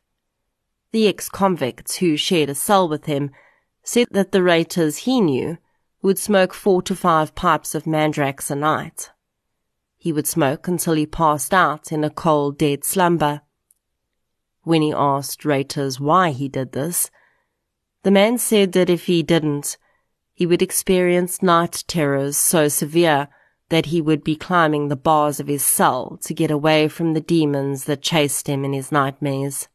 The 0.91 1.07
ex-convicts 1.07 1.97
who 1.97 2.17
shared 2.17 2.49
a 2.49 2.55
cell 2.55 2.87
with 2.87 3.05
him 3.05 3.31
said 3.83 4.07
that 4.11 4.31
the 4.31 4.39
Reuters 4.39 4.97
he 4.97 5.21
knew 5.21 5.57
would 6.01 6.19
smoke 6.19 6.53
four 6.53 6.81
to 6.83 6.95
five 6.95 7.33
pipes 7.33 7.73
of 7.73 7.85
mandrax 7.85 8.51
a 8.51 8.55
night. 8.55 9.09
He 9.97 10.13
would 10.13 10.27
smoke 10.27 10.67
until 10.67 10.93
he 10.93 11.05
passed 11.05 11.53
out 11.53 11.91
in 11.91 12.03
a 12.03 12.09
cold, 12.09 12.57
dead 12.57 12.83
slumber. 12.83 13.41
When 14.63 14.81
he 14.81 14.93
asked 14.93 15.41
Reuters 15.41 15.99
why 15.99 16.31
he 16.31 16.47
did 16.47 16.73
this, 16.73 17.09
the 18.03 18.11
man 18.11 18.37
said 18.37 18.73
that 18.73 18.89
if 18.89 19.05
he 19.05 19.23
didn't, 19.23 19.77
he 20.33 20.45
would 20.45 20.61
experience 20.61 21.43
night 21.43 21.83
terrors 21.87 22.37
so 22.37 22.67
severe 22.67 23.27
that 23.69 23.87
he 23.87 24.01
would 24.01 24.23
be 24.23 24.35
climbing 24.35 24.87
the 24.87 24.95
bars 24.95 25.39
of 25.39 25.47
his 25.47 25.63
cell 25.63 26.17
to 26.23 26.33
get 26.33 26.49
away 26.49 26.87
from 26.87 27.13
the 27.13 27.21
demons 27.21 27.85
that 27.85 28.01
chased 28.01 28.47
him 28.47 28.65
in 28.65 28.73
his 28.73 28.91
nightmares. 28.91 29.67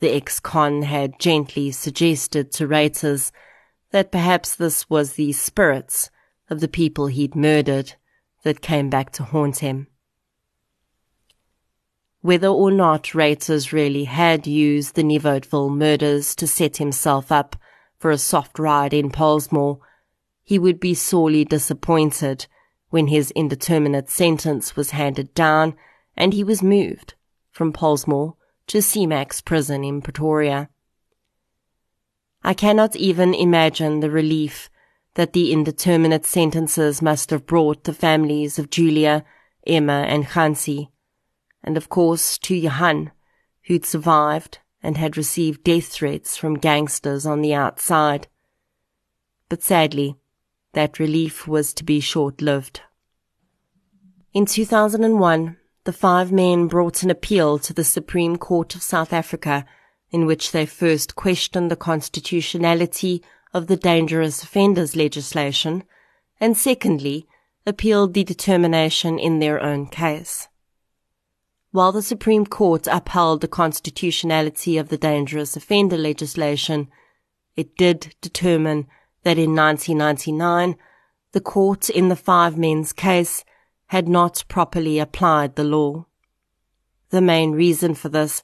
The 0.00 0.14
ex-con 0.14 0.82
had 0.82 1.20
gently 1.20 1.70
suggested 1.70 2.50
to 2.52 2.66
Reuters 2.66 3.30
that 3.90 4.10
perhaps 4.10 4.54
this 4.54 4.88
was 4.88 5.12
the 5.12 5.32
spirits 5.32 6.10
of 6.48 6.60
the 6.60 6.68
people 6.68 7.06
he'd 7.06 7.36
murdered 7.36 7.94
that 8.42 8.62
came 8.62 8.88
back 8.88 9.12
to 9.12 9.22
haunt 9.22 9.58
him. 9.58 9.86
Whether 12.22 12.48
or 12.48 12.70
not 12.70 13.14
Reuters 13.14 13.72
really 13.72 14.04
had 14.04 14.46
used 14.46 14.94
the 14.94 15.02
Nieuwoudtville 15.02 15.74
murders 15.74 16.34
to 16.34 16.46
set 16.46 16.76
himself 16.76 17.32
up 17.32 17.56
for 17.98 18.10
a 18.10 18.18
soft 18.18 18.58
ride 18.58 18.92
in 18.92 19.10
Pollsmoor, 19.10 19.78
he 20.42 20.58
would 20.58 20.80
be 20.80 20.92
sorely 20.92 21.44
disappointed 21.44 22.46
when 22.90 23.06
his 23.06 23.30
indeterminate 23.30 24.10
sentence 24.10 24.76
was 24.76 24.90
handed 24.90 25.32
down 25.32 25.74
and 26.16 26.34
he 26.34 26.44
was 26.44 26.62
moved 26.62 27.14
from 27.52 27.72
Pollsmoor 27.72 28.34
to 28.66 28.78
CMAX 28.78 29.42
prison 29.42 29.82
in 29.82 30.02
Pretoria. 30.02 30.68
I 32.42 32.52
cannot 32.52 32.96
even 32.96 33.32
imagine 33.32 34.00
the 34.00 34.10
relief 34.10 34.68
that 35.14 35.32
the 35.32 35.52
indeterminate 35.52 36.26
sentences 36.26 37.00
must 37.00 37.30
have 37.30 37.46
brought 37.46 37.84
the 37.84 37.94
families 37.94 38.58
of 38.58 38.70
Julia, 38.70 39.24
Emma, 39.66 40.04
and 40.08 40.24
Hansi, 40.24 40.90
and 41.62 41.76
of 41.76 41.88
course 41.88 42.38
to 42.38 42.54
Johan, 42.54 43.12
who'd 43.64 43.84
survived 43.84 44.58
and 44.82 44.96
had 44.96 45.16
received 45.16 45.64
death 45.64 45.86
threats 45.86 46.36
from 46.36 46.58
gangsters 46.58 47.26
on 47.26 47.42
the 47.42 47.54
outside. 47.54 48.28
But 49.48 49.62
sadly, 49.62 50.16
that 50.72 50.98
relief 50.98 51.46
was 51.46 51.72
to 51.74 51.84
be 51.84 52.00
short-lived. 52.00 52.80
In 54.32 54.46
2001, 54.46 55.56
the 55.84 55.92
five 55.92 56.30
men 56.30 56.68
brought 56.68 57.02
an 57.02 57.10
appeal 57.10 57.58
to 57.58 57.72
the 57.72 57.84
Supreme 57.84 58.36
Court 58.36 58.74
of 58.74 58.82
South 58.82 59.12
Africa 59.12 59.66
in 60.10 60.26
which 60.26 60.52
they 60.52 60.66
first 60.66 61.14
questioned 61.14 61.70
the 61.70 61.76
constitutionality 61.76 63.22
of 63.52 63.66
the 63.66 63.76
dangerous 63.76 64.42
offenders 64.42 64.96
legislation 64.96 65.84
and 66.40 66.56
secondly, 66.56 67.26
appealed 67.66 68.14
the 68.14 68.24
determination 68.24 69.18
in 69.18 69.38
their 69.38 69.62
own 69.62 69.86
case. 69.86 70.48
While 71.72 71.92
the 71.92 72.02
Supreme 72.02 72.46
Court 72.46 72.88
upheld 72.90 73.40
the 73.40 73.48
constitutionality 73.48 74.76
of 74.76 74.88
the 74.88 74.98
dangerous 74.98 75.56
offender 75.56 75.96
legislation, 75.96 76.88
it 77.54 77.76
did 77.76 78.14
determine 78.20 78.88
that 79.22 79.38
in 79.38 79.54
1999, 79.54 80.76
the 81.32 81.40
court 81.40 81.88
in 81.88 82.08
the 82.08 82.16
five 82.16 82.58
men's 82.58 82.92
case 82.92 83.44
had 83.86 84.08
not 84.08 84.44
properly 84.48 84.98
applied 84.98 85.54
the 85.54 85.62
law. 85.62 86.06
The 87.10 87.20
main 87.20 87.52
reason 87.52 87.94
for 87.94 88.08
this 88.08 88.42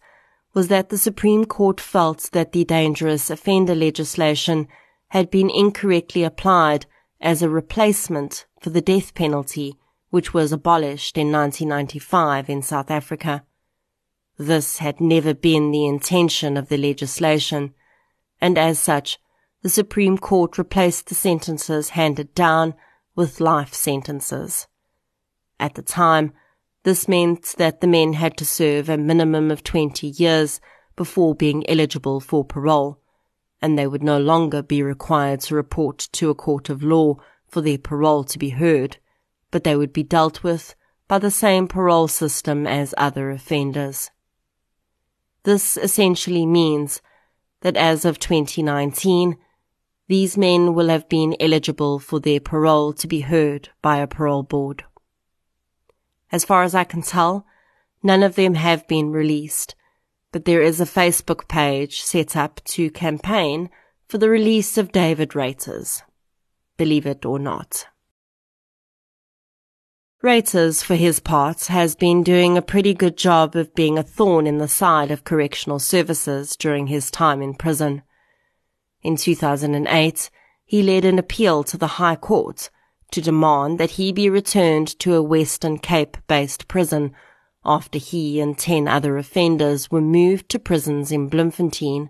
was 0.54 0.68
that 0.68 0.90
the 0.90 0.98
Supreme 0.98 1.46
Court 1.46 1.80
felt 1.80 2.30
that 2.32 2.52
the 2.52 2.64
dangerous 2.64 3.28
offender 3.28 3.74
legislation 3.74 4.68
had 5.08 5.30
been 5.30 5.50
incorrectly 5.50 6.22
applied 6.22 6.86
as 7.20 7.42
a 7.42 7.48
replacement 7.48 8.46
for 8.60 8.70
the 8.70 8.80
death 8.80 9.14
penalty 9.14 9.76
which 10.10 10.32
was 10.32 10.52
abolished 10.52 11.18
in 11.18 11.32
1995 11.32 12.48
in 12.48 12.62
South 12.62 12.90
Africa. 12.90 13.44
This 14.38 14.78
had 14.78 15.00
never 15.00 15.34
been 15.34 15.70
the 15.70 15.86
intention 15.86 16.56
of 16.56 16.68
the 16.68 16.76
legislation, 16.76 17.74
and 18.40 18.58
as 18.58 18.78
such, 18.78 19.18
the 19.62 19.68
Supreme 19.68 20.18
Court 20.18 20.58
replaced 20.58 21.06
the 21.06 21.14
sentences 21.14 21.90
handed 21.90 22.34
down 22.34 22.74
with 23.14 23.40
life 23.40 23.74
sentences. 23.74 24.66
At 25.58 25.74
the 25.74 25.82
time, 25.82 26.32
this 26.84 27.08
meant 27.08 27.54
that 27.56 27.80
the 27.80 27.86
men 27.86 28.12
had 28.12 28.36
to 28.36 28.44
serve 28.44 28.88
a 28.88 28.96
minimum 28.96 29.50
of 29.50 29.64
20 29.64 30.06
years 30.06 30.60
before 30.94 31.34
being 31.34 31.68
eligible 31.68 32.20
for 32.20 32.44
parole, 32.44 33.00
and 33.60 33.76
they 33.76 33.86
would 33.86 34.04
no 34.04 34.18
longer 34.18 34.62
be 34.62 34.82
required 34.82 35.40
to 35.40 35.54
report 35.54 36.08
to 36.12 36.30
a 36.30 36.34
court 36.34 36.68
of 36.68 36.82
law 36.82 37.16
for 37.48 37.60
their 37.60 37.78
parole 37.78 38.22
to 38.24 38.38
be 38.38 38.50
heard 38.50 38.98
but 39.56 39.64
they 39.64 39.74
would 39.74 39.94
be 39.94 40.02
dealt 40.02 40.42
with 40.42 40.74
by 41.08 41.18
the 41.18 41.30
same 41.30 41.66
parole 41.66 42.08
system 42.08 42.66
as 42.66 42.94
other 42.98 43.30
offenders. 43.30 44.10
This 45.44 45.78
essentially 45.78 46.44
means 46.44 47.00
that 47.62 47.74
as 47.74 48.04
of 48.04 48.18
2019, 48.18 49.38
these 50.08 50.36
men 50.36 50.74
will 50.74 50.90
have 50.90 51.08
been 51.08 51.34
eligible 51.40 51.98
for 51.98 52.20
their 52.20 52.38
parole 52.38 52.92
to 52.92 53.08
be 53.08 53.22
heard 53.22 53.70
by 53.80 53.96
a 53.96 54.06
parole 54.06 54.42
board. 54.42 54.84
As 56.30 56.44
far 56.44 56.62
as 56.62 56.74
I 56.74 56.84
can 56.84 57.00
tell, 57.00 57.46
none 58.02 58.22
of 58.22 58.34
them 58.34 58.56
have 58.56 58.86
been 58.86 59.10
released, 59.10 59.74
but 60.32 60.44
there 60.44 60.60
is 60.60 60.82
a 60.82 60.84
Facebook 60.84 61.48
page 61.48 62.02
set 62.02 62.36
up 62.36 62.62
to 62.64 62.90
campaign 62.90 63.70
for 64.06 64.18
the 64.18 64.28
release 64.28 64.76
of 64.76 64.92
David 64.92 65.30
Reuters. 65.30 66.02
Believe 66.76 67.06
it 67.06 67.24
or 67.24 67.38
not. 67.38 67.86
Reuters, 70.22 70.82
for 70.82 70.94
his 70.94 71.20
part, 71.20 71.66
has 71.66 71.94
been 71.94 72.22
doing 72.22 72.56
a 72.56 72.62
pretty 72.62 72.94
good 72.94 73.18
job 73.18 73.54
of 73.54 73.74
being 73.74 73.98
a 73.98 74.02
thorn 74.02 74.46
in 74.46 74.56
the 74.56 74.66
side 74.66 75.10
of 75.10 75.24
correctional 75.24 75.78
services 75.78 76.56
during 76.56 76.86
his 76.86 77.10
time 77.10 77.42
in 77.42 77.52
prison. 77.52 78.02
In 79.02 79.16
2008, 79.16 80.30
he 80.64 80.82
led 80.82 81.04
an 81.04 81.18
appeal 81.18 81.62
to 81.64 81.76
the 81.76 81.98
High 81.98 82.16
Court 82.16 82.70
to 83.10 83.20
demand 83.20 83.78
that 83.78 83.92
he 83.92 84.10
be 84.10 84.30
returned 84.30 84.98
to 85.00 85.14
a 85.14 85.22
Western 85.22 85.78
Cape-based 85.78 86.66
prison 86.66 87.12
after 87.62 87.98
he 87.98 88.40
and 88.40 88.58
ten 88.58 88.88
other 88.88 89.18
offenders 89.18 89.90
were 89.90 90.00
moved 90.00 90.48
to 90.48 90.58
prisons 90.58 91.12
in 91.12 91.28
Bloemfontein. 91.28 92.08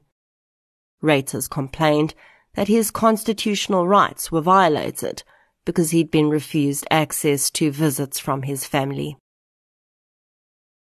Reuters 1.03 1.51
complained 1.51 2.15
that 2.55 2.69
his 2.69 2.93
constitutional 2.93 3.89
rights 3.89 4.31
were 4.31 4.41
violated– 4.41 5.25
because 5.67 5.91
he'd 5.91 6.11
been 6.11 6.31
refused 6.31 6.87
access 6.91 7.51
to 7.51 7.71
visits 7.71 8.19
from 8.19 8.43
his 8.43 8.65
family. 8.65 9.19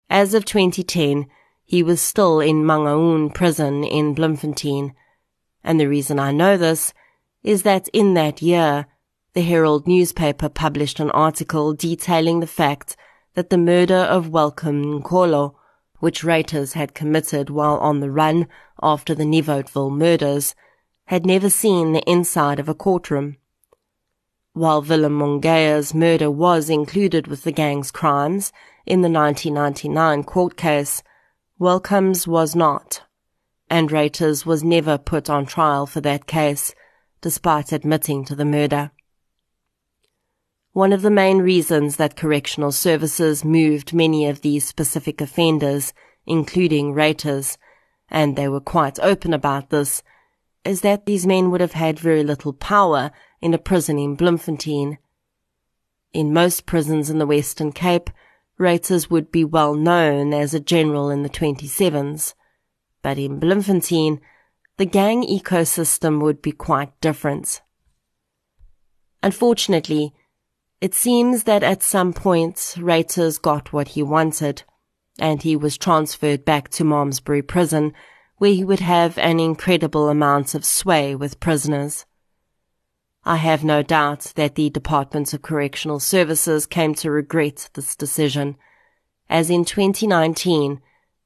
As 0.10 0.34
of 0.34 0.44
2010, 0.44 1.28
he 1.64 1.82
was 1.82 2.02
still 2.02 2.42
in 2.42 2.66
Mangaung 2.66 3.34
prison 3.34 3.86
in 3.86 4.14
Bloemfontein, 4.14 4.94
and 5.64 5.80
the 5.80 5.88
reason 5.88 6.20
I 6.20 6.34
know 6.34 6.58
this 6.58 6.94
is 7.42 7.64
that 7.64 7.88
in 7.94 8.16
that 8.16 8.42
year, 8.42 8.88
the 9.34 9.42
Herald 9.42 9.88
newspaper 9.88 10.50
published 10.50 11.00
an 11.00 11.10
article 11.12 11.74
detailing 11.74 12.40
the 12.40 12.48
fact 12.48 12.98
that 13.34 13.50
the 13.50 13.58
murder 13.58 13.96
of 13.96 14.30
Welcome 14.30 15.02
Nkolo, 15.02 15.56
which 16.00 16.24
Reuters 16.24 16.74
had 16.74 16.94
committed 16.94 17.50
while 17.50 17.78
on 17.78 18.00
the 18.00 18.12
run 18.12 18.48
after 18.82 19.16
the 19.16 19.24
Nieuwoudtville 19.24 19.96
murders, 19.96 20.54
had 21.06 21.26
never 21.26 21.50
seen 21.50 21.94
the 21.94 22.04
inside 22.10 22.60
of 22.60 22.70
a 22.70 22.76
courtroom. 22.76 23.38
While 24.56 24.84
Willem 24.84 25.14
Mongea's 25.14 25.96
murder 25.96 26.30
was 26.30 26.70
included 26.70 27.26
with 27.26 27.44
the 27.44 27.52
gang's 27.52 27.90
crimes 27.90 28.54
in 28.86 29.02
the 29.02 29.10
1999 29.10 30.24
court 30.26 30.58
case, 30.58 31.02
Welcome's 31.58 32.28
was 32.28 32.56
not, 32.56 33.02
and 33.68 33.90
Reuters 33.90 34.46
was 34.46 34.64
never 34.64 35.00
put 35.00 35.28
on 35.28 35.48
trial 35.48 35.88
for 35.88 36.02
that 36.02 36.28
case, 36.28 36.76
despite 37.20 37.72
admitting 37.72 38.26
to 38.26 38.36
the 38.36 38.46
murder. 38.46 38.92
One 40.74 40.94
of 40.94 41.02
the 41.02 41.10
main 41.10 41.40
reasons 41.40 41.96
that 41.96 42.16
correctional 42.16 42.72
services 42.72 43.44
moved 43.44 43.92
many 43.92 44.28
of 44.28 44.42
these 44.42 44.68
specific 44.68 45.20
offenders, 45.20 45.94
including 46.28 46.94
Reuters, 46.94 47.58
and 48.08 48.36
they 48.36 48.48
were 48.48 48.62
quite 48.62 49.00
open 49.00 49.34
about 49.34 49.72
this, 49.72 50.04
is 50.64 50.82
that 50.82 51.08
these 51.08 51.26
men 51.26 51.50
would 51.50 51.62
have 51.62 51.74
had 51.74 52.00
very 52.00 52.24
little 52.24 52.54
power 52.54 53.12
in 53.44 53.54
a 53.54 53.58
prison 53.58 54.00
in 54.00 54.16
Bloemfontein. 54.16 54.98
In 56.14 56.32
most 56.32 56.66
prisons 56.66 57.10
in 57.10 57.18
the 57.18 57.28
Western 57.28 57.74
Cape, 57.74 58.10
Reuters 58.58 59.10
would 59.10 59.34
be 59.34 59.44
well 59.44 59.76
known 59.76 60.34
as 60.34 60.54
a 60.54 60.62
general 60.62 61.10
in 61.10 61.24
the 61.24 61.30
27s. 61.30 62.36
But 63.02 63.18
in 63.18 63.42
Bloemfontein, 63.42 64.22
the 64.78 64.86
gang 64.86 65.24
ecosystem 65.24 66.22
would 66.22 66.42
be 66.42 66.54
quite 66.54 66.98
different. 67.02 67.62
Unfortunately, 69.22 70.14
it 70.80 70.94
seems 70.94 71.44
that 71.44 71.64
at 71.64 71.84
some 71.84 72.14
point, 72.14 72.56
Reuters 72.78 73.42
got 73.42 73.74
what 73.74 73.90
he 73.90 74.04
wanted, 74.04 74.64
and 75.20 75.42
he 75.42 75.58
was 75.58 75.78
transferred 75.78 76.46
back 76.46 76.70
to 76.70 76.86
Malmesbury 76.86 77.42
prison, 77.42 77.92
where 78.38 78.54
he 78.54 78.64
would 78.64 78.80
have 78.80 79.18
an 79.18 79.42
incredible 79.42 80.08
amount 80.08 80.56
of 80.56 80.64
sway 80.64 81.14
with 81.14 81.42
prisoners. 81.42 82.06
I 83.26 83.38
have 83.38 83.64
no 83.64 83.82
doubt 83.82 84.34
that 84.36 84.56
the 84.56 84.70
Department 84.70 85.34
of 85.34 85.42
Correctional 85.42 86.00
Services 86.00 86.66
came 86.66 86.94
to 86.96 87.10
regret 87.10 87.70
this 87.74 87.96
decision, 87.96 88.58
as 89.30 89.50
in 89.50 89.64
2019, 89.64 90.82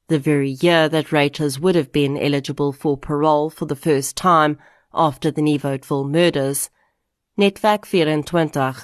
the 0.08 0.20
very 0.20 0.52
year 0.62 0.88
that 0.90 1.08
Reuters 1.08 1.60
would 1.60 1.76
have 1.76 1.92
been 1.92 2.18
eligible 2.18 2.72
for 2.72 2.98
parole 2.98 3.50
for 3.50 3.66
the 3.66 3.76
first 3.76 4.16
time 4.16 4.60
after 4.94 5.32
the 5.32 5.42
Nieuwoudtville 5.42 6.10
murders, 6.10 6.70
Netwerk 7.38 8.26
24 8.26 8.76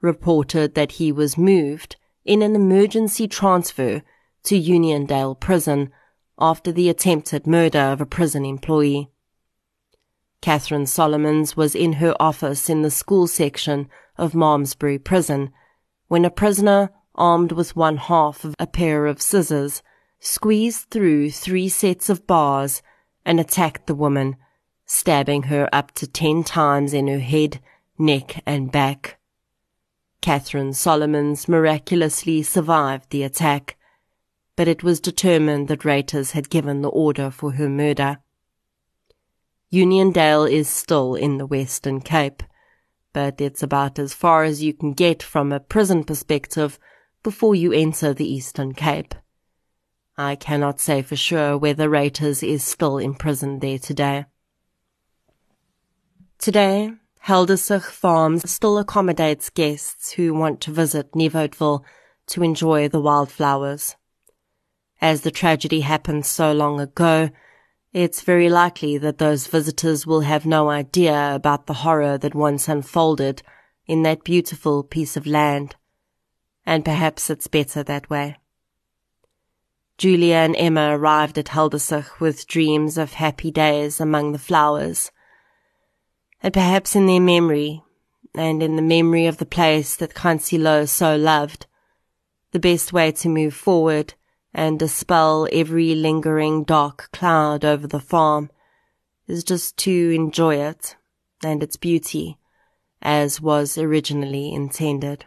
reported 0.00 0.74
that 0.74 0.92
he 0.92 1.12
was 1.12 1.38
moved 1.38 1.96
in 2.24 2.42
an 2.42 2.54
emergency 2.54 3.28
transfer 3.28 4.02
to 4.44 4.60
Uniondale 4.60 5.38
Prison 5.38 5.90
after 6.38 6.72
the 6.72 6.88
attempted 6.88 7.46
murder 7.46 7.78
of 7.78 8.00
a 8.00 8.06
prison 8.06 8.44
employee. 8.44 9.11
Catherine 10.42 10.86
Solomons 10.86 11.56
was 11.56 11.76
in 11.76 11.94
her 11.94 12.14
office 12.18 12.68
in 12.68 12.82
the 12.82 12.90
school 12.90 13.28
section 13.28 13.88
of 14.18 14.34
Malmesbury 14.34 14.98
Prison 14.98 15.52
when 16.08 16.24
a 16.24 16.30
prisoner 16.30 16.90
armed 17.14 17.52
with 17.52 17.76
one 17.76 17.96
half 17.96 18.44
of 18.44 18.56
a 18.58 18.66
pair 18.66 19.06
of 19.06 19.22
scissors 19.22 19.82
squeezed 20.18 20.90
through 20.90 21.30
three 21.30 21.68
sets 21.68 22.08
of 22.10 22.26
bars 22.26 22.82
and 23.24 23.38
attacked 23.38 23.86
the 23.86 23.94
woman, 23.94 24.36
stabbing 24.84 25.44
her 25.44 25.68
up 25.72 25.92
to 25.92 26.08
ten 26.08 26.42
times 26.42 26.92
in 26.92 27.06
her 27.06 27.20
head, 27.20 27.60
neck 27.96 28.42
and 28.44 28.72
back. 28.72 29.18
Catherine 30.20 30.72
Solomons 30.72 31.48
miraculously 31.48 32.42
survived 32.42 33.10
the 33.10 33.22
attack, 33.22 33.76
but 34.56 34.66
it 34.66 34.82
was 34.82 35.00
determined 35.00 35.68
that 35.68 35.84
Reuters 35.84 36.32
had 36.32 36.50
given 36.50 36.82
the 36.82 36.88
order 36.88 37.30
for 37.30 37.52
her 37.52 37.68
murder. 37.68 38.18
Uniondale 39.72 40.50
is 40.50 40.68
still 40.68 41.14
in 41.14 41.38
the 41.38 41.46
Western 41.46 42.00
Cape, 42.00 42.42
but 43.14 43.40
it's 43.40 43.62
about 43.62 43.98
as 43.98 44.12
far 44.12 44.44
as 44.44 44.62
you 44.62 44.74
can 44.74 44.92
get 44.92 45.22
from 45.22 45.50
a 45.50 45.60
prison 45.60 46.04
perspective 46.04 46.78
before 47.22 47.54
you 47.54 47.72
enter 47.72 48.12
the 48.12 48.30
Eastern 48.30 48.74
Cape. 48.74 49.14
I 50.18 50.36
cannot 50.36 50.78
say 50.78 51.00
for 51.00 51.16
sure 51.16 51.56
whether 51.56 51.88
Reuters 51.88 52.46
is 52.46 52.62
still 52.62 52.98
imprisoned 52.98 53.62
there 53.62 53.78
today. 53.78 54.26
Today, 56.38 56.92
Heldersig 57.26 57.84
Farms 57.84 58.50
still 58.50 58.76
accommodates 58.76 59.48
guests 59.48 60.12
who 60.12 60.34
want 60.34 60.60
to 60.62 60.70
visit 60.70 61.12
Nieuwoudtville 61.12 61.82
to 62.26 62.42
enjoy 62.42 62.88
the 62.88 63.00
wildflowers. 63.00 63.96
As 65.00 65.22
the 65.22 65.30
tragedy 65.30 65.80
happened 65.80 66.26
so 66.26 66.52
long 66.52 66.78
ago, 66.78 67.30
it's 67.92 68.22
very 68.22 68.48
likely 68.48 68.98
that 68.98 69.18
those 69.18 69.46
visitors 69.46 70.06
will 70.06 70.22
have 70.22 70.46
no 70.46 70.70
idea 70.70 71.34
about 71.34 71.66
the 71.66 71.74
horror 71.74 72.16
that 72.18 72.34
once 72.34 72.68
unfolded 72.68 73.42
in 73.86 74.02
that 74.02 74.24
beautiful 74.24 74.82
piece 74.82 75.16
of 75.16 75.26
land. 75.26 75.76
And 76.64 76.84
perhaps 76.84 77.28
it's 77.28 77.48
better 77.48 77.82
that 77.82 78.08
way. 78.08 78.36
Julia 79.98 80.36
and 80.36 80.56
Emma 80.56 80.96
arrived 80.96 81.36
at 81.36 81.46
Heldersig 81.46 82.18
with 82.18 82.46
dreams 82.46 82.96
of 82.96 83.14
happy 83.14 83.50
days 83.50 84.00
among 84.00 84.32
the 84.32 84.38
flowers 84.38 85.10
and 86.42 86.52
perhaps 86.52 86.96
in 86.96 87.06
their 87.06 87.20
memory, 87.20 87.82
and 88.34 88.62
in 88.62 88.76
the 88.76 88.82
memory 88.82 89.26
of 89.26 89.36
the 89.36 89.46
place 89.46 89.94
that 89.96 90.16
Hansi 90.18 90.58
Louw 90.58 90.88
so 90.88 91.14
loved, 91.16 91.66
the 92.50 92.58
best 92.58 92.92
way 92.92 93.12
to 93.12 93.28
move 93.28 93.54
forward 93.54 94.14
and 94.54 94.78
dispel 94.78 95.48
every 95.52 95.94
lingering 95.94 96.64
dark 96.64 97.08
cloud 97.12 97.64
over 97.64 97.86
the 97.86 98.00
farm 98.00 98.50
is 99.26 99.44
just 99.44 99.76
to 99.78 100.10
enjoy 100.10 100.56
it 100.56 100.96
and 101.42 101.62
its 101.62 101.76
beauty 101.76 102.38
as 103.00 103.40
was 103.40 103.76
originally 103.76 104.52
intended. 104.52 105.26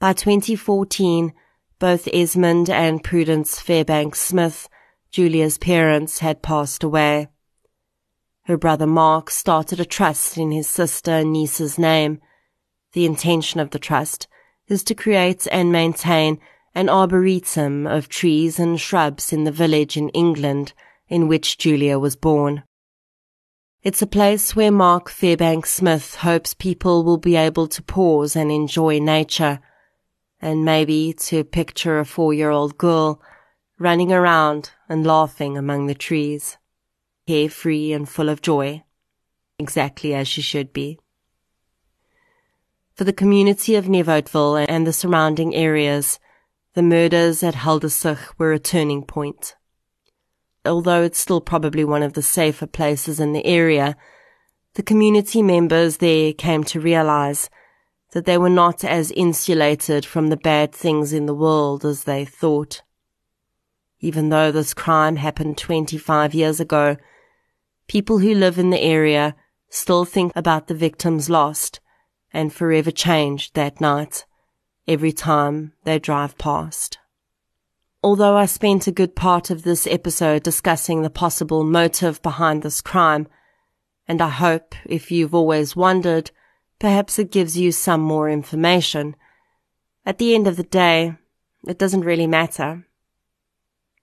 By 0.00 0.12
2014, 0.12 1.32
both 1.78 2.08
Esmond 2.12 2.68
and 2.68 3.02
Prudence 3.02 3.60
Fairbanks 3.60 4.20
Smith, 4.20 4.68
Julia's 5.10 5.58
parents, 5.58 6.18
had 6.18 6.42
passed 6.42 6.82
away. 6.82 7.28
Her 8.42 8.56
brother 8.56 8.86
Mark 8.86 9.30
started 9.30 9.78
a 9.78 9.84
trust 9.84 10.38
in 10.38 10.50
his 10.50 10.68
sister 10.68 11.12
and 11.12 11.32
niece's 11.32 11.78
name. 11.78 12.20
The 12.92 13.06
intention 13.06 13.60
of 13.60 13.70
the 13.70 13.78
trust 13.78 14.26
is 14.66 14.82
to 14.84 14.94
create 14.94 15.46
and 15.52 15.70
maintain 15.70 16.40
an 16.78 16.88
arboretum 16.88 17.88
of 17.88 18.08
trees 18.08 18.60
and 18.60 18.80
shrubs 18.80 19.32
in 19.32 19.42
the 19.42 19.50
village 19.50 19.96
in 19.96 20.08
England 20.10 20.72
in 21.08 21.26
which 21.26 21.58
Julia 21.58 21.98
was 21.98 22.14
born. 22.14 22.62
It's 23.82 24.00
a 24.00 24.06
place 24.06 24.54
where 24.54 24.70
Mark 24.70 25.08
Fairbanks 25.08 25.72
Smith 25.72 26.14
hopes 26.14 26.54
people 26.54 27.02
will 27.02 27.16
be 27.16 27.34
able 27.34 27.66
to 27.66 27.82
pause 27.82 28.36
and 28.36 28.52
enjoy 28.52 29.00
nature, 29.00 29.58
and 30.40 30.64
maybe 30.64 31.12
to 31.14 31.42
picture 31.42 31.98
a 31.98 32.04
four-year-old 32.04 32.78
girl 32.78 33.20
running 33.80 34.12
around 34.12 34.70
and 34.88 35.04
laughing 35.04 35.58
among 35.58 35.88
the 35.88 35.96
trees 35.96 36.58
carefree 37.26 37.92
and 37.92 38.08
full 38.08 38.28
of 38.28 38.40
joy, 38.40 38.84
exactly 39.58 40.14
as 40.14 40.28
she 40.28 40.42
should 40.42 40.72
be. 40.72 40.96
For 42.94 43.02
the 43.02 43.12
community 43.12 43.74
of 43.74 43.86
Nieuwoudtville 43.86 44.64
and 44.68 44.86
the 44.86 44.92
surrounding 44.92 45.56
areas, 45.56 46.20
the 46.74 46.82
murders 46.82 47.42
at 47.42 47.54
Heldersig 47.54 48.18
were 48.36 48.52
a 48.52 48.58
turning 48.58 49.02
point. 49.02 49.56
Although 50.64 51.02
it's 51.02 51.18
still 51.18 51.40
probably 51.40 51.84
one 51.84 52.02
of 52.02 52.12
the 52.12 52.22
safer 52.22 52.66
places 52.66 53.18
in 53.20 53.32
the 53.32 53.46
area, 53.46 53.96
the 54.74 54.82
community 54.82 55.42
members 55.42 55.96
there 55.96 56.32
came 56.32 56.62
to 56.64 56.80
realize 56.80 57.48
that 58.12 58.26
they 58.26 58.38
were 58.38 58.50
not 58.50 58.84
as 58.84 59.10
insulated 59.12 60.04
from 60.04 60.28
the 60.28 60.36
bad 60.36 60.72
things 60.72 61.12
in 61.12 61.26
the 61.26 61.34
world 61.34 61.84
as 61.84 62.04
they 62.04 62.24
thought. 62.24 62.82
Even 64.00 64.28
though 64.28 64.52
this 64.52 64.74
crime 64.74 65.16
happened 65.16 65.58
25 65.58 66.34
years 66.34 66.60
ago, 66.60 66.96
people 67.88 68.18
who 68.18 68.34
live 68.34 68.58
in 68.58 68.70
the 68.70 68.80
area 68.80 69.34
still 69.68 70.04
think 70.04 70.32
about 70.36 70.68
the 70.68 70.74
victims 70.74 71.28
lost 71.28 71.80
and 72.32 72.52
forever 72.52 72.90
changed 72.90 73.54
that 73.54 73.80
night 73.80 74.24
every 74.88 75.12
time 75.12 75.72
they 75.84 75.98
drive 75.98 76.36
past. 76.38 76.98
Although 78.02 78.36
I 78.36 78.46
spent 78.46 78.86
a 78.86 78.92
good 78.92 79.14
part 79.14 79.50
of 79.50 79.62
this 79.62 79.86
episode 79.86 80.42
discussing 80.42 81.02
the 81.02 81.10
possible 81.10 81.62
motive 81.62 82.20
behind 82.22 82.62
this 82.62 82.80
crime, 82.80 83.28
and 84.08 84.20
I 84.20 84.30
hope 84.30 84.74
if 84.86 85.12
you've 85.12 85.34
always 85.34 85.76
wondered, 85.76 86.30
perhaps 86.80 87.18
it 87.18 87.30
gives 87.30 87.56
you 87.56 87.70
some 87.70 88.00
more 88.00 88.30
information. 88.30 89.14
At 90.06 90.18
the 90.18 90.34
end 90.34 90.48
of 90.48 90.56
the 90.56 90.62
day, 90.62 91.16
it 91.66 91.78
doesn't 91.78 92.00
really 92.00 92.26
matter 92.26 92.88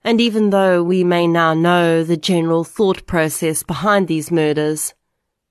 and 0.06 0.20
even 0.20 0.50
though 0.50 0.84
we 0.84 1.02
may 1.02 1.26
now 1.26 1.52
know 1.52 2.04
the 2.04 2.16
general 2.16 2.62
thought 2.62 3.04
process 3.08 3.64
behind 3.64 4.06
these 4.06 4.30
murders, 4.30 4.94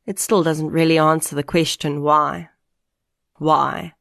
it 0.05 0.17
still 0.17 0.43
doesn't 0.43 0.71
really 0.71 0.97
answer 0.97 1.35
the 1.35 1.43
question 1.43 2.01
why. 2.01 2.47
Why? 3.35 3.94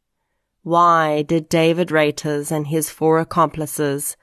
Why 0.65 1.21
did 1.21 1.51
David 1.51 1.89
Reuters 1.89 2.51
and 2.51 2.69
his 2.69 2.89
four 2.89 3.21
accomplices 3.21 4.17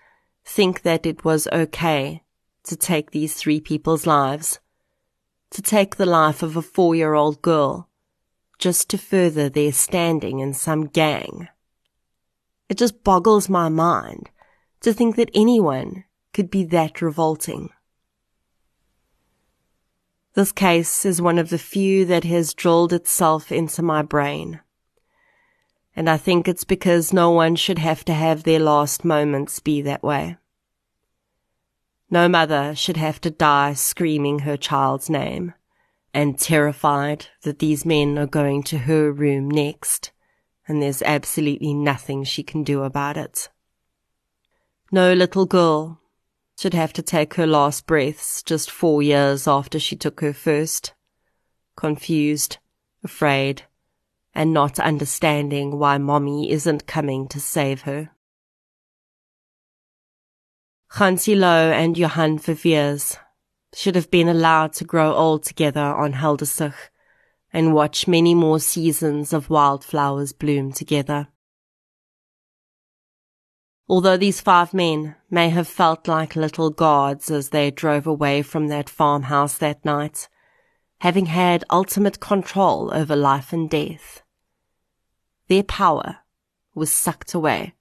think 0.43 0.81
that 0.81 1.05
it 1.05 1.23
was 1.23 1.47
okay 1.53 2.23
to 2.63 2.75
take 2.75 3.11
these 3.11 3.35
three 3.35 3.61
people's 3.61 4.07
lives? 4.07 4.59
To 5.51 5.61
take 5.61 5.97
the 5.97 6.07
life 6.07 6.41
of 6.41 6.57
a 6.57 6.63
four 6.63 6.95
year 6.95 7.13
old 7.13 7.43
girl 7.43 7.89
just 8.57 8.89
to 8.89 8.97
further 8.97 9.49
their 9.49 9.71
standing 9.71 10.39
in 10.39 10.55
some 10.55 10.87
gang? 10.87 11.47
It 12.69 12.79
just 12.79 13.03
boggles 13.03 13.47
my 13.47 13.69
mind 13.69 14.31
to 14.79 14.93
think 14.93 15.17
that 15.17 15.29
anyone 15.35 16.05
could 16.33 16.49
be 16.49 16.63
that 16.63 17.03
revolting. 17.03 17.69
This 20.33 20.51
case 20.51 21.05
is 21.05 21.21
one 21.21 21.37
of 21.37 21.51
the 21.51 21.59
few 21.59 22.03
that 22.05 22.23
has 22.23 22.55
drilled 22.55 22.93
itself 22.93 23.51
into 23.51 23.83
my 23.83 24.01
brain. 24.01 24.61
And 25.95 26.09
I 26.09 26.17
think 26.17 26.47
it's 26.47 26.63
because 26.63 27.11
no 27.11 27.31
one 27.31 27.55
should 27.55 27.79
have 27.79 28.05
to 28.05 28.13
have 28.13 28.43
their 28.43 28.59
last 28.59 29.03
moments 29.03 29.59
be 29.59 29.81
that 29.81 30.03
way. 30.03 30.37
No 32.09 32.27
mother 32.27 32.75
should 32.75 32.97
have 32.97 33.21
to 33.21 33.29
die 33.29 33.73
screaming 33.73 34.39
her 34.39 34.57
child's 34.57 35.09
name, 35.09 35.53
and 36.13 36.37
terrified 36.37 37.27
that 37.43 37.59
these 37.59 37.85
men 37.85 38.17
are 38.17 38.27
going 38.27 38.63
to 38.63 38.79
her 38.79 39.11
room 39.11 39.49
next, 39.49 40.11
and 40.67 40.81
there's 40.81 41.01
absolutely 41.01 41.73
nothing 41.73 42.23
she 42.23 42.43
can 42.43 42.63
do 42.63 42.83
about 42.83 43.17
it. 43.17 43.49
No 44.91 45.13
little 45.13 45.45
girl 45.45 46.01
should 46.59 46.73
have 46.73 46.93
to 46.93 47.01
take 47.01 47.35
her 47.35 47.47
last 47.47 47.87
breaths 47.87 48.43
just 48.43 48.69
four 48.69 49.01
years 49.01 49.47
after 49.47 49.79
she 49.79 49.95
took 49.95 50.19
her 50.19 50.33
first, 50.33 50.93
confused, 51.77 52.57
afraid, 53.03 53.63
and 54.33 54.53
not 54.53 54.79
understanding 54.79 55.77
why 55.77 55.97
mommy 55.97 56.51
isn't 56.51 56.87
coming 56.87 57.27
to 57.27 57.39
save 57.39 57.81
her. 57.81 58.11
Hansi 60.91 61.35
Louw 61.35 61.71
and 61.71 61.97
Johan 61.97 62.37
Viviers 62.37 63.17
should 63.73 63.95
have 63.95 64.11
been 64.11 64.27
allowed 64.27 64.73
to 64.73 64.83
grow 64.83 65.13
old 65.13 65.43
together 65.43 65.79
on 65.81 66.13
Heldersig 66.13 66.73
and 67.53 67.73
watch 67.73 68.07
many 68.07 68.33
more 68.33 68.59
seasons 68.59 69.33
of 69.33 69.49
wildflowers 69.49 70.33
bloom 70.33 70.71
together. 70.71 71.27
Although 73.87 74.17
these 74.17 74.39
five 74.39 74.73
men 74.73 75.15
may 75.29 75.49
have 75.49 75.67
felt 75.67 76.07
like 76.07 76.35
little 76.35 76.69
gods 76.69 77.29
as 77.29 77.49
they 77.49 77.71
drove 77.71 78.07
away 78.07 78.41
from 78.41 78.67
that 78.67 78.89
farmhouse 78.89 79.57
that 79.57 79.83
night, 79.83 80.29
having 81.01 81.25
had 81.25 81.63
ultimate 81.71 82.19
control 82.19 82.91
over 82.93 83.15
life 83.15 83.51
and 83.51 83.71
death, 83.71 84.21
their 85.47 85.63
power 85.63 86.17
was 86.75 86.91
sucked 86.91 87.33
away 87.33 87.73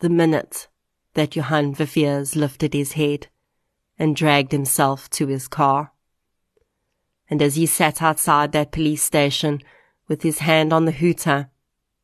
the 0.00 0.08
minute 0.08 0.66
that 1.14 1.36
Johann 1.36 1.72
Viviers 1.72 2.34
lifted 2.34 2.74
his 2.74 2.94
head 2.94 3.28
and 3.96 4.16
dragged 4.16 4.50
himself 4.50 5.08
to 5.10 5.28
his 5.28 5.46
car. 5.46 5.92
And 7.30 7.40
as 7.40 7.54
he 7.54 7.66
sat 7.66 8.02
outside 8.02 8.50
that 8.50 8.72
police 8.72 9.04
station 9.04 9.62
with 10.08 10.22
his 10.22 10.40
hand 10.40 10.72
on 10.72 10.86
the 10.86 10.98
hooter, 11.02 11.48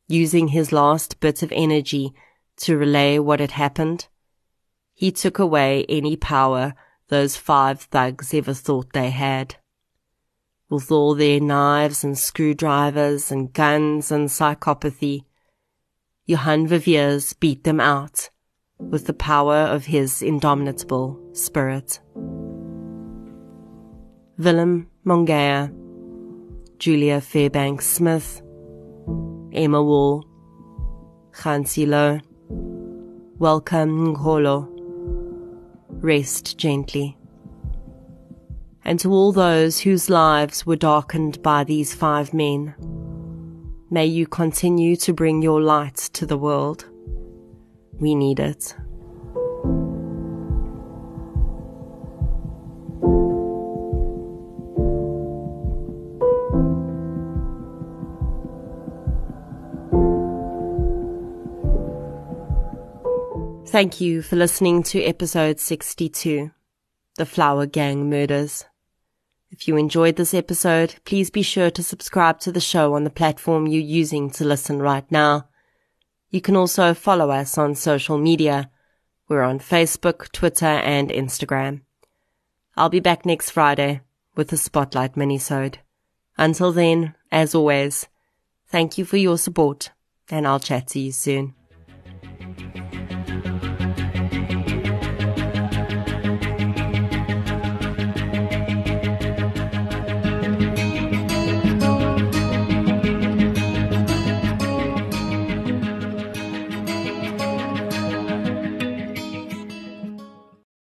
using 0.06 0.48
his 0.48 0.70
last 0.70 1.18
bit 1.18 1.42
of 1.42 1.50
energy 1.50 2.14
to 2.58 2.76
relay 2.76 3.18
what 3.18 3.40
had 3.40 3.50
happened, 3.50 4.06
he 4.94 5.10
took 5.10 5.40
away 5.40 5.84
any 5.88 6.14
power 6.14 6.74
those 7.08 7.36
five 7.36 7.80
thugs 7.80 8.32
ever 8.32 8.54
thought 8.54 8.92
they 8.92 9.10
had. 9.10 9.56
With 10.72 10.90
all 10.90 11.14
their 11.14 11.38
knives 11.38 12.02
and 12.02 12.16
screwdrivers 12.18 13.30
and 13.30 13.52
guns 13.52 14.10
and 14.10 14.30
psychopathy, 14.30 15.26
Johan 16.24 16.66
Viviers 16.66 17.34
beat 17.34 17.64
them 17.64 17.78
out 17.78 18.30
with 18.78 19.06
the 19.06 19.12
power 19.12 19.54
of 19.54 19.84
his 19.84 20.22
indomitable 20.22 21.20
spirit. 21.34 22.00
Willem 24.38 24.88
Mongea, 25.04 25.70
Julia 26.78 27.20
Fairbanks 27.20 27.84
Smith, 27.84 28.40
Emma 29.52 29.82
Wall, 29.82 30.24
Hansi 31.34 31.84
Louw, 31.84 32.22
welcome 33.38 34.14
Ngolo, 34.14 34.70
rest 36.00 36.56
gently. 36.56 37.18
And 38.84 38.98
to 39.00 39.12
all 39.12 39.32
those 39.32 39.80
whose 39.80 40.10
lives 40.10 40.66
were 40.66 40.76
darkened 40.76 41.40
by 41.42 41.64
these 41.64 41.94
five 41.94 42.34
men, 42.34 42.74
may 43.90 44.06
you 44.06 44.26
continue 44.26 44.96
to 44.96 45.12
bring 45.12 45.40
your 45.40 45.60
light 45.60 45.96
to 46.14 46.26
the 46.26 46.36
world. 46.36 46.86
We 48.00 48.14
need 48.14 48.40
it. 48.40 48.74
Thank 63.72 64.02
you 64.02 64.20
for 64.20 64.36
listening 64.36 64.82
to 64.82 65.02
episode 65.02 65.58
62, 65.58 66.50
The 67.16 67.24
Flower 67.24 67.64
Gang 67.64 68.10
Murders. 68.10 68.66
If 69.52 69.68
you 69.68 69.76
enjoyed 69.76 70.16
this 70.16 70.32
episode, 70.32 70.94
please 71.04 71.28
be 71.28 71.42
sure 71.42 71.70
to 71.70 71.82
subscribe 71.82 72.40
to 72.40 72.50
the 72.50 72.58
show 72.58 72.94
on 72.94 73.04
the 73.04 73.10
platform 73.10 73.66
you're 73.66 73.82
using 73.82 74.30
to 74.30 74.46
listen 74.46 74.80
right 74.80 75.04
now. 75.12 75.46
You 76.30 76.40
can 76.40 76.56
also 76.56 76.94
follow 76.94 77.30
us 77.30 77.58
on 77.58 77.74
social 77.74 78.16
media. 78.16 78.70
We're 79.28 79.42
on 79.42 79.58
Facebook, 79.58 80.32
Twitter, 80.32 80.64
and 80.64 81.10
Instagram. 81.10 81.82
I'll 82.78 82.88
be 82.88 83.00
back 83.00 83.26
next 83.26 83.50
Friday 83.50 84.00
with 84.34 84.50
a 84.54 84.56
Spotlight 84.56 85.16
minisode. 85.16 85.76
Until 86.38 86.72
then, 86.72 87.14
as 87.30 87.54
always, 87.54 88.08
thank 88.68 88.96
you 88.96 89.04
for 89.04 89.18
your 89.18 89.36
support, 89.36 89.90
and 90.30 90.46
I'll 90.46 90.60
chat 90.60 90.86
to 90.88 90.98
you 90.98 91.12
soon. 91.12 91.54